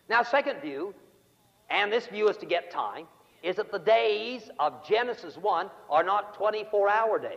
Now, 0.08 0.24
second 0.24 0.62
view, 0.62 0.96
and 1.70 1.92
this 1.92 2.08
view 2.08 2.30
is 2.30 2.38
to 2.38 2.46
get 2.46 2.72
time, 2.72 3.06
is 3.44 3.56
that 3.56 3.72
the 3.72 3.80
days 3.80 4.50
of 4.60 4.86
Genesis 4.88 5.38
1 5.38 5.70
are 5.90 6.04
not 6.04 6.34
24 6.36 6.90
hour 6.90 7.20
days. 7.20 7.32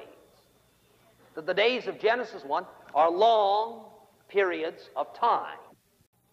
That 1.35 1.47
the 1.47 1.55
days 1.55 1.87
of 1.87 1.99
Genesis 2.01 2.43
1 2.45 2.65
are 2.95 3.11
long 3.11 3.87
periods 4.29 4.91
of 4.97 5.15
time. 5.15 5.59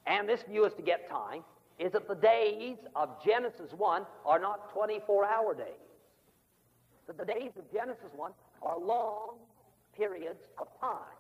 And 0.08 0.28
this 0.28 0.42
view 0.44 0.66
is 0.66 0.74
to 0.74 0.82
get 0.82 1.10
time, 1.10 1.44
is 1.78 1.92
that 1.94 2.08
the 2.08 2.16
days 2.16 2.78
of 2.96 3.24
Genesis 3.24 3.72
1 3.78 4.06
are 4.26 4.40
not 4.40 4.74
24 4.74 5.26
hour 5.26 5.54
days. 5.54 5.66
That 7.08 7.18
the 7.18 7.26
days 7.26 7.52
of 7.58 7.72
Genesis 7.72 8.12
1 8.16 8.32
are 8.62 8.80
long 8.80 9.36
periods 9.96 10.40
of 10.60 10.68
time. 10.80 11.16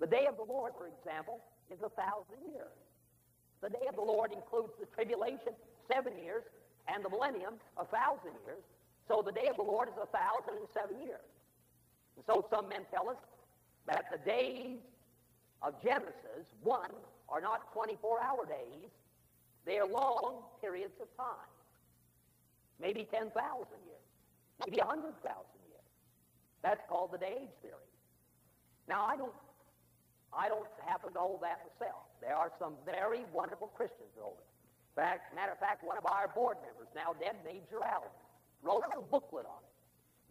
The 0.00 0.06
day 0.06 0.26
of 0.26 0.36
the 0.36 0.44
Lord, 0.50 0.72
for 0.76 0.88
example, 0.88 1.40
is 1.70 1.78
a 1.82 1.90
thousand 1.90 2.52
years. 2.52 2.74
The 3.62 3.70
day 3.70 3.86
of 3.88 3.94
the 3.94 4.02
Lord 4.02 4.32
includes 4.32 4.72
the 4.80 4.86
tribulation, 4.86 5.52
seven 5.90 6.12
years, 6.22 6.42
and 6.88 7.04
the 7.04 7.08
millennium, 7.08 7.54
a 7.76 7.84
thousand 7.84 8.36
years. 8.44 8.62
So 9.08 9.22
the 9.24 9.32
day 9.32 9.48
of 9.48 9.56
the 9.56 9.62
Lord 9.62 9.88
is 9.88 9.94
a 10.00 10.06
thousand 10.08 10.58
and 10.60 10.68
seven 10.72 10.96
years. 11.04 11.24
And 12.16 12.24
so 12.26 12.46
some 12.50 12.68
men 12.68 12.82
tell 12.92 13.08
us 13.08 13.16
that 13.86 14.06
the 14.12 14.18
days 14.18 14.78
of 15.62 15.74
Genesis 15.82 16.46
1 16.62 16.90
are 17.28 17.40
not 17.40 17.72
24 17.72 18.20
hour 18.20 18.46
days, 18.46 18.90
they 19.64 19.78
are 19.78 19.88
long 19.88 20.44
periods 20.60 20.92
of 21.00 21.08
time. 21.16 21.48
Maybe 22.80 23.08
10,000 23.10 23.32
years, 23.32 24.06
maybe 24.64 24.78
100,000 24.78 25.14
years. 25.24 25.88
That's 26.62 26.80
called 26.88 27.12
the 27.12 27.18
day 27.18 27.48
age 27.48 27.54
theory. 27.62 27.88
Now, 28.88 29.06
I 29.06 29.16
don't, 29.16 29.32
I 30.32 30.48
don't 30.48 30.68
happen 30.84 31.12
to 31.14 31.18
hold 31.18 31.40
that 31.42 31.60
myself. 31.64 32.04
There 32.20 32.36
are 32.36 32.52
some 32.58 32.74
very 32.84 33.24
wonderful 33.32 33.68
Christians 33.68 34.08
that 34.16 34.22
hold. 34.22 34.36
Fact, 34.94 35.34
matter 35.34 35.52
of 35.52 35.58
fact, 35.58 35.82
one 35.82 35.98
of 35.98 36.06
our 36.06 36.28
board 36.28 36.56
members, 36.62 36.86
now 36.94 37.14
dead, 37.18 37.36
Major 37.44 37.82
Allen, 37.82 38.14
wrote 38.62 38.82
a 38.86 38.88
little 38.88 39.08
booklet 39.10 39.46
on 39.46 39.58
it. 39.62 39.74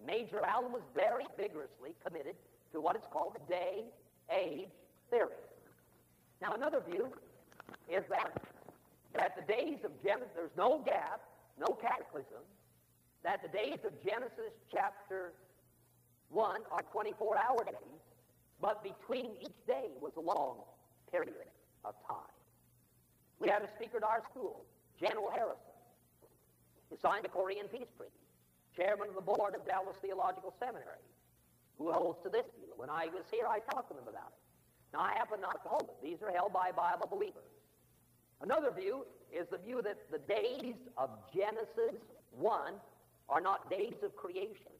Major 0.05 0.43
Allen 0.43 0.71
was 0.71 0.83
very 0.95 1.25
vigorously 1.37 1.95
committed 2.05 2.35
to 2.71 2.79
what 2.79 2.95
is 2.95 3.03
called 3.11 3.35
the 3.35 3.45
day-age 3.51 4.71
theory. 5.09 5.43
Now, 6.41 6.53
another 6.53 6.81
view 6.89 7.07
is 7.89 8.03
that 8.09 8.41
that 9.13 9.35
the 9.35 9.53
days 9.53 9.77
of 9.85 9.91
Genesis, 10.03 10.29
there's 10.35 10.57
no 10.57 10.81
gap, 10.83 11.21
no 11.59 11.77
cataclysm, 11.79 12.41
that 13.23 13.41
the 13.43 13.47
days 13.47 13.77
of 13.85 13.93
Genesis 14.03 14.51
chapter 14.71 15.33
1 16.29 16.61
are 16.71 16.81
24-hour 16.93 17.63
days, 17.65 18.01
but 18.59 18.83
between 18.83 19.31
each 19.39 19.59
day 19.67 19.89
was 20.01 20.11
a 20.17 20.21
long 20.21 20.57
period 21.11 21.47
of 21.85 21.93
time. 22.07 22.32
We 23.39 23.49
had 23.49 23.61
a 23.61 23.69
speaker 23.75 23.97
at 23.97 24.03
our 24.03 24.21
school, 24.29 24.65
General 24.99 25.29
Harrison, 25.29 25.75
who 26.89 26.97
signed 27.01 27.25
the 27.25 27.29
Korean 27.29 27.67
Peace 27.67 27.89
Treaty, 27.97 28.11
chairman 28.75 29.09
of 29.09 29.15
the 29.15 29.25
board 29.25 29.55
of 29.55 29.65
Dallas 29.65 29.95
Theological 30.01 30.53
Seminary, 30.59 31.03
who 31.77 31.91
holds 31.91 32.21
to 32.23 32.29
this 32.29 32.45
view. 32.57 32.73
When 32.77 32.89
I 32.89 33.07
was 33.07 33.25
here, 33.31 33.45
I 33.49 33.59
talked 33.59 33.89
to 33.89 33.95
them 33.95 34.07
about 34.07 34.31
it. 34.31 34.41
Now, 34.93 35.01
I 35.01 35.13
happen 35.13 35.41
not 35.41 35.63
to 35.63 35.69
hold 35.69 35.89
it. 35.89 35.97
These 36.03 36.21
are 36.21 36.31
held 36.31 36.53
by 36.53 36.71
Bible 36.71 37.07
believers. 37.09 37.49
Another 38.41 38.71
view 38.71 39.05
is 39.31 39.47
the 39.49 39.57
view 39.57 39.81
that 39.81 39.97
the 40.11 40.19
days 40.19 40.75
of 40.97 41.09
Genesis 41.33 41.97
1 42.37 42.73
are 43.29 43.41
not 43.41 43.69
days 43.69 43.95
of 44.03 44.15
creation. 44.15 44.75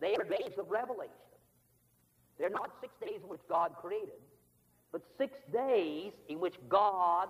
They 0.00 0.16
are 0.16 0.24
days 0.24 0.58
of 0.58 0.70
revelation. 0.70 1.14
They're 2.38 2.50
not 2.50 2.72
six 2.80 2.94
days 3.00 3.20
in 3.22 3.28
which 3.28 3.42
God 3.48 3.72
created 3.80 4.18
but 4.92 5.02
six 5.18 5.38
days 5.52 6.12
in 6.28 6.40
which 6.40 6.54
God 6.68 7.28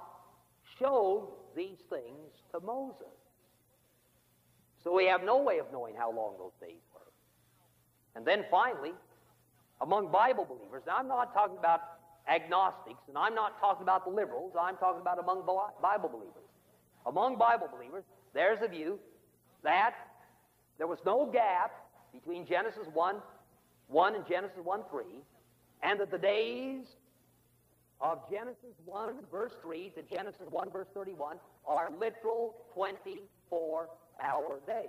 showed 0.78 1.28
these 1.56 1.78
things 1.88 2.30
to 2.52 2.60
Moses. 2.60 3.06
So 4.82 4.94
we 4.94 5.06
have 5.06 5.22
no 5.22 5.42
way 5.42 5.58
of 5.58 5.66
knowing 5.72 5.94
how 5.94 6.10
long 6.10 6.34
those 6.38 6.52
days 6.60 6.80
were. 6.94 7.00
And 8.14 8.26
then 8.26 8.44
finally, 8.50 8.92
among 9.80 10.10
Bible 10.10 10.46
believers, 10.46 10.82
now 10.86 10.96
I'm 10.96 11.08
not 11.08 11.34
talking 11.34 11.58
about 11.58 11.80
agnostics, 12.28 13.00
and 13.08 13.18
I'm 13.18 13.34
not 13.34 13.58
talking 13.60 13.82
about 13.82 14.04
the 14.04 14.10
liberals, 14.10 14.52
I'm 14.58 14.76
talking 14.76 15.00
about 15.00 15.18
among 15.18 15.44
Bible 15.82 16.08
believers. 16.08 16.48
Among 17.06 17.36
Bible 17.36 17.68
believers, 17.74 18.04
there's 18.34 18.58
a 18.62 18.68
view 18.68 18.98
that 19.62 19.94
there 20.78 20.86
was 20.86 20.98
no 21.04 21.26
gap 21.30 21.72
between 22.12 22.46
Genesis 22.46 22.86
1, 22.92 23.16
1 23.88 24.14
and 24.14 24.26
Genesis 24.26 24.58
1, 24.62 24.80
3, 24.90 25.04
and 25.82 26.00
that 26.00 26.10
the 26.10 26.18
days 26.18 26.84
of 28.00 28.18
Genesis 28.30 28.74
1, 28.86 29.14
verse 29.30 29.52
3 29.62 29.92
to 29.96 30.02
Genesis 30.14 30.46
1, 30.50 30.70
verse 30.70 30.86
31 30.94 31.36
are 31.66 31.90
literal 31.98 32.56
24 32.74 33.88
hour 34.22 34.60
days. 34.66 34.86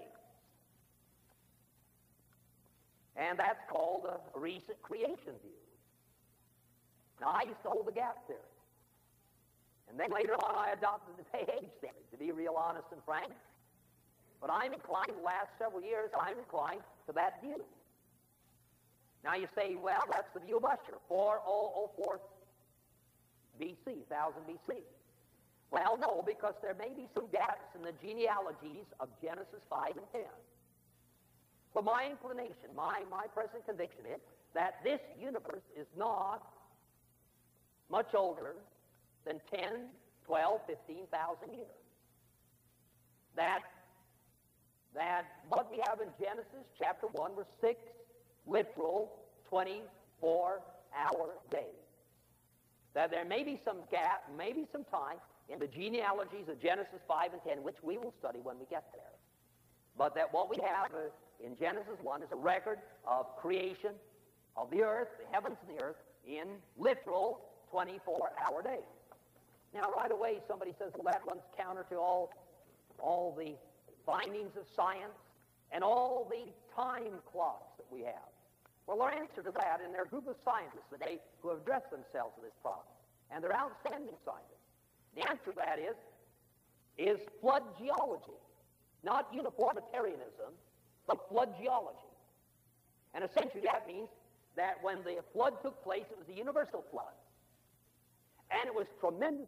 And 3.17 3.37
that's 3.37 3.59
called 3.69 4.07
a 4.07 4.39
recent 4.39 4.81
creation 4.81 5.35
view. 5.43 5.59
Now, 7.19 7.35
I 7.35 7.43
used 7.43 7.61
to 7.63 7.69
hold 7.69 7.87
the 7.87 7.91
gap 7.91 8.25
theory. 8.27 8.39
And 9.89 9.99
then 9.99 10.09
later 10.09 10.33
on, 10.33 10.55
I 10.55 10.71
adopted 10.71 11.15
the 11.17 11.37
day 11.37 11.53
age 11.61 11.69
theory, 11.81 12.03
to 12.11 12.17
be 12.17 12.31
real 12.31 12.55
honest 12.55 12.85
and 12.91 13.01
frank. 13.05 13.31
But 14.39 14.49
I'm 14.49 14.73
inclined, 14.73 15.11
the 15.19 15.23
last 15.23 15.49
several 15.59 15.83
years, 15.83 16.09
I'm 16.19 16.39
inclined 16.39 16.81
to 17.07 17.13
that 17.13 17.43
view. 17.43 17.61
Now 19.23 19.35
you 19.35 19.47
say, 19.55 19.75
well, 19.75 20.01
that's 20.11 20.31
the 20.33 20.39
view 20.39 20.57
of 20.57 20.63
Ussher, 20.63 20.97
4004 21.07 22.19
BC, 23.61 24.09
1000 24.09 24.41
BC. 24.49 24.81
Well, 25.69 25.97
no, 26.01 26.23
because 26.25 26.55
there 26.61 26.75
may 26.77 26.89
be 26.89 27.07
some 27.13 27.27
gaps 27.31 27.69
in 27.75 27.81
the 27.83 27.93
genealogies 28.03 28.89
of 28.99 29.07
Genesis 29.21 29.63
5 29.69 29.95
and 29.95 30.05
10. 30.11 30.21
But 31.73 31.85
my 31.85 32.07
inclination, 32.09 32.75
my, 32.75 33.03
my 33.09 33.27
present 33.33 33.65
conviction 33.65 34.01
is 34.13 34.19
that 34.53 34.83
this 34.83 34.99
universe 35.19 35.63
is 35.77 35.87
not 35.97 36.43
much 37.89 38.13
older 38.13 38.55
than 39.25 39.39
10, 39.53 39.87
12, 40.25 40.61
15,000 40.67 41.53
years. 41.53 41.65
That, 43.37 43.59
that 44.93 45.25
what 45.47 45.71
we 45.71 45.81
have 45.87 46.01
in 46.01 46.09
Genesis 46.19 46.67
chapter 46.77 47.07
1 47.07 47.35
were 47.35 47.47
six 47.61 47.79
literal 48.45 49.11
24 49.49 50.59
hour 50.97 51.29
days. 51.49 51.80
That 52.93 53.11
there 53.11 53.25
may 53.25 53.43
be 53.43 53.59
some 53.63 53.77
gap, 53.89 54.23
maybe 54.37 54.67
some 54.71 54.83
time 54.85 55.17
in 55.49 55.59
the 55.59 55.67
genealogies 55.67 56.47
of 56.49 56.61
Genesis 56.61 56.99
5 57.07 57.33
and 57.33 57.41
10, 57.47 57.63
which 57.63 57.77
we 57.83 57.97
will 57.97 58.13
study 58.19 58.39
when 58.43 58.59
we 58.59 58.65
get 58.65 58.85
there. 58.93 59.11
But 59.97 60.15
that 60.15 60.33
what 60.33 60.49
we 60.49 60.57
have 60.63 60.91
in 61.43 61.57
Genesis 61.57 61.97
1 62.01 62.23
is 62.23 62.29
a 62.31 62.35
record 62.35 62.79
of 63.05 63.35
creation 63.37 63.91
of 64.57 64.69
the 64.71 64.81
earth, 64.81 65.07
the 65.19 65.33
heavens 65.33 65.57
and 65.67 65.77
the 65.77 65.83
earth, 65.83 65.95
in 66.27 66.47
literal 66.77 67.39
24 67.71 68.31
hour 68.45 68.61
days. 68.61 68.79
Now, 69.73 69.89
right 69.95 70.11
away, 70.11 70.39
somebody 70.47 70.73
says, 70.77 70.91
well, 70.95 71.13
that 71.13 71.21
runs 71.25 71.43
counter 71.57 71.85
to 71.89 71.95
all, 71.95 72.31
all 72.99 73.33
the 73.37 73.55
findings 74.05 74.51
of 74.57 74.63
science 74.75 75.15
and 75.71 75.83
all 75.83 76.29
the 76.29 76.51
time 76.75 77.13
clocks 77.31 77.77
that 77.77 77.85
we 77.89 78.01
have. 78.01 78.30
Well, 78.87 79.01
our 79.01 79.11
answer 79.11 79.41
to 79.43 79.51
that, 79.51 79.79
and 79.83 79.93
there 79.93 80.01
are 80.01 80.05
a 80.05 80.09
group 80.09 80.27
of 80.27 80.35
scientists 80.43 80.89
today 80.91 81.19
who 81.41 81.49
have 81.49 81.59
addressed 81.59 81.91
themselves 81.91 82.35
to 82.35 82.41
this 82.41 82.55
problem, 82.61 82.87
and 83.31 83.43
they're 83.43 83.55
outstanding 83.55 84.15
scientists. 84.25 84.67
The 85.15 85.27
answer 85.29 85.51
to 85.51 85.57
that 85.57 85.79
is, 85.79 85.95
is 86.97 87.19
flood 87.39 87.63
geology, 87.79 88.37
not 89.03 89.27
uniformitarianism, 89.33 90.51
but 91.07 91.27
flood 91.29 91.53
geology. 91.61 91.97
And 93.13 93.23
essentially 93.23 93.63
that 93.65 93.87
means 93.87 94.09
that 94.55 94.75
when 94.81 95.03
the 95.03 95.19
flood 95.33 95.53
took 95.61 95.81
place, 95.83 96.05
it 96.11 96.17
was 96.17 96.27
a 96.29 96.37
universal 96.37 96.83
flood. 96.91 97.13
And 98.51 98.67
it 98.67 98.75
was 98.75 98.87
tremendous. 98.99 99.47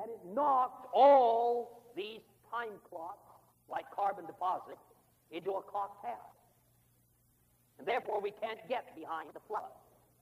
And 0.00 0.10
it 0.10 0.20
knocked 0.34 0.88
all 0.94 1.82
these 1.94 2.20
time 2.50 2.80
clocks, 2.88 3.28
like 3.70 3.84
carbon 3.94 4.26
deposits, 4.26 4.80
into 5.32 5.50
a 5.52 5.62
hat. 6.04 6.20
And 7.78 7.86
therefore, 7.88 8.20
we 8.20 8.30
can't 8.30 8.60
get 8.68 8.94
behind 8.94 9.30
the 9.34 9.40
flood. 9.48 9.72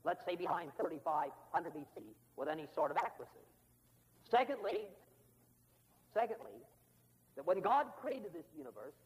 Let's 0.05 0.25
say 0.25 0.35
behind 0.35 0.71
3500 0.81 1.75
BC 1.75 2.03
with 2.37 2.49
any 2.49 2.67
sort 2.75 2.91
of 2.91 2.97
accuracy. 2.97 3.45
Secondly, 4.31 4.89
secondly, 6.15 6.57
that 7.37 7.47
when 7.47 7.61
God 7.61 7.87
created 8.01 8.33
this 8.33 8.47
universe, 8.57 8.97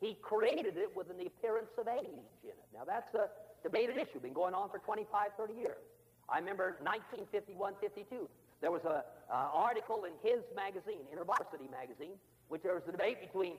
he 0.00 0.18
created 0.20 0.76
it 0.76 0.94
with 0.94 1.10
an 1.10 1.24
appearance 1.24 1.70
of 1.78 1.88
age 1.88 2.28
in 2.44 2.50
it. 2.50 2.68
Now, 2.74 2.84
that's 2.86 3.14
a 3.14 3.30
debated 3.62 3.96
issue, 3.96 4.20
been 4.20 4.32
going 4.32 4.54
on 4.54 4.68
for 4.70 4.78
25, 4.78 5.30
30 5.36 5.54
years. 5.54 5.82
I 6.28 6.38
remember 6.38 6.76
1951, 6.84 7.74
52, 7.80 8.28
there 8.60 8.70
was 8.70 8.82
an 8.84 9.00
uh, 9.30 9.48
article 9.54 10.04
in 10.04 10.12
his 10.22 10.42
magazine, 10.54 11.06
InterVarsity 11.14 11.70
magazine, 11.70 12.18
which 12.48 12.62
there 12.62 12.74
was 12.74 12.82
a 12.88 12.92
debate 12.92 13.20
between 13.20 13.54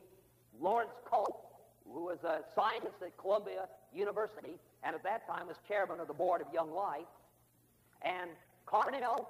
Lawrence 0.60 0.92
Kulp 1.10 1.49
who 1.94 2.06
was 2.06 2.24
a 2.24 2.42
scientist 2.56 3.02
at 3.02 3.18
Columbia 3.18 3.68
University 3.94 4.60
and 4.84 4.96
at 4.96 5.04
that 5.04 5.28
time 5.28 5.48
was 5.48 5.58
chairman 5.68 6.00
of 6.00 6.08
the 6.08 6.14
board 6.14 6.42
of 6.42 6.48
Young 6.54 6.72
Life, 6.74 7.10
and 8.02 8.30
Carnell, 8.66 9.28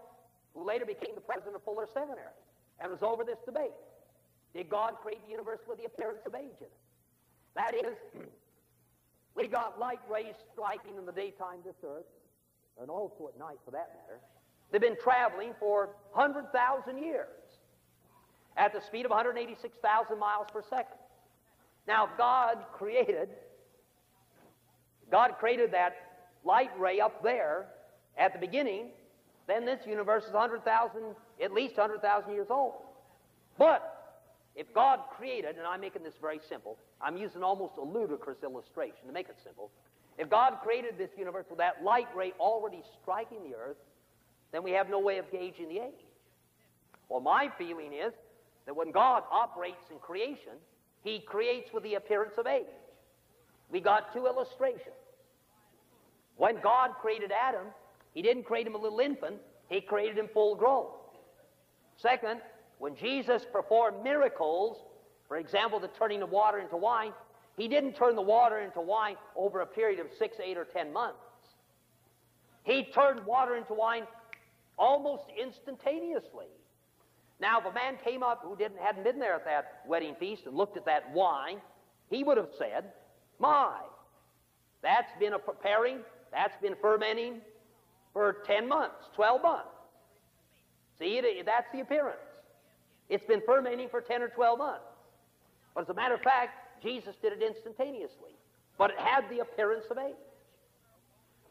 who 0.53 0.65
later 0.65 0.85
became 0.85 1.15
the 1.15 1.21
president 1.21 1.55
of 1.55 1.63
Fuller 1.63 1.87
Seminary, 1.91 2.37
and 2.79 2.91
was 2.91 3.01
over 3.01 3.23
this 3.23 3.39
debate. 3.45 3.73
Did 4.53 4.69
God 4.69 4.95
create 5.01 5.23
the 5.25 5.31
universe 5.31 5.59
with 5.67 5.79
the 5.79 5.85
appearance 5.85 6.21
of 6.25 6.35
age 6.35 6.59
in 6.59 6.67
it? 6.67 6.71
That 7.55 7.73
is, 7.73 7.97
we 9.35 9.47
got 9.47 9.79
light 9.79 9.99
rays 10.09 10.35
striking 10.53 10.97
in 10.97 11.05
the 11.05 11.11
daytime 11.11 11.59
this 11.65 11.75
earth, 11.83 12.05
and 12.79 12.89
also 12.89 13.29
at 13.33 13.39
night 13.39 13.57
for 13.65 13.71
that 13.71 13.89
matter. 13.95 14.19
They've 14.71 14.81
been 14.81 14.97
traveling 15.01 15.53
for 15.59 15.89
100,000 16.13 16.97
years 16.99 17.27
at 18.55 18.71
the 18.73 18.81
speed 18.81 19.05
of 19.05 19.11
186,000 19.11 20.19
miles 20.19 20.47
per 20.53 20.61
second. 20.69 20.98
Now, 21.89 22.07
God 22.19 22.59
created, 22.71 23.29
God 25.09 25.31
created 25.39 25.73
that 25.73 25.95
light 26.45 26.69
ray 26.79 26.99
up 26.99 27.23
there 27.23 27.65
at 28.15 28.31
the 28.31 28.37
beginning. 28.37 28.91
Then 29.47 29.65
this 29.65 29.79
universe 29.87 30.23
is 30.25 30.33
100,000, 30.33 31.01
at 31.43 31.51
least 31.51 31.77
100,000 31.77 32.31
years 32.31 32.45
old. 32.51 32.73
But 33.57 34.21
if 34.55 34.71
God 34.71 34.99
created, 35.17 35.57
and 35.57 35.65
I'm 35.65 35.81
making 35.81 36.03
this 36.03 36.13
very 36.21 36.39
simple, 36.47 36.77
I'm 37.01 37.17
using 37.17 37.41
almost 37.41 37.73
a 37.79 37.83
ludicrous 37.83 38.37
illustration 38.43 39.07
to 39.07 39.11
make 39.11 39.27
it 39.27 39.37
simple. 39.43 39.71
If 40.19 40.29
God 40.29 40.59
created 40.63 40.95
this 40.95 41.09
universe 41.17 41.45
with 41.49 41.57
that 41.57 41.83
light 41.83 42.07
ray 42.15 42.33
already 42.39 42.83
striking 43.01 43.39
the 43.49 43.55
earth, 43.55 43.77
then 44.51 44.61
we 44.61 44.69
have 44.71 44.91
no 44.91 44.99
way 44.99 45.17
of 45.17 45.31
gauging 45.31 45.69
the 45.69 45.79
age. 45.79 46.05
Well, 47.09 47.21
my 47.21 47.49
feeling 47.57 47.93
is 47.93 48.13
that 48.67 48.75
when 48.75 48.91
God 48.91 49.23
operates 49.31 49.89
in 49.89 49.97
creation, 49.97 50.53
he 51.03 51.19
creates 51.19 51.71
with 51.73 51.83
the 51.83 51.95
appearance 51.95 52.33
of 52.37 52.47
age. 52.47 52.65
We 53.71 53.79
got 53.79 54.13
two 54.13 54.25
illustrations. 54.25 54.95
When 56.37 56.59
God 56.61 56.91
created 57.01 57.31
Adam, 57.31 57.67
He 58.13 58.21
didn't 58.21 58.43
create 58.43 58.65
him 58.65 58.75
a 58.75 58.77
little 58.77 58.99
infant, 58.99 59.37
He 59.67 59.81
created 59.81 60.17
him 60.17 60.29
full 60.33 60.55
grown. 60.55 60.87
Second, 61.97 62.41
when 62.79 62.95
Jesus 62.95 63.45
performed 63.51 64.03
miracles, 64.03 64.77
for 65.27 65.37
example, 65.37 65.79
the 65.79 65.89
turning 65.89 66.21
of 66.21 66.31
water 66.31 66.59
into 66.59 66.77
wine, 66.77 67.11
He 67.57 67.67
didn't 67.67 67.93
turn 67.93 68.15
the 68.15 68.21
water 68.21 68.59
into 68.59 68.81
wine 68.81 69.15
over 69.35 69.61
a 69.61 69.65
period 69.65 69.99
of 69.99 70.07
six, 70.17 70.37
eight, 70.43 70.57
or 70.57 70.65
ten 70.65 70.91
months. 70.91 71.17
He 72.63 72.85
turned 72.85 73.25
water 73.25 73.55
into 73.55 73.73
wine 73.73 74.03
almost 74.77 75.25
instantaneously. 75.39 76.47
Now, 77.39 77.59
if 77.59 77.65
a 77.65 77.73
man 77.73 77.95
came 78.03 78.21
up 78.21 78.41
who 78.43 78.55
didn't, 78.55 78.79
hadn't 78.79 79.03
been 79.03 79.19
there 79.19 79.35
at 79.35 79.45
that 79.45 79.81
wedding 79.87 80.15
feast 80.19 80.43
and 80.45 80.55
looked 80.55 80.75
at 80.75 80.85
that 80.85 81.11
wine, 81.13 81.59
he 82.09 82.23
would 82.23 82.37
have 82.37 82.49
said, 82.57 82.91
My, 83.39 83.77
that's 84.81 85.11
been 85.19 85.33
a 85.33 85.39
preparing, 85.39 85.99
that's 86.31 86.59
been 86.61 86.75
fermenting 86.81 87.41
for 88.13 88.37
10 88.45 88.67
months, 88.67 89.05
12 89.15 89.41
months. 89.41 89.67
See, 90.99 91.21
that's 91.45 91.67
the 91.71 91.79
appearance. 91.79 92.19
It's 93.07 93.25
been 93.25 93.41
fermenting 93.45 93.87
for 93.89 94.01
10 94.01 94.21
or 94.21 94.27
12 94.27 94.59
months. 94.59 94.83
But 95.73 95.81
as 95.81 95.89
a 95.89 95.93
matter 95.93 96.15
of 96.15 96.21
fact, 96.21 96.83
Jesus 96.83 97.15
did 97.21 97.33
it 97.33 97.41
instantaneously. 97.41 98.35
But 98.77 98.91
it 98.91 98.99
had 98.99 99.29
the 99.29 99.39
appearance 99.39 99.85
of 99.89 99.97
age. 99.97 100.15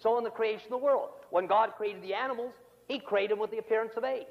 So 0.00 0.18
in 0.18 0.24
the 0.24 0.30
creation 0.30 0.66
of 0.66 0.70
the 0.70 0.84
world, 0.84 1.08
when 1.30 1.46
God 1.46 1.72
created 1.76 2.02
the 2.02 2.14
animals, 2.14 2.52
He 2.86 2.98
created 2.98 3.32
them 3.32 3.38
with 3.40 3.50
the 3.50 3.58
appearance 3.58 3.92
of 3.96 4.04
age. 4.04 4.26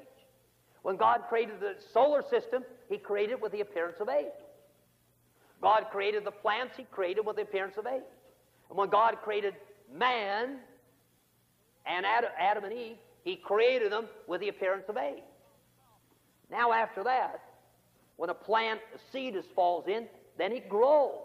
When 0.88 0.96
God 0.96 1.24
created 1.28 1.60
the 1.60 1.74
solar 1.92 2.22
system, 2.30 2.64
He 2.88 2.96
created 2.96 3.32
it 3.32 3.42
with 3.42 3.52
the 3.52 3.60
appearance 3.60 3.98
of 4.00 4.08
age. 4.08 4.24
God 5.60 5.84
created 5.92 6.24
the 6.24 6.30
plants, 6.30 6.78
He 6.78 6.84
created 6.84 7.26
with 7.26 7.36
the 7.36 7.42
appearance 7.42 7.76
of 7.76 7.86
age. 7.86 8.00
And 8.70 8.78
when 8.78 8.88
God 8.88 9.18
created 9.22 9.52
man 9.94 10.56
and 11.84 12.06
Adam 12.06 12.64
and 12.64 12.72
Eve, 12.72 12.96
He 13.22 13.36
created 13.36 13.92
them 13.92 14.06
with 14.26 14.40
the 14.40 14.48
appearance 14.48 14.86
of 14.88 14.96
age. 14.96 15.22
Now, 16.50 16.72
after 16.72 17.04
that, 17.04 17.42
when 18.16 18.30
a 18.30 18.34
plant, 18.34 18.80
a 18.94 18.98
seed 19.12 19.36
is, 19.36 19.44
falls 19.54 19.88
in, 19.88 20.06
then 20.38 20.52
it 20.52 20.70
grows. 20.70 21.20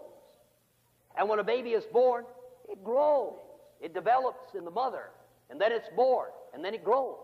And 1.16 1.26
when 1.26 1.38
a 1.38 1.44
baby 1.44 1.70
is 1.70 1.84
born, 1.90 2.26
it 2.68 2.84
grows. 2.84 3.38
It 3.80 3.94
develops 3.94 4.54
in 4.54 4.66
the 4.66 4.70
mother, 4.70 5.04
and 5.48 5.58
then 5.58 5.72
it's 5.72 5.88
born, 5.96 6.28
and 6.52 6.62
then 6.62 6.74
it 6.74 6.84
grows. 6.84 7.16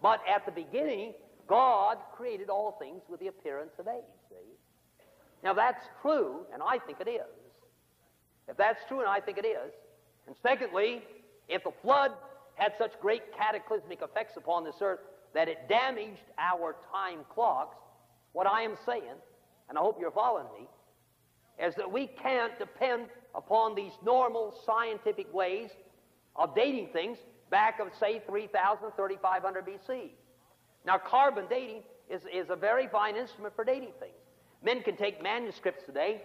But 0.00 0.20
at 0.32 0.46
the 0.46 0.52
beginning, 0.52 1.14
God 1.48 1.98
created 2.16 2.50
all 2.50 2.76
things 2.78 3.02
with 3.08 3.20
the 3.20 3.28
appearance 3.28 3.72
of 3.78 3.88
age, 3.88 4.02
see? 4.28 4.36
Now 5.42 5.54
that's 5.54 5.84
true, 6.02 6.40
and 6.52 6.62
I 6.62 6.78
think 6.78 7.00
it 7.00 7.08
is. 7.08 7.20
If 8.48 8.56
that's 8.56 8.80
true, 8.88 9.00
and 9.00 9.08
I 9.08 9.20
think 9.20 9.38
it 9.38 9.46
is, 9.46 9.72
and 10.26 10.36
secondly, 10.42 11.02
if 11.48 11.64
the 11.64 11.72
flood 11.82 12.12
had 12.54 12.72
such 12.78 12.92
great 13.00 13.22
cataclysmic 13.36 14.02
effects 14.02 14.36
upon 14.36 14.64
this 14.64 14.76
earth 14.80 15.00
that 15.34 15.48
it 15.48 15.68
damaged 15.68 16.22
our 16.38 16.76
time 16.92 17.20
clocks, 17.32 17.76
what 18.32 18.46
I 18.46 18.62
am 18.62 18.76
saying, 18.84 19.18
and 19.68 19.78
I 19.78 19.80
hope 19.80 19.98
you're 20.00 20.10
following 20.10 20.46
me, 20.58 20.66
is 21.64 21.74
that 21.76 21.90
we 21.90 22.06
can't 22.22 22.58
depend 22.58 23.06
upon 23.34 23.74
these 23.74 23.92
normal 24.04 24.54
scientific 24.64 25.32
ways 25.32 25.70
of 26.34 26.54
dating 26.54 26.88
things 26.92 27.18
back 27.50 27.80
of, 27.80 27.88
say, 27.98 28.22
3,000, 28.26 28.90
3,500 28.96 29.66
BC. 29.66 30.10
Now, 30.86 30.98
carbon 30.98 31.46
dating 31.50 31.82
is, 32.08 32.22
is 32.32 32.48
a 32.50 32.56
very 32.56 32.86
fine 32.86 33.16
instrument 33.16 33.54
for 33.56 33.64
dating 33.64 33.90
things. 33.98 34.14
Men 34.64 34.82
can 34.82 34.96
take 34.96 35.22
manuscripts 35.22 35.84
today, 35.84 36.22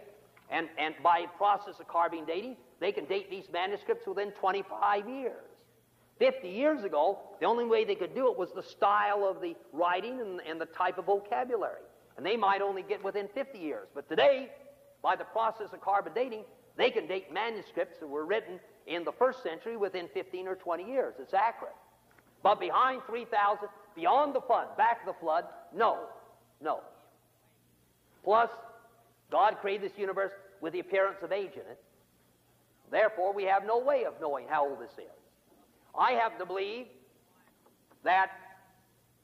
and, 0.50 0.70
and 0.78 0.94
by 1.04 1.26
process 1.38 1.80
of 1.80 1.88
carbon 1.88 2.26
dating, 2.26 2.58
they 2.80 2.92
can 2.92 3.06
date 3.06 3.30
these 3.30 3.46
manuscripts 3.52 4.08
within 4.08 4.32
25 4.32 5.10
years. 5.10 5.34
50 6.20 6.48
years 6.48 6.84
ago, 6.84 7.18
the 7.40 7.48
only 7.48 7.66
way 7.66 7.84
they 7.84 7.96
could 7.96 8.14
do 8.14 8.32
it 8.32 8.38
was 8.38 8.52
the 8.52 8.62
style 8.62 9.26
of 9.26 9.42
the 9.42 9.56
writing 9.74 10.22
and, 10.22 10.40
and 10.48 10.62
the 10.62 10.68
type 10.68 11.00
of 11.00 11.06
vocabulary. 11.06 11.82
And 12.16 12.26
they 12.26 12.38
might 12.38 12.62
only 12.62 12.84
get 12.84 13.04
within 13.04 13.28
50 13.34 13.58
years. 13.58 13.88
But 13.96 14.08
today, 14.08 14.50
by 15.02 15.16
the 15.16 15.24
process 15.24 15.74
of 15.74 15.82
carbon 15.82 16.14
dating, 16.14 16.44
they 16.78 16.92
can 16.92 17.08
date 17.08 17.34
manuscripts 17.34 18.00
that 18.00 18.08
were 18.08 18.26
written 18.26 18.60
in 18.86 19.04
the 19.04 19.12
first 19.12 19.42
century 19.42 19.78
within 19.78 20.08
15 20.14 20.48
or 20.48 20.56
20 20.56 20.84
years. 20.84 21.16
It's 21.18 21.34
accurate. 21.34 21.74
But 22.44 22.60
behind 22.60 23.02
3,000, 23.08 23.68
beyond 23.96 24.36
the 24.36 24.42
flood, 24.42 24.76
back 24.78 25.06
the 25.06 25.14
flood, 25.20 25.46
no, 25.76 26.00
no. 26.62 26.82
Plus, 28.24 28.50
God 29.32 29.58
created 29.62 29.92
this 29.92 29.98
universe 29.98 30.32
with 30.62 30.74
the 30.74 30.80
appearance 30.80 31.18
of 31.24 31.32
age 31.32 31.54
in 31.54 31.62
it. 31.62 31.82
Therefore, 32.92 33.34
we 33.34 33.44
have 33.46 33.66
no 33.66 33.80
way 33.80 34.04
of 34.06 34.14
knowing 34.20 34.46
how 34.50 34.68
old 34.68 34.80
this 34.80 34.92
is. 34.92 35.12
I 35.98 36.12
have 36.14 36.38
to 36.38 36.46
believe 36.46 36.86
that 38.04 38.32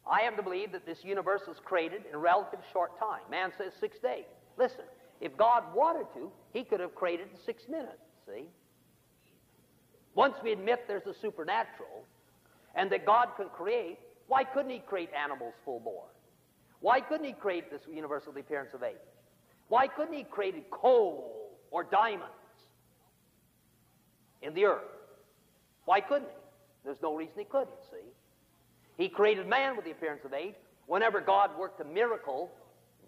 I 0.10 0.22
have 0.22 0.38
to 0.38 0.44
believe 0.44 0.72
that 0.72 0.86
this 0.86 1.04
universe 1.04 1.42
was 1.48 1.58
created 1.64 2.04
in 2.08 2.16
a 2.16 2.18
relative 2.18 2.60
short 2.72 2.98
time. 2.98 3.22
Man 3.30 3.52
says 3.58 3.74
six 3.80 4.00
days. 4.00 4.24
Listen, 4.58 4.86
if 5.20 5.36
God 5.36 5.64
wanted 5.76 6.08
to, 6.16 6.32
He 6.54 6.64
could 6.64 6.80
have 6.80 6.96
created 6.96 7.28
in 7.32 7.38
six 7.46 7.64
minutes. 7.68 8.00
See? 8.26 8.46
Once 10.16 10.36
we 10.44 10.52
admit 10.52 10.86
there's 10.88 11.06
a 11.06 11.14
supernatural 11.14 12.06
and 12.76 12.90
that 12.92 13.06
God 13.06 13.30
can 13.36 13.50
create, 13.50 14.00
why 14.28 14.44
couldn't 14.44 14.72
He 14.72 14.80
create 14.80 15.10
animals 15.14 15.54
full 15.66 15.80
born? 15.80 16.10
Why 16.80 17.00
couldn't 17.02 17.26
He 17.26 17.34
create 17.34 17.72
this 17.72 17.82
universal 17.92 18.38
appearance 18.38 18.74
of 18.74 18.84
age? 18.84 18.96
Why 19.70 19.88
couldn't 19.88 20.14
He 20.14 20.24
create 20.24 20.70
coal 20.70 21.58
or 21.72 21.84
diamonds 21.84 22.34
in 24.42 24.54
the 24.54 24.66
earth? 24.66 24.84
Why 25.86 26.02
couldn't 26.02 26.30
He? 26.30 26.36
There's 26.86 27.02
no 27.02 27.16
reason 27.16 27.34
He 27.38 27.46
couldn't, 27.46 27.70
see? 27.92 28.08
He 28.98 29.10
created 29.10 29.48
man 29.48 29.76
with 29.76 29.86
the 29.86 29.92
appearance 29.92 30.26
of 30.26 30.34
age. 30.34 30.56
Whenever 30.88 31.22
God 31.22 31.52
worked 31.58 31.82
a 31.82 31.86
miracle, 31.86 32.50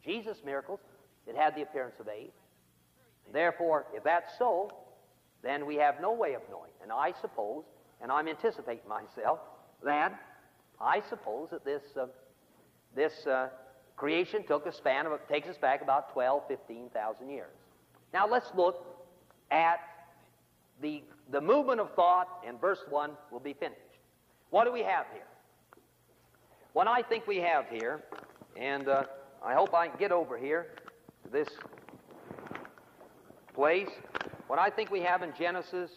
Jesus' 0.03 0.37
miracles, 0.45 0.79
it 1.27 1.35
had 1.35 1.55
the 1.55 1.61
appearance 1.61 1.95
of 1.99 2.07
age. 2.07 2.31
Therefore, 3.31 3.85
if 3.93 4.03
that's 4.03 4.37
so, 4.37 4.71
then 5.43 5.65
we 5.65 5.75
have 5.75 6.01
no 6.01 6.11
way 6.11 6.33
of 6.33 6.41
knowing. 6.49 6.71
And 6.81 6.91
I 6.91 7.13
suppose, 7.21 7.63
and 8.01 8.11
I'm 8.11 8.27
anticipating 8.27 8.87
myself, 8.87 9.39
that 9.83 10.19
I 10.81 11.01
suppose 11.09 11.49
that 11.51 11.65
this, 11.65 11.81
uh, 11.99 12.07
this 12.95 13.25
uh, 13.27 13.49
creation 13.95 14.43
took 14.47 14.65
a 14.65 14.73
span 14.73 15.05
of, 15.05 15.19
takes 15.27 15.47
us 15.47 15.57
back 15.57 15.81
about 15.81 16.13
12, 16.13 16.43
15,000 16.47 17.29
years. 17.29 17.51
Now 18.13 18.27
let's 18.27 18.49
look 18.55 18.85
at 19.51 19.79
the, 20.81 21.03
the 21.31 21.41
movement 21.41 21.79
of 21.79 21.93
thought, 21.95 22.27
and 22.47 22.59
verse 22.59 22.79
1 22.89 23.11
will 23.31 23.39
be 23.39 23.53
finished. 23.53 23.81
What 24.49 24.65
do 24.65 24.71
we 24.71 24.83
have 24.83 25.05
here? 25.13 25.23
What 26.73 26.87
I 26.87 27.01
think 27.01 27.27
we 27.27 27.37
have 27.37 27.65
here, 27.69 28.01
and 28.55 28.87
uh, 28.87 29.03
I 29.43 29.53
hope 29.53 29.73
I 29.73 29.87
can 29.87 29.99
get 29.99 30.11
over 30.11 30.37
here 30.37 30.67
to 31.23 31.29
this 31.29 31.47
place. 33.53 33.89
What 34.47 34.59
I 34.59 34.69
think 34.69 34.89
we 34.89 35.01
have 35.01 35.21
in 35.21 35.33
Genesis 35.37 35.91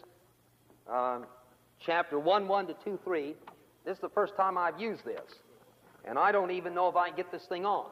um, 0.91 1.25
chapter 1.79 2.19
1 2.19 2.47
1 2.47 2.67
to 2.67 2.75
2 2.83 2.99
3, 3.03 3.35
this 3.85 3.95
is 3.95 4.01
the 4.01 4.09
first 4.09 4.35
time 4.35 4.57
I've 4.57 4.79
used 4.79 5.05
this. 5.05 5.21
And 6.05 6.17
I 6.19 6.31
don't 6.31 6.51
even 6.51 6.73
know 6.73 6.89
if 6.89 6.95
I 6.95 7.07
can 7.07 7.17
get 7.17 7.31
this 7.31 7.45
thing 7.45 7.65
on. 7.65 7.89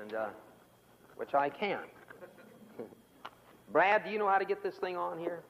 And, 0.00 0.14
uh, 0.14 0.26
which 1.16 1.34
I 1.34 1.48
can. 1.48 1.80
Brad, 3.72 4.04
do 4.04 4.10
you 4.10 4.18
know 4.18 4.28
how 4.28 4.38
to 4.38 4.44
get 4.44 4.62
this 4.62 4.76
thing 4.76 4.96
on 4.96 5.18
here? 5.18 5.42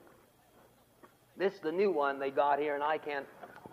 This 1.36 1.52
is 1.52 1.60
the 1.60 1.72
new 1.72 1.90
one 1.90 2.18
they 2.18 2.30
got 2.30 2.58
here, 2.58 2.74
and 2.74 2.82
I 2.82 2.96
can't 2.96 3.26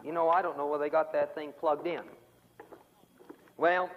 you 0.04 0.12
know, 0.12 0.30
I 0.30 0.42
don't 0.42 0.58
know 0.58 0.68
where 0.68 0.80
they 0.80 0.90
got 0.90 1.14
that 1.14 1.34
thing 1.34 1.54
plugged 1.60 1.88
in. 1.88 2.02
Well, 3.58 3.90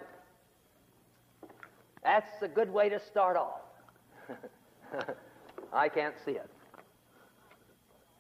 that's 2.02 2.30
a 2.42 2.48
good 2.48 2.72
way 2.72 2.88
to 2.88 3.00
start 3.00 3.36
off. 3.36 3.62
I 5.72 5.88
can't 5.88 6.14
see 6.24 6.32
it. 6.32 6.48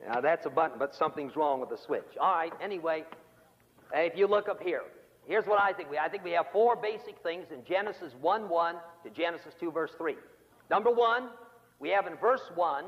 Now, 0.04 0.20
that's 0.20 0.46
a 0.46 0.50
button, 0.50 0.78
but 0.78 0.94
something's 0.94 1.36
wrong 1.36 1.60
with 1.60 1.70
the 1.70 1.78
switch. 1.78 2.16
All 2.20 2.34
right, 2.34 2.52
anyway, 2.60 3.04
if 3.94 4.16
you 4.16 4.26
look 4.26 4.48
up 4.48 4.62
here, 4.62 4.82
here's 5.26 5.46
what 5.46 5.60
I 5.60 5.72
think. 5.72 5.90
We, 5.90 5.98
I 5.98 6.08
think 6.08 6.24
we 6.24 6.32
have 6.32 6.46
four 6.52 6.76
basic 6.76 7.22
things 7.22 7.46
in 7.52 7.64
Genesis 7.64 8.12
1 8.20 8.48
1 8.48 8.76
to 9.04 9.10
Genesis 9.10 9.54
2, 9.58 9.70
verse 9.70 9.92
3. 9.98 10.14
Number 10.70 10.90
one, 10.90 11.28
we 11.80 11.88
have 11.90 12.06
in 12.06 12.16
verse 12.16 12.42
1, 12.54 12.84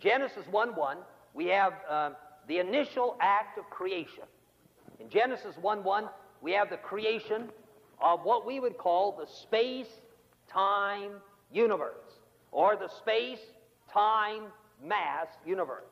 Genesis 0.00 0.44
1 0.50 0.70
1, 0.70 0.98
we 1.34 1.46
have. 1.46 1.72
Uh, 1.88 2.10
the 2.50 2.58
initial 2.58 3.16
act 3.20 3.58
of 3.58 3.70
creation. 3.70 4.24
In 4.98 5.08
Genesis 5.08 5.54
1 5.60 5.84
1, 5.84 6.08
we 6.42 6.52
have 6.52 6.68
the 6.68 6.76
creation 6.76 7.48
of 8.02 8.20
what 8.24 8.44
we 8.44 8.58
would 8.58 8.76
call 8.76 9.12
the 9.12 9.26
space 9.26 10.00
time 10.52 11.12
universe, 11.52 12.18
or 12.50 12.74
the 12.74 12.88
space 12.88 13.38
time 13.92 14.44
mass 14.84 15.28
universe. 15.46 15.84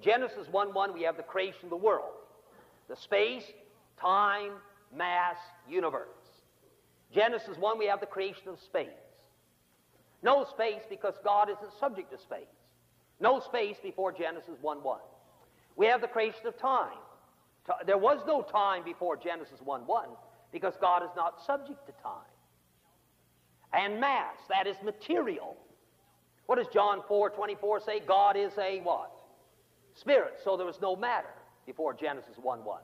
Genesis 0.00 0.48
1 0.50 0.74
1, 0.74 0.92
we 0.92 1.02
have 1.02 1.16
the 1.16 1.22
creation 1.22 1.64
of 1.64 1.70
the 1.70 1.76
world, 1.76 2.12
the 2.88 2.96
space 2.96 3.44
time 4.00 4.52
mass 4.94 5.36
universe. 5.68 6.08
Genesis 7.12 7.56
1, 7.58 7.78
we 7.78 7.86
have 7.86 8.00
the 8.00 8.06
creation 8.06 8.48
of 8.48 8.58
space. 8.60 8.88
No 10.22 10.44
space 10.44 10.82
because 10.88 11.14
God 11.22 11.48
isn't 11.50 11.78
subject 11.78 12.10
to 12.10 12.18
space. 12.18 12.46
No 13.20 13.40
space 13.40 13.76
before 13.82 14.10
Genesis 14.10 14.56
1 14.60 14.82
1. 14.82 14.98
We 15.76 15.86
have 15.86 16.00
the 16.00 16.08
creation 16.08 16.46
of 16.46 16.58
time. 16.58 16.98
There 17.86 17.98
was 17.98 18.18
no 18.26 18.42
time 18.42 18.84
before 18.84 19.16
Genesis 19.16 19.60
1 19.62 19.86
1 19.86 20.08
because 20.52 20.74
God 20.80 21.02
is 21.02 21.10
not 21.16 21.44
subject 21.46 21.86
to 21.86 21.92
time. 22.02 22.30
And 23.72 24.00
mass, 24.00 24.36
that 24.48 24.66
is 24.66 24.76
material. 24.84 25.56
What 26.46 26.56
does 26.56 26.68
John 26.72 27.02
4 27.08 27.30
24 27.30 27.80
say? 27.80 28.00
God 28.06 28.36
is 28.36 28.52
a 28.58 28.80
what? 28.80 29.13
Spirit. 29.94 30.40
So 30.42 30.56
there 30.56 30.66
was 30.66 30.80
no 30.80 30.96
matter 30.96 31.28
before 31.66 31.94
Genesis 31.94 32.36
1 32.40 32.64
1. 32.64 32.80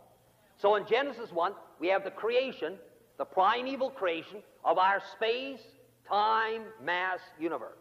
So 0.58 0.76
in 0.76 0.86
Genesis 0.86 1.32
1, 1.32 1.52
we 1.78 1.88
have 1.88 2.04
the 2.04 2.10
creation, 2.10 2.76
the 3.18 3.24
primeval 3.24 3.90
creation 3.90 4.42
of 4.64 4.78
our 4.78 5.02
space, 5.12 5.60
time, 6.08 6.62
mass 6.82 7.20
universe. 7.38 7.78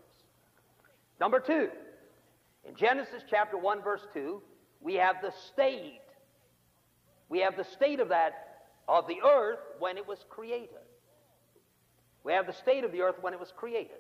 Number 1.20 1.40
two, 1.40 1.70
in 2.68 2.76
Genesis 2.76 3.24
chapter 3.30 3.58
1, 3.58 3.82
verse 3.82 4.08
2, 4.14 4.42
we 4.82 4.96
have 4.96 5.18
the 5.22 5.34
state. 5.52 6.00
We 7.28 7.40
have 7.40 7.58
the 7.58 7.66
state 7.66 8.00
of 8.00 8.10
that, 8.10 8.62
of 8.88 9.08
the 9.08 9.18
earth 9.26 9.60
when 9.80 9.98
it 9.98 10.08
was 10.08 10.26
created. 10.30 10.70
We 12.24 12.34
have 12.34 12.48
the 12.48 12.54
state 12.54 12.84
of 12.84 12.92
the 12.92 13.02
earth 13.02 13.16
when 13.22 13.34
it 13.34 13.40
was 13.40 13.52
created. 13.56 13.98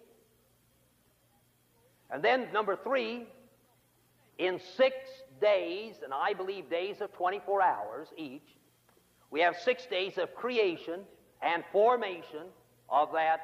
And 2.09 2.23
then, 2.23 2.47
number 2.53 2.75
three, 2.75 3.27
in 4.39 4.59
six 4.77 4.95
days, 5.41 5.95
and 6.03 6.13
I 6.13 6.33
believe 6.33 6.69
days 6.69 7.01
of 7.01 7.11
24 7.13 7.61
hours 7.61 8.07
each, 8.17 8.55
we 9.29 9.41
have 9.41 9.55
six 9.57 9.85
days 9.85 10.17
of 10.17 10.33
creation 10.33 11.01
and 11.41 11.63
formation 11.71 12.47
of 12.89 13.11
that 13.13 13.41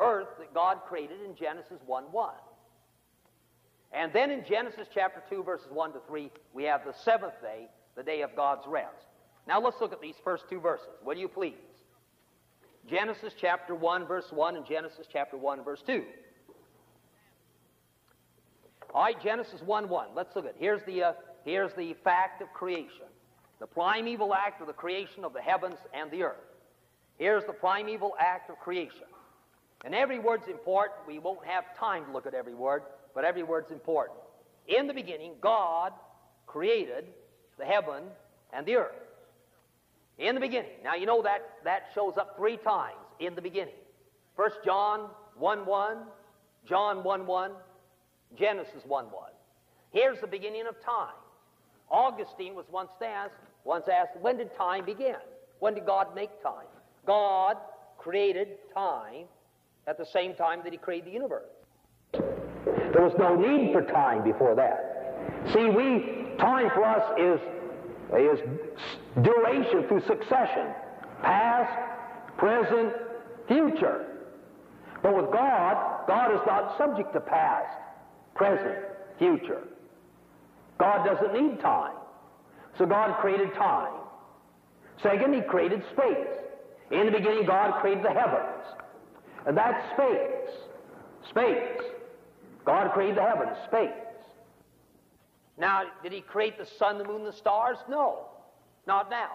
earth 0.00 0.28
that 0.38 0.52
God 0.52 0.78
created 0.88 1.20
in 1.24 1.36
Genesis 1.36 1.78
1 1.86 2.04
1. 2.04 2.34
And 3.92 4.10
then 4.12 4.30
in 4.30 4.42
Genesis 4.44 4.88
chapter 4.92 5.22
2, 5.28 5.42
verses 5.42 5.68
1 5.70 5.92
to 5.92 6.00
3, 6.08 6.30
we 6.54 6.64
have 6.64 6.84
the 6.84 6.94
seventh 7.04 7.40
day, 7.42 7.68
the 7.94 8.02
day 8.02 8.22
of 8.22 8.34
God's 8.34 8.66
rest. 8.66 9.06
Now 9.46 9.60
let's 9.60 9.80
look 9.82 9.92
at 9.92 10.00
these 10.00 10.14
first 10.24 10.44
two 10.48 10.60
verses, 10.60 10.88
will 11.04 11.16
you 11.16 11.28
please? 11.28 11.54
Genesis 12.88 13.34
chapter 13.38 13.74
1, 13.74 14.06
verse 14.06 14.32
1, 14.32 14.56
and 14.56 14.66
Genesis 14.66 15.06
chapter 15.12 15.36
1, 15.36 15.62
verse 15.62 15.82
2. 15.86 16.02
All 18.94 19.02
right, 19.02 19.20
Genesis 19.22 19.62
1 19.62 19.88
1. 19.88 20.08
Let's 20.14 20.34
look 20.36 20.44
at 20.44 20.50
it. 20.50 20.56
Here's 20.58 20.82
the, 20.84 21.02
uh, 21.02 21.12
here's 21.44 21.72
the 21.74 21.94
fact 22.04 22.42
of 22.42 22.52
creation 22.52 23.06
the 23.60 23.66
primeval 23.66 24.34
act 24.34 24.60
of 24.60 24.66
the 24.66 24.72
creation 24.72 25.24
of 25.24 25.32
the 25.32 25.40
heavens 25.40 25.78
and 25.94 26.10
the 26.10 26.24
earth. 26.24 26.36
Here's 27.18 27.44
the 27.44 27.52
primeval 27.52 28.14
act 28.18 28.50
of 28.50 28.58
creation. 28.58 29.06
And 29.84 29.94
every 29.94 30.18
word's 30.18 30.48
important. 30.48 31.06
We 31.06 31.18
won't 31.18 31.44
have 31.46 31.64
time 31.78 32.06
to 32.06 32.12
look 32.12 32.26
at 32.26 32.34
every 32.34 32.54
word 32.54 32.82
but 33.14 33.24
every 33.24 33.42
word's 33.42 33.70
important. 33.70 34.18
In 34.68 34.86
the 34.86 34.94
beginning, 34.94 35.32
God 35.40 35.92
created 36.46 37.06
the 37.58 37.64
heaven 37.64 38.04
and 38.52 38.66
the 38.66 38.76
earth. 38.76 38.94
In 40.18 40.34
the 40.34 40.40
beginning. 40.40 40.70
Now, 40.84 40.94
you 40.94 41.06
know 41.06 41.22
that 41.22 41.42
that 41.64 41.86
shows 41.94 42.16
up 42.16 42.36
three 42.36 42.56
times 42.58 42.96
in 43.18 43.34
the 43.34 43.42
beginning. 43.42 43.74
First 44.36 44.56
John 44.64 45.08
1 45.36 45.66
1, 45.66 45.96
John 46.68 47.02
1 47.02 47.26
1, 47.26 47.50
Genesis 48.38 48.82
1 48.86 49.06
1. 49.06 49.12
Here's 49.90 50.20
the 50.20 50.26
beginning 50.26 50.66
of 50.66 50.80
time. 50.82 51.14
Augustine 51.90 52.54
was 52.54 52.64
once 52.70 52.90
asked, 53.04 53.34
once 53.64 53.86
asked, 53.88 54.16
when 54.20 54.38
did 54.38 54.54
time 54.56 54.84
begin? 54.84 55.16
When 55.58 55.74
did 55.74 55.86
God 55.86 56.14
make 56.14 56.42
time? 56.42 56.66
God 57.06 57.56
created 57.98 58.58
time 58.74 59.26
at 59.86 59.98
the 59.98 60.06
same 60.06 60.34
time 60.34 60.60
that 60.64 60.72
he 60.72 60.78
created 60.78 61.08
the 61.08 61.12
universe. 61.12 61.50
There 62.12 63.02
was 63.02 63.12
no 63.18 63.36
need 63.36 63.72
for 63.72 63.82
time 63.82 64.24
before 64.24 64.54
that. 64.54 65.52
See, 65.52 65.64
we, 65.64 66.36
time 66.38 66.70
for 66.74 66.84
us 66.84 67.18
is, 67.18 67.40
is 68.16 68.38
duration 69.22 69.86
through 69.88 70.02
succession 70.06 70.68
past, 71.22 71.78
present, 72.36 72.92
future. 73.46 74.06
But 75.02 75.16
with 75.16 75.32
God, 75.32 76.06
God 76.06 76.34
is 76.34 76.40
not 76.46 76.76
subject 76.76 77.12
to 77.14 77.20
past, 77.20 77.76
present, 78.34 78.78
future. 79.18 79.62
God 80.78 81.04
doesn't 81.04 81.32
need 81.32 81.60
time. 81.60 81.94
So 82.78 82.86
God 82.86 83.20
created 83.20 83.52
time. 83.54 83.92
Second, 85.02 85.34
He 85.34 85.42
created 85.42 85.82
space. 85.92 86.26
In 86.90 87.06
the 87.06 87.12
beginning, 87.12 87.46
God 87.46 87.80
created 87.80 88.04
the 88.04 88.10
heavens. 88.10 88.64
And 89.46 89.56
that's 89.56 89.92
space. 89.94 90.54
Space. 91.30 91.82
God 92.64 92.92
created 92.92 93.16
the 93.16 93.22
heavens, 93.22 93.56
space. 93.66 93.90
Now, 95.58 95.84
did 96.02 96.12
He 96.12 96.20
create 96.20 96.58
the 96.58 96.66
sun, 96.78 96.98
the 96.98 97.04
moon, 97.04 97.24
the 97.24 97.32
stars? 97.32 97.76
No, 97.88 98.26
not 98.86 99.10
now. 99.10 99.30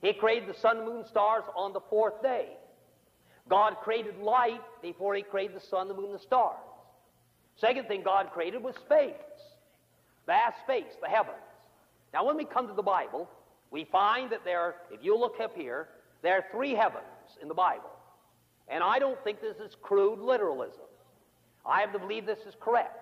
He 0.00 0.12
created 0.12 0.48
the 0.48 0.58
sun, 0.60 0.84
moon, 0.84 1.04
stars 1.08 1.44
on 1.56 1.72
the 1.72 1.80
fourth 1.88 2.22
day. 2.22 2.48
God 3.48 3.76
created 3.82 4.18
light 4.18 4.60
before 4.82 5.14
He 5.14 5.22
created 5.22 5.56
the 5.56 5.66
sun, 5.66 5.88
the 5.88 5.94
moon, 5.94 6.12
the 6.12 6.18
stars. 6.18 6.58
Second 7.58 7.86
thing 7.86 8.02
God 8.02 8.30
created 8.32 8.62
was 8.62 8.74
space, 8.76 9.14
vast 10.26 10.58
space, 10.60 10.92
the 11.00 11.08
heavens. 11.08 11.36
Now, 12.12 12.24
when 12.24 12.36
we 12.36 12.44
come 12.44 12.68
to 12.68 12.74
the 12.74 12.82
Bible, 12.82 13.28
we 13.70 13.84
find 13.84 14.30
that 14.30 14.44
there, 14.44 14.76
if 14.90 15.02
you 15.02 15.18
look 15.18 15.40
up 15.40 15.56
here, 15.56 15.88
there 16.22 16.34
are 16.34 16.44
three 16.52 16.74
heavens 16.74 17.04
in 17.40 17.48
the 17.48 17.54
Bible. 17.54 17.90
And 18.68 18.82
I 18.82 18.98
don't 18.98 19.22
think 19.24 19.40
this 19.40 19.56
is 19.56 19.76
crude 19.82 20.18
literalism. 20.18 20.84
I 21.64 21.80
have 21.80 21.92
to 21.92 21.98
believe 21.98 22.26
this 22.26 22.40
is 22.46 22.54
correct. 22.60 22.98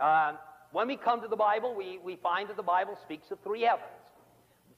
Uh, 0.00 0.32
when 0.72 0.88
we 0.88 0.96
come 0.96 1.20
to 1.20 1.28
the 1.28 1.36
Bible, 1.36 1.74
we, 1.74 1.98
we 2.02 2.16
find 2.16 2.48
that 2.48 2.56
the 2.56 2.62
Bible 2.62 2.98
speaks 3.02 3.30
of 3.30 3.38
three 3.40 3.62
heavens. 3.62 3.86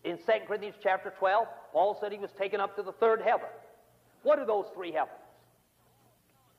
In 0.02 0.18
2 0.18 0.24
Corinthians 0.46 0.76
chapter 0.82 1.12
12, 1.18 1.46
Paul 1.72 1.96
said 2.00 2.12
he 2.12 2.18
was 2.18 2.30
taken 2.38 2.60
up 2.60 2.76
to 2.76 2.82
the 2.82 2.92
third 2.92 3.22
heaven. 3.22 3.48
What 4.22 4.38
are 4.38 4.46
those 4.46 4.66
three 4.74 4.92
heavens? 4.92 5.16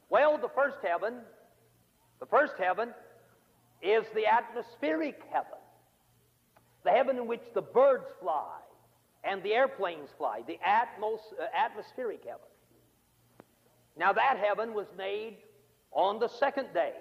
Well, 0.10 0.38
the 0.38 0.50
first 0.56 0.78
heaven, 0.84 1.16
the 2.20 2.26
first 2.26 2.54
heaven 2.58 2.90
is 3.82 4.06
the 4.14 4.26
atmospheric 4.26 5.22
heaven. 5.32 5.60
The 6.84 6.92
heaven 6.92 7.18
in 7.18 7.28
which 7.28 7.42
the 7.54 7.62
birds 7.62 8.06
fly 8.20 8.60
and 9.24 9.42
the 9.44 9.54
airplanes 9.54 10.10
fly, 10.18 10.44
the 10.48 10.60
atmos, 10.66 11.20
uh, 11.40 11.46
atmospheric 11.56 12.24
heaven. 12.24 12.40
Now, 13.98 14.14
that 14.14 14.38
heaven 14.38 14.74
was 14.74 14.88
made 14.98 15.38
on 15.92 16.20
the 16.20 16.28
second 16.28 16.68
day. 16.74 16.94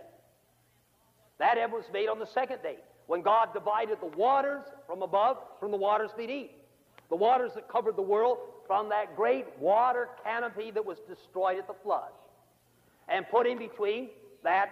That 1.39 1.59
heaven 1.59 1.77
was 1.77 1.87
made 1.93 2.09
on 2.09 2.19
the 2.19 2.27
second 2.27 2.63
day 2.63 2.77
when 3.07 3.23
God 3.23 3.53
divided 3.53 3.99
the 4.01 4.17
waters 4.17 4.63
from 4.87 5.03
above 5.03 5.39
from 5.61 5.71
the 5.71 5.77
waters 5.77 6.11
beneath. 6.17 6.51
The 7.11 7.17
waters 7.17 7.53
that 7.55 7.69
covered 7.69 7.97
the 7.97 8.03
world 8.03 8.39
from 8.67 8.89
that 8.89 9.17
great 9.17 9.47
water 9.59 10.09
canopy 10.25 10.71
that 10.71 10.85
was 10.85 10.99
destroyed 11.09 11.59
at 11.59 11.67
the 11.67 11.75
flood. 11.83 12.11
And 13.09 13.29
put 13.29 13.47
in 13.47 13.59
between 13.59 14.09
that, 14.43 14.71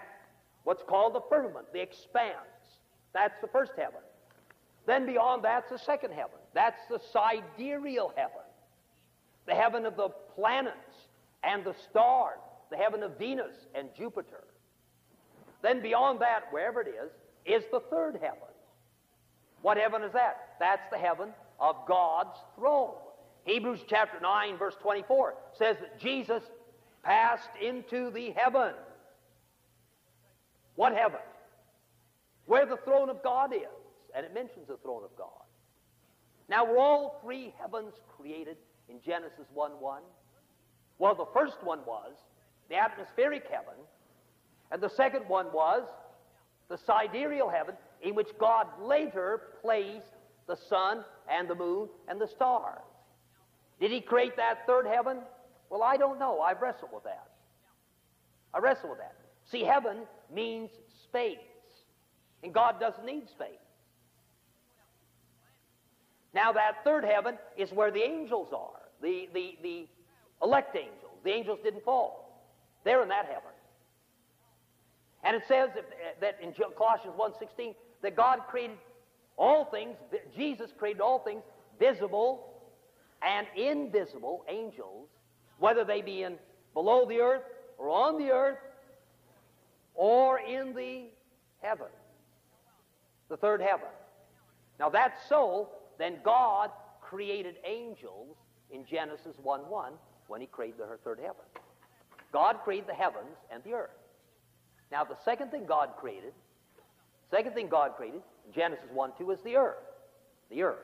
what's 0.64 0.82
called 0.82 1.14
the 1.14 1.20
firmament, 1.28 1.66
the 1.72 1.80
expanse. 1.80 2.36
That's 3.12 3.34
the 3.40 3.48
first 3.48 3.72
heaven. 3.76 4.00
Then 4.86 5.06
beyond 5.06 5.44
that's 5.44 5.70
the 5.70 5.78
second 5.78 6.12
heaven. 6.12 6.38
That's 6.54 6.80
the 6.90 7.00
sidereal 7.12 8.12
heaven. 8.16 8.42
The 9.46 9.54
heaven 9.54 9.86
of 9.86 9.96
the 9.96 10.08
planets 10.34 11.08
and 11.42 11.64
the 11.64 11.74
stars. 11.90 12.38
The 12.70 12.76
heaven 12.76 13.02
of 13.02 13.18
Venus 13.18 13.54
and 13.74 13.88
Jupiter. 13.96 14.44
Then 15.62 15.80
beyond 15.80 16.20
that, 16.20 16.44
wherever 16.50 16.80
it 16.80 16.88
is, 16.88 17.12
is 17.44 17.64
the 17.70 17.80
third 17.90 18.18
heaven. 18.20 18.38
What 19.62 19.76
heaven 19.76 20.02
is 20.02 20.12
that? 20.12 20.54
That's 20.58 20.82
the 20.90 20.98
heaven 20.98 21.28
of 21.60 21.76
God's 21.86 22.36
throne. 22.56 22.94
Hebrews 23.44 23.80
chapter 23.88 24.18
9, 24.20 24.56
verse 24.56 24.76
24 24.80 25.34
says 25.56 25.76
that 25.80 26.00
Jesus 26.00 26.42
passed 27.02 27.50
into 27.60 28.10
the 28.10 28.32
heaven. 28.32 28.72
What 30.76 30.94
heaven? 30.94 31.20
Where 32.46 32.66
the 32.66 32.78
throne 32.78 33.08
of 33.08 33.22
God 33.22 33.54
is. 33.54 33.62
And 34.14 34.26
it 34.26 34.34
mentions 34.34 34.68
the 34.68 34.76
throne 34.82 35.04
of 35.04 35.16
God. 35.16 35.28
Now, 36.48 36.66
were 36.66 36.78
all 36.78 37.18
three 37.22 37.54
heavens 37.58 37.94
created 38.16 38.56
in 38.88 39.00
Genesis 39.00 39.46
1 39.54 39.72
1? 39.80 40.02
Well, 40.98 41.14
the 41.14 41.26
first 41.32 41.56
one 41.62 41.80
was 41.86 42.12
the 42.68 42.76
atmospheric 42.76 43.44
heaven, 43.50 43.74
and 44.70 44.82
the 44.82 44.90
second 44.90 45.28
one 45.28 45.46
was 45.52 45.82
the 46.68 46.76
sidereal 46.76 47.48
heaven, 47.48 47.74
in 48.02 48.14
which 48.14 48.28
God 48.38 48.66
later 48.80 49.40
placed 49.62 50.14
the 50.46 50.56
sun 50.56 51.04
and 51.30 51.48
the 51.48 51.54
moon 51.54 51.88
and 52.08 52.20
the 52.20 52.28
stars. 52.28 52.82
Did 53.80 53.90
He 53.90 54.00
create 54.00 54.36
that 54.36 54.66
third 54.66 54.86
heaven? 54.86 55.18
Well, 55.70 55.82
I 55.82 55.96
don't 55.96 56.18
know. 56.18 56.40
I've 56.40 56.60
wrestled 56.60 56.90
with 56.92 57.04
that. 57.04 57.28
I 58.52 58.58
wrestle 58.58 58.90
with 58.90 58.98
that. 58.98 59.16
See, 59.50 59.62
heaven 59.62 59.98
means 60.34 60.70
space, 61.04 61.38
and 62.42 62.52
God 62.52 62.80
doesn't 62.80 63.04
need 63.04 63.28
space. 63.28 63.48
Now, 66.34 66.52
that 66.52 66.82
third 66.84 67.04
heaven 67.04 67.36
is 67.56 67.70
where 67.72 67.90
the 67.90 68.02
angels 68.02 68.48
are, 68.56 68.80
the, 69.02 69.28
the, 69.34 69.58
the 69.62 69.86
elect 70.42 70.74
angels. 70.76 71.12
The 71.24 71.30
angels 71.30 71.58
didn't 71.62 71.84
fall. 71.84 72.42
They're 72.84 73.02
in 73.02 73.08
that 73.10 73.26
heaven. 73.26 73.50
And 75.24 75.36
it 75.36 75.42
says 75.46 75.70
that 76.20 76.38
in 76.42 76.52
Colossians 76.76 77.14
1.16 77.18 77.74
that 78.02 78.16
God 78.16 78.40
created 78.48 78.76
all 79.36 79.66
things, 79.66 79.96
Jesus 80.36 80.70
created 80.76 81.00
all 81.00 81.20
things, 81.20 81.42
visible 81.78 82.48
and 83.22 83.46
invisible 83.56 84.44
angels, 84.48 85.08
whether 85.58 85.84
they 85.84 86.02
be 86.02 86.24
in 86.24 86.34
below 86.74 87.06
the 87.06 87.20
earth 87.20 87.42
or 87.78 87.88
on 87.88 88.18
the 88.18 88.30
earth 88.30 88.58
or 89.94 90.40
in 90.40 90.74
the 90.74 91.04
heaven, 91.60 91.86
the 93.28 93.36
third 93.36 93.60
heaven. 93.60 93.88
Now 94.78 94.88
that's 94.88 95.28
so, 95.28 95.70
then 95.98 96.16
God 96.24 96.70
created 97.00 97.56
angels 97.64 98.36
in 98.70 98.84
Genesis 98.86 99.36
1 99.42 99.60
1 99.68 99.92
when 100.28 100.40
he 100.40 100.46
created 100.46 100.80
the 100.80 100.96
third 101.04 101.18
heaven. 101.18 101.44
God 102.32 102.60
created 102.64 102.88
the 102.88 102.94
heavens 102.94 103.36
and 103.52 103.62
the 103.64 103.74
earth. 103.74 103.90
Now, 104.90 105.04
the 105.04 105.16
second 105.24 105.50
thing 105.50 105.64
God 105.66 105.90
created, 105.98 106.32
second 107.30 107.54
thing 107.54 107.68
God 107.68 107.92
created, 107.96 108.22
Genesis 108.54 108.86
1 108.92 109.12
2, 109.18 109.30
is 109.30 109.40
the 109.42 109.56
earth. 109.56 109.76
The 110.50 110.62
earth. 110.62 110.78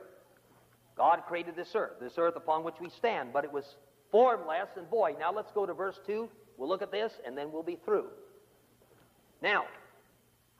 God 0.97 1.23
created 1.27 1.55
this 1.55 1.75
earth, 1.75 1.93
this 2.01 2.17
earth 2.17 2.35
upon 2.35 2.63
which 2.63 2.75
we 2.81 2.89
stand, 2.89 3.31
but 3.31 3.43
it 3.43 3.51
was 3.51 3.75
formless 4.11 4.69
and 4.77 4.87
void. 4.89 5.17
Now, 5.19 5.31
let's 5.31 5.51
go 5.51 5.65
to 5.65 5.73
verse 5.73 5.99
2. 6.05 6.27
We'll 6.57 6.67
look 6.67 6.81
at 6.81 6.91
this, 6.91 7.13
and 7.25 7.37
then 7.37 7.51
we'll 7.51 7.63
be 7.63 7.77
through. 7.85 8.07
Now, 9.41 9.65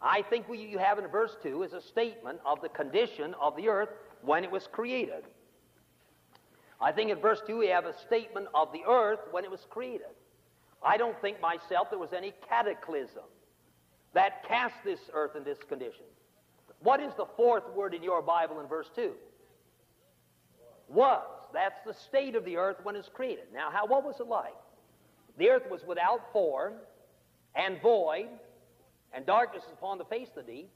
I 0.02 0.22
think 0.24 0.48
what 0.48 0.60
you 0.60 0.78
have 0.78 0.98
in 1.00 1.08
verse 1.08 1.36
2 1.44 1.64
is 1.64 1.74
a 1.74 1.82
statement 1.82 2.40
of 2.46 2.62
the 2.62 2.70
condition 2.70 3.36
of 3.42 3.56
the 3.56 3.68
earth 3.68 3.90
when 4.22 4.44
it 4.44 4.52
was 4.52 4.68
created. 4.72 5.26
I 6.82 6.92
think 6.92 7.12
in 7.12 7.20
verse 7.20 7.42
2 7.46 7.58
we 7.58 7.68
have 7.68 7.86
a 7.86 7.98
statement 8.00 8.48
of 8.54 8.72
the 8.72 8.84
earth 8.88 9.20
when 9.32 9.44
it 9.44 9.52
was 9.52 9.66
created. 9.70 10.08
I 10.82 10.96
don't 10.96 11.20
think 11.22 11.42
myself 11.42 11.90
there 11.90 12.00
was 12.00 12.14
any 12.14 12.34
cataclysm 12.48 13.24
that 14.14 14.48
cast 14.48 14.76
this 14.86 15.00
earth 15.14 15.36
in 15.36 15.44
this 15.44 15.58
condition. 15.68 16.06
What 16.82 17.02
is 17.02 17.14
the 17.16 17.26
fourth 17.36 17.70
word 17.76 17.94
in 17.94 18.02
your 18.02 18.22
Bible 18.22 18.62
in 18.62 18.68
verse 18.68 18.90
2? 18.96 19.12
Was. 20.88 21.26
That's 21.54 21.80
the 21.86 21.94
state 21.94 22.36
of 22.36 22.46
the 22.46 22.58
earth 22.58 22.78
when 22.84 22.96
it's 22.96 23.10
created. 23.10 23.46
Now, 23.54 23.70
how, 23.72 23.86
what 23.86 24.06
was 24.06 24.20
it 24.20 24.28
like? 24.28 24.56
The 25.38 25.50
earth 25.50 25.70
was 25.70 25.82
without 25.86 26.32
form 26.32 26.74
and 27.56 27.82
void, 27.82 28.28
and 29.14 29.26
darkness 29.26 29.64
was 29.66 29.74
upon 29.74 29.97
the 29.97 30.05
face 30.05 30.28
of 30.36 30.45
the 30.45 30.51
deep, 30.51 30.70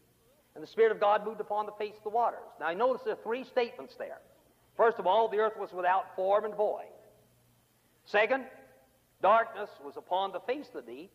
and 0.55 0.63
the 0.63 0.67
Spirit 0.67 0.91
of 0.91 0.99
God 0.99 1.25
moved 1.25 1.41
upon 1.41 1.65
the 1.65 1.71
face 1.73 1.95
of 1.97 2.03
the 2.03 2.09
waters. 2.09 2.39
Now, 2.59 2.67
I 2.67 2.73
notice 2.73 3.01
there 3.03 3.13
are 3.13 3.23
three 3.23 3.43
statements 3.43 3.95
there. 3.97 4.19
First 4.77 4.99
of 4.99 5.07
all, 5.07 5.27
the 5.27 5.37
earth 5.37 5.57
was 5.57 5.71
without 5.73 6.15
form 6.15 6.45
and 6.45 6.55
void. 6.55 6.85
Second, 8.05 8.45
darkness 9.21 9.69
was 9.83 9.95
upon 9.97 10.31
the 10.31 10.39
face 10.41 10.67
of 10.73 10.85
the 10.85 10.91
deep. 10.91 11.11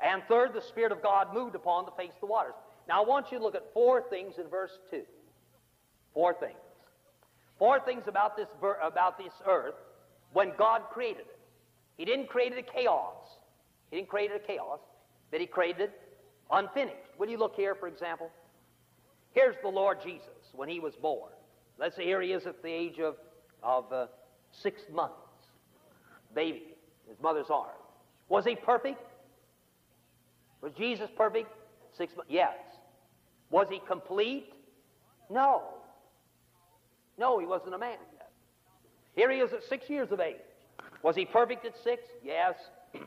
And 0.00 0.22
third, 0.28 0.54
the 0.54 0.62
Spirit 0.62 0.92
of 0.92 1.02
God 1.02 1.34
moved 1.34 1.54
upon 1.54 1.84
the 1.84 1.90
face 1.92 2.12
of 2.14 2.20
the 2.20 2.26
waters. 2.26 2.54
Now, 2.88 3.02
I 3.02 3.06
want 3.06 3.30
you 3.30 3.38
to 3.38 3.44
look 3.44 3.54
at 3.54 3.72
four 3.74 4.02
things 4.08 4.34
in 4.38 4.48
verse 4.48 4.78
2. 4.90 5.02
Four 6.14 6.34
things. 6.34 6.58
Four 7.58 7.80
things 7.80 8.04
about 8.06 8.36
this, 8.36 8.48
about 8.82 9.18
this 9.18 9.32
earth 9.46 9.74
when 10.32 10.52
God 10.56 10.82
created 10.92 11.20
it. 11.20 11.38
He 11.96 12.04
didn't 12.04 12.28
create 12.28 12.52
it 12.52 12.58
a 12.58 12.62
chaos. 12.62 13.14
He 13.90 13.96
didn't 13.96 14.08
create 14.08 14.30
it 14.30 14.42
a 14.42 14.46
chaos, 14.46 14.78
but 15.30 15.40
He 15.40 15.46
created 15.46 15.82
it 15.82 16.09
unfinished. 16.52 16.96
Will 17.18 17.28
you 17.28 17.38
look 17.38 17.54
here, 17.54 17.74
for 17.74 17.88
example? 17.88 18.30
Here's 19.32 19.56
the 19.62 19.68
Lord 19.68 19.98
Jesus 20.02 20.28
when 20.54 20.68
He 20.68 20.80
was 20.80 20.94
born. 20.94 21.30
Let's 21.78 21.96
say 21.96 22.04
here 22.04 22.20
He 22.20 22.32
is 22.32 22.46
at 22.46 22.62
the 22.62 22.68
age 22.68 22.98
of, 22.98 23.16
of 23.62 23.92
uh, 23.92 24.06
six 24.52 24.82
months. 24.92 25.14
Baby, 26.34 26.62
his 27.08 27.20
mother's 27.22 27.50
arm. 27.50 27.68
Was 28.28 28.44
He 28.44 28.54
perfect? 28.54 29.00
Was 30.60 30.72
Jesus 30.72 31.08
perfect? 31.16 31.50
Six 31.96 32.14
months? 32.16 32.30
Yes. 32.30 32.54
Was 33.50 33.66
he 33.70 33.80
complete? 33.86 34.52
No. 35.28 35.62
No, 37.18 37.38
he 37.38 37.46
wasn't 37.46 37.74
a 37.74 37.78
man 37.78 37.98
yet. 38.14 38.30
Here 39.14 39.30
he 39.30 39.38
is 39.38 39.52
at 39.52 39.62
six 39.68 39.90
years 39.90 40.12
of 40.12 40.20
age. 40.20 40.36
Was 41.02 41.16
he 41.16 41.24
perfect 41.24 41.64
at 41.66 41.74
six? 41.82 42.02
Yes. 42.22 42.54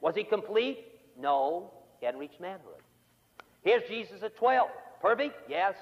was 0.00 0.14
he 0.14 0.24
complete? 0.24 0.86
No. 1.18 1.72
He 2.00 2.06
hadn't 2.06 2.20
reached 2.20 2.40
manhood. 2.40 2.71
Here's 3.62 3.82
Jesus 3.88 4.22
at 4.22 4.36
12. 4.36 4.68
Perfect? 5.00 5.34
Yes. 5.48 5.74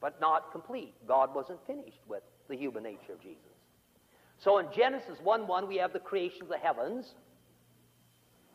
But 0.00 0.20
not 0.20 0.52
complete. 0.52 0.94
God 1.06 1.34
wasn't 1.34 1.58
finished 1.66 2.00
with 2.08 2.22
the 2.48 2.56
human 2.56 2.82
nature 2.82 3.12
of 3.12 3.22
Jesus. 3.22 3.38
So 4.38 4.58
in 4.58 4.66
Genesis 4.74 5.18
1 5.22 5.46
1, 5.46 5.68
we 5.68 5.76
have 5.76 5.92
the 5.92 6.00
creation 6.00 6.42
of 6.42 6.48
the 6.48 6.58
heavens, 6.58 7.14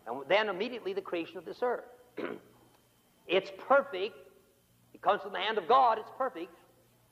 and 0.06 0.18
then 0.28 0.50
immediately 0.50 0.94
the 0.94 1.02
creation 1.02 1.38
of 1.38 1.46
this 1.46 1.60
earth. 1.62 1.86
it's 3.28 3.52
perfect. 3.58 4.16
It 4.94 5.02
comes 5.02 5.22
from 5.22 5.32
the 5.32 5.40
hand 5.40 5.58
of 5.58 5.68
God. 5.68 5.98
It's 5.98 6.12
perfect, 6.18 6.54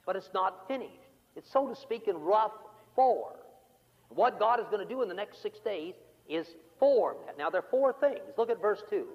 but 0.06 0.16
it's 0.16 0.30
not 0.34 0.68
finished. 0.68 0.92
It's, 1.36 1.52
so 1.52 1.68
to 1.68 1.76
speak, 1.76 2.08
in 2.08 2.18
rough 2.18 2.52
form. 2.96 3.36
What 4.10 4.40
God 4.40 4.60
is 4.60 4.66
going 4.68 4.86
to 4.86 4.94
do 4.94 5.02
in 5.02 5.08
the 5.08 5.16
next 5.16 5.42
six 5.42 5.60
days 5.60 5.94
is 6.28 6.48
form 6.80 7.18
that. 7.26 7.38
Now, 7.38 7.50
there 7.50 7.62
are 7.62 7.70
four 7.70 7.94
things. 8.00 8.20
Look 8.38 8.50
at 8.50 8.62
verse 8.62 8.82
2. 8.90 9.06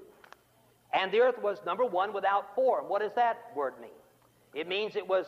And 0.93 1.13
the 1.13 1.21
earth 1.21 1.41
was, 1.41 1.59
number 1.65 1.85
one, 1.85 2.13
without 2.13 2.55
form. 2.55 2.89
What 2.89 3.01
does 3.01 3.15
that 3.15 3.39
word 3.55 3.75
mean? 3.81 3.91
It 4.55 4.69
means 4.69 4.97
it 4.97 5.07
was 5.07 5.27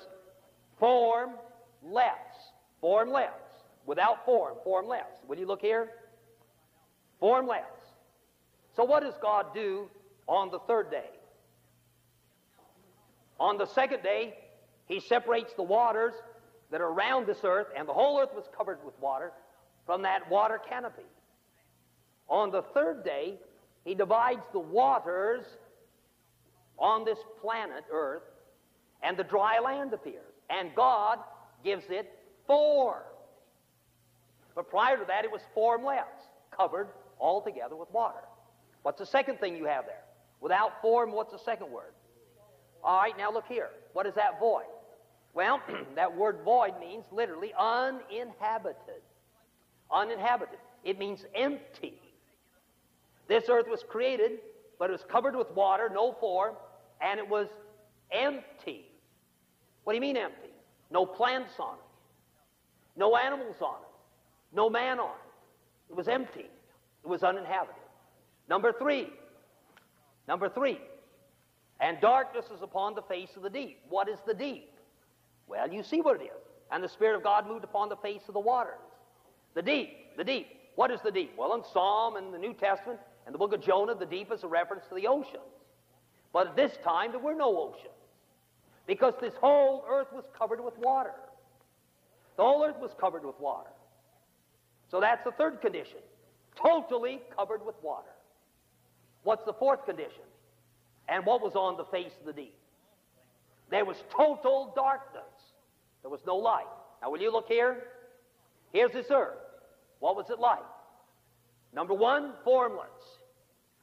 formless. 0.79 1.37
Formless. 2.81 3.31
Without 3.87 4.25
form, 4.25 4.57
formless. 4.65 5.07
Will 5.29 5.39
you 5.39 5.47
look 5.47 5.61
here? 5.61 5.91
Formless. 7.21 7.63
So, 8.75 8.85
what 8.85 9.03
does 9.03 9.15
God 9.21 9.55
do 9.55 9.89
on 10.27 10.51
the 10.51 10.59
third 10.61 10.91
day? 10.91 11.11
On 13.39 13.59
the 13.59 13.67
second 13.67 14.03
day, 14.03 14.35
He 14.87 15.01
separates 15.01 15.53
the 15.55 15.63
waters 15.63 16.15
that 16.71 16.81
are 16.81 16.89
around 16.89 17.27
this 17.27 17.39
earth, 17.45 17.69
and 17.77 17.89
the 17.89 17.93
whole 17.93 18.19
earth 18.19 18.35
was 18.35 18.45
covered 18.57 18.79
with 18.85 18.99
water 19.01 19.33
from 19.87 20.03
that 20.03 20.29
water 20.31 20.61
canopy. 20.69 21.03
On 22.29 22.51
the 22.51 22.63
third 22.63 23.05
day, 23.05 23.35
He 23.85 23.95
divides 23.95 24.43
the 24.53 24.61
waters 24.61 25.45
on 26.79 27.05
this 27.05 27.19
planet, 27.41 27.85
Earth, 27.93 28.23
and 29.03 29.17
the 29.17 29.25
dry 29.25 29.59
land 29.59 29.93
appears. 29.93 30.33
And 30.51 30.75
God 30.75 31.19
gives 31.65 31.85
it 31.89 32.11
form. 32.47 33.03
But 34.55 34.69
prior 34.69 34.97
to 34.97 35.05
that, 35.07 35.25
it 35.25 35.31
was 35.31 35.41
formless, 35.55 36.05
covered 36.55 36.89
altogether 37.21 37.77
with 37.77 37.91
water. 37.91 38.21
What's 38.83 38.99
the 38.99 39.07
second 39.07 39.39
thing 39.39 39.57
you 39.57 39.65
have 39.65 39.87
there? 39.87 40.03
Without 40.41 40.83
form, 40.83 41.13
what's 41.13 41.33
the 41.33 41.39
second 41.39 41.71
word? 41.71 41.93
All 42.83 42.99
right, 42.99 43.17
now 43.17 43.33
look 43.33 43.47
here. 43.47 43.71
What 43.93 44.07
is 44.07 44.15
that 44.15 44.41
void? 44.41 44.67
Well, 45.35 45.61
that 45.95 46.17
word 46.17 46.41
void 46.45 46.73
means 46.81 47.05
literally 47.13 47.53
uninhabited. 47.59 49.03
Uninhabited. 49.91 50.59
It 50.85 50.99
means 50.99 51.25
empty. 51.35 52.02
This 53.33 53.45
earth 53.49 53.67
was 53.67 53.83
created, 53.83 54.33
but 54.79 54.91
it 54.91 54.93
was 54.93 55.07
covered 55.11 55.35
with 55.35 55.51
water, 55.53 55.91
no 55.91 56.13
form, 56.21 56.55
and 57.01 57.19
it 57.19 57.27
was 57.27 57.49
empty. 58.11 58.85
What 59.85 59.95
do 59.95 59.97
you 59.97 60.03
mean 60.03 60.19
empty? 60.19 60.51
No 60.91 61.07
plants 61.07 61.55
on 61.59 61.77
it, 61.77 62.99
no 62.99 63.17
animals 63.17 63.57
on 63.63 63.77
it, 63.77 64.55
no 64.55 64.69
man 64.69 65.01
on 65.01 65.13
it. 65.13 65.93
It 65.93 65.97
was 65.97 66.09
empty. 66.09 66.45
It 67.03 67.09
was 67.09 67.23
uninhabited. 67.23 67.75
Number 68.51 68.71
three. 68.71 69.09
Number 70.29 70.51
three. 70.51 70.79
And 71.81 71.99
darkness 72.03 72.45
is 72.55 72.61
upon 72.61 72.95
the 72.95 73.03
face 73.03 73.31
of 73.35 73.43
the 73.43 73.49
deep. 73.49 73.79
What 73.89 74.11
is 74.11 74.19
the 74.27 74.35
deep? 74.35 74.73
Well, 75.47 75.73
you 75.73 75.83
see 75.83 76.03
what 76.03 76.21
it 76.21 76.25
is. 76.25 76.43
And 76.71 76.85
the 76.85 76.89
Spirit 76.89 77.17
of 77.17 77.23
God 77.23 77.49
moved 77.49 77.65
upon 77.65 77.89
the 77.89 77.97
face 77.97 78.25
of 78.29 78.35
the 78.35 78.41
waters. 78.41 78.75
The 79.55 79.63
deep, 79.63 80.19
the 80.19 80.25
deep. 80.25 80.49
What 80.75 80.91
is 80.91 81.01
the 81.03 81.11
deep? 81.11 81.33
Well, 81.39 81.55
in 81.55 81.63
Psalm 81.73 82.17
and 82.17 82.33
the 82.33 82.39
New 82.39 82.53
Testament 82.53 82.99
and 83.27 83.35
the 83.35 83.39
book 83.39 83.53
of 83.53 83.63
Jonah, 83.63 83.95
the 83.95 84.07
deep 84.07 84.33
is 84.33 84.43
a 84.43 84.49
reference 84.49 84.85
to 84.89 84.95
the 84.95 85.07
oceans. 85.07 85.43
But 86.33 86.49
at 86.49 86.57
this 86.57 86.73
time, 86.83 87.13
there 87.13 87.21
were 87.21 87.35
no 87.35 87.57
oceans 87.57 87.93
because 88.87 89.15
this 89.21 89.35
whole 89.41 89.85
earth 89.89 90.09
was 90.13 90.25
covered 90.37 90.63
with 90.63 90.77
water. 90.79 91.15
The 92.37 92.43
whole 92.43 92.65
earth 92.65 92.79
was 92.81 92.91
covered 92.99 93.25
with 93.25 93.39
water. 93.39 93.71
So 94.91 95.01
that's 95.01 95.23
the 95.25 95.33
third 95.33 95.61
condition 95.61 95.99
totally 96.57 97.21
covered 97.35 97.65
with 97.65 97.77
water. 97.83 98.11
What's 99.23 99.45
the 99.45 99.53
fourth 99.53 99.85
condition? 99.87 100.25
And 101.09 101.25
what 101.25 101.41
was 101.41 101.55
on 101.55 101.77
the 101.77 101.85
face 101.85 102.13
of 102.21 102.27
the 102.27 102.33
deep? 102.33 102.55
There 103.71 103.85
was 103.85 103.97
total 104.15 104.73
darkness. 104.75 105.23
There 106.03 106.11
was 106.11 106.21
no 106.27 106.37
light. 106.37 106.67
Now, 107.01 107.11
will 107.11 107.21
you 107.21 107.33
look 107.33 107.49
here? 107.49 107.85
Here's 108.73 108.93
this 108.93 109.07
earth. 109.11 109.39
What 110.01 110.17
was 110.17 110.31
it 110.31 110.39
like? 110.39 110.59
Number 111.73 111.95
one, 111.95 112.33
formless. 112.45 112.87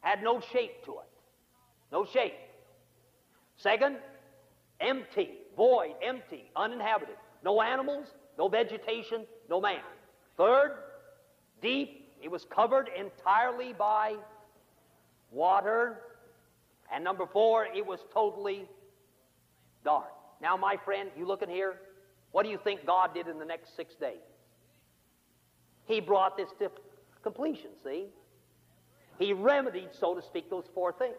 Had 0.01 0.23
no 0.23 0.39
shape 0.53 0.85
to 0.85 0.91
it. 0.91 1.09
No 1.91 2.05
shape. 2.05 2.33
Second, 3.57 3.97
empty, 4.79 5.31
void, 5.57 5.95
empty, 6.01 6.51
uninhabited. 6.55 7.15
No 7.43 7.61
animals, 7.61 8.07
no 8.37 8.47
vegetation, 8.47 9.25
no 9.49 9.59
man. 9.59 9.81
Third, 10.37 10.77
deep. 11.61 12.07
It 12.21 12.29
was 12.29 12.45
covered 12.45 12.89
entirely 12.97 13.73
by 13.73 14.15
water. 15.31 16.01
And 16.93 17.03
number 17.03 17.25
four, 17.25 17.65
it 17.65 17.85
was 17.85 17.99
totally 18.13 18.67
dark. 19.83 20.11
Now, 20.41 20.55
my 20.57 20.77
friend, 20.85 21.09
you 21.17 21.25
looking 21.25 21.49
here? 21.49 21.75
What 22.31 22.43
do 22.43 22.49
you 22.49 22.59
think 22.63 22.85
God 22.85 23.13
did 23.13 23.27
in 23.27 23.39
the 23.39 23.45
next 23.45 23.75
six 23.75 23.95
days? 23.95 24.17
He 25.85 25.99
brought 25.99 26.37
this 26.37 26.49
completion, 27.23 27.71
see? 27.83 28.07
He 29.17 29.33
remedied, 29.33 29.89
so 29.99 30.15
to 30.15 30.21
speak, 30.21 30.49
those 30.49 30.65
four 30.73 30.93
things. 30.93 31.15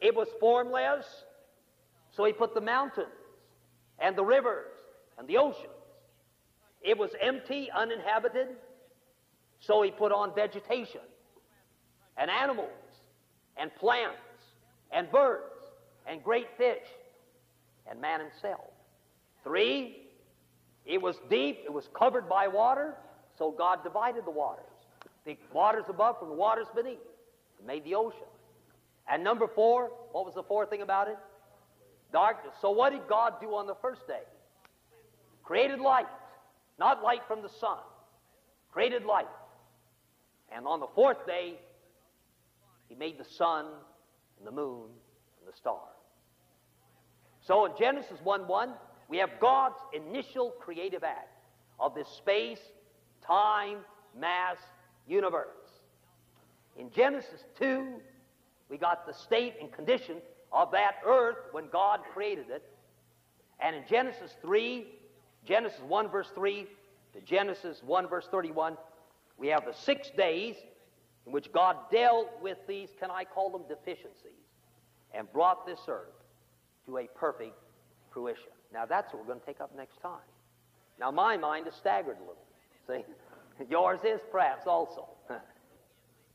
It 0.00 0.14
was 0.14 0.28
formless, 0.38 1.06
so 2.16 2.24
he 2.24 2.32
put 2.32 2.54
the 2.54 2.60
mountains 2.60 3.08
and 3.98 4.16
the 4.16 4.24
rivers 4.24 4.72
and 5.18 5.26
the 5.26 5.38
oceans. 5.38 5.68
It 6.82 6.98
was 6.98 7.10
empty, 7.20 7.70
uninhabited, 7.74 8.48
so 9.60 9.82
he 9.82 9.90
put 9.90 10.12
on 10.12 10.34
vegetation 10.34 11.00
and 12.16 12.30
animals 12.30 12.68
and 13.56 13.74
plants 13.76 14.18
and 14.92 15.10
birds 15.10 15.42
and 16.06 16.22
great 16.22 16.48
fish 16.56 16.86
and 17.90 18.00
man 18.00 18.20
himself. 18.20 18.70
Three, 19.42 20.08
it 20.84 21.00
was 21.00 21.16
deep, 21.30 21.62
it 21.64 21.72
was 21.72 21.88
covered 21.94 22.28
by 22.28 22.48
water, 22.48 22.94
so 23.38 23.50
God 23.50 23.82
divided 23.82 24.26
the 24.26 24.30
waters. 24.30 24.64
The 25.24 25.38
waters 25.52 25.84
above 25.88 26.18
from 26.18 26.28
the 26.28 26.34
waters 26.34 26.66
beneath. 26.74 26.98
made 27.66 27.84
the 27.84 27.94
ocean. 27.94 28.28
And 29.08 29.22
number 29.24 29.46
four, 29.46 29.90
what 30.12 30.24
was 30.24 30.34
the 30.34 30.42
fourth 30.42 30.70
thing 30.70 30.82
about 30.82 31.08
it? 31.08 31.18
Darkness. 32.12 32.54
So 32.60 32.70
what 32.70 32.92
did 32.92 33.08
God 33.08 33.34
do 33.40 33.54
on 33.54 33.66
the 33.66 33.74
first 33.80 34.06
day? 34.06 34.22
Created 35.42 35.80
light. 35.80 36.06
Not 36.78 37.02
light 37.02 37.22
from 37.26 37.42
the 37.42 37.48
sun. 37.48 37.78
Created 38.72 39.04
light. 39.04 39.28
And 40.54 40.66
on 40.66 40.80
the 40.80 40.86
fourth 40.94 41.26
day, 41.26 41.54
he 42.88 42.94
made 42.94 43.18
the 43.18 43.24
sun 43.24 43.66
and 44.38 44.46
the 44.46 44.52
moon 44.52 44.84
and 45.40 45.52
the 45.52 45.56
stars. 45.56 45.80
So 47.40 47.66
in 47.66 47.72
Genesis 47.78 48.18
1 48.22 48.46
1, 48.46 48.70
we 49.08 49.18
have 49.18 49.30
God's 49.40 49.78
initial 49.92 50.50
creative 50.60 51.04
act 51.04 51.28
of 51.78 51.94
this 51.94 52.08
space, 52.08 52.60
time, 53.26 53.78
mass, 54.18 54.56
universe. 55.06 55.48
In 56.76 56.90
Genesis 56.90 57.44
2, 57.58 58.00
we 58.68 58.76
got 58.76 59.06
the 59.06 59.12
state 59.12 59.54
and 59.60 59.70
condition 59.72 60.16
of 60.52 60.70
that 60.72 60.96
earth 61.06 61.36
when 61.52 61.68
God 61.70 62.00
created 62.12 62.46
it. 62.50 62.62
And 63.60 63.76
in 63.76 63.82
Genesis 63.88 64.34
3, 64.42 64.86
Genesis 65.46 65.80
1 65.86 66.08
verse 66.10 66.30
3 66.34 66.66
to 67.14 67.20
Genesis 67.20 67.82
1 67.84 68.08
verse 68.08 68.26
31, 68.30 68.76
we 69.38 69.48
have 69.48 69.64
the 69.64 69.72
six 69.72 70.10
days 70.10 70.56
in 71.26 71.32
which 71.32 71.52
God 71.52 71.76
dealt 71.90 72.28
with 72.42 72.58
these, 72.66 72.90
can 72.98 73.10
I 73.10 73.24
call 73.24 73.50
them 73.50 73.62
deficiencies, 73.68 74.32
and 75.12 75.32
brought 75.32 75.66
this 75.66 75.80
earth 75.88 76.12
to 76.86 76.98
a 76.98 77.06
perfect 77.14 77.54
fruition. 78.12 78.50
Now, 78.72 78.84
that's 78.84 79.12
what 79.12 79.22
we're 79.22 79.28
going 79.28 79.40
to 79.40 79.46
take 79.46 79.60
up 79.60 79.74
next 79.76 80.00
time. 80.00 80.26
Now, 80.98 81.10
my 81.10 81.36
mind 81.36 81.66
is 81.66 81.74
staggered 81.74 82.16
a 82.16 82.20
little. 82.20 82.36
See? 82.86 83.04
Yours 83.68 84.00
is 84.04 84.20
perhaps 84.30 84.66
also. 84.66 85.08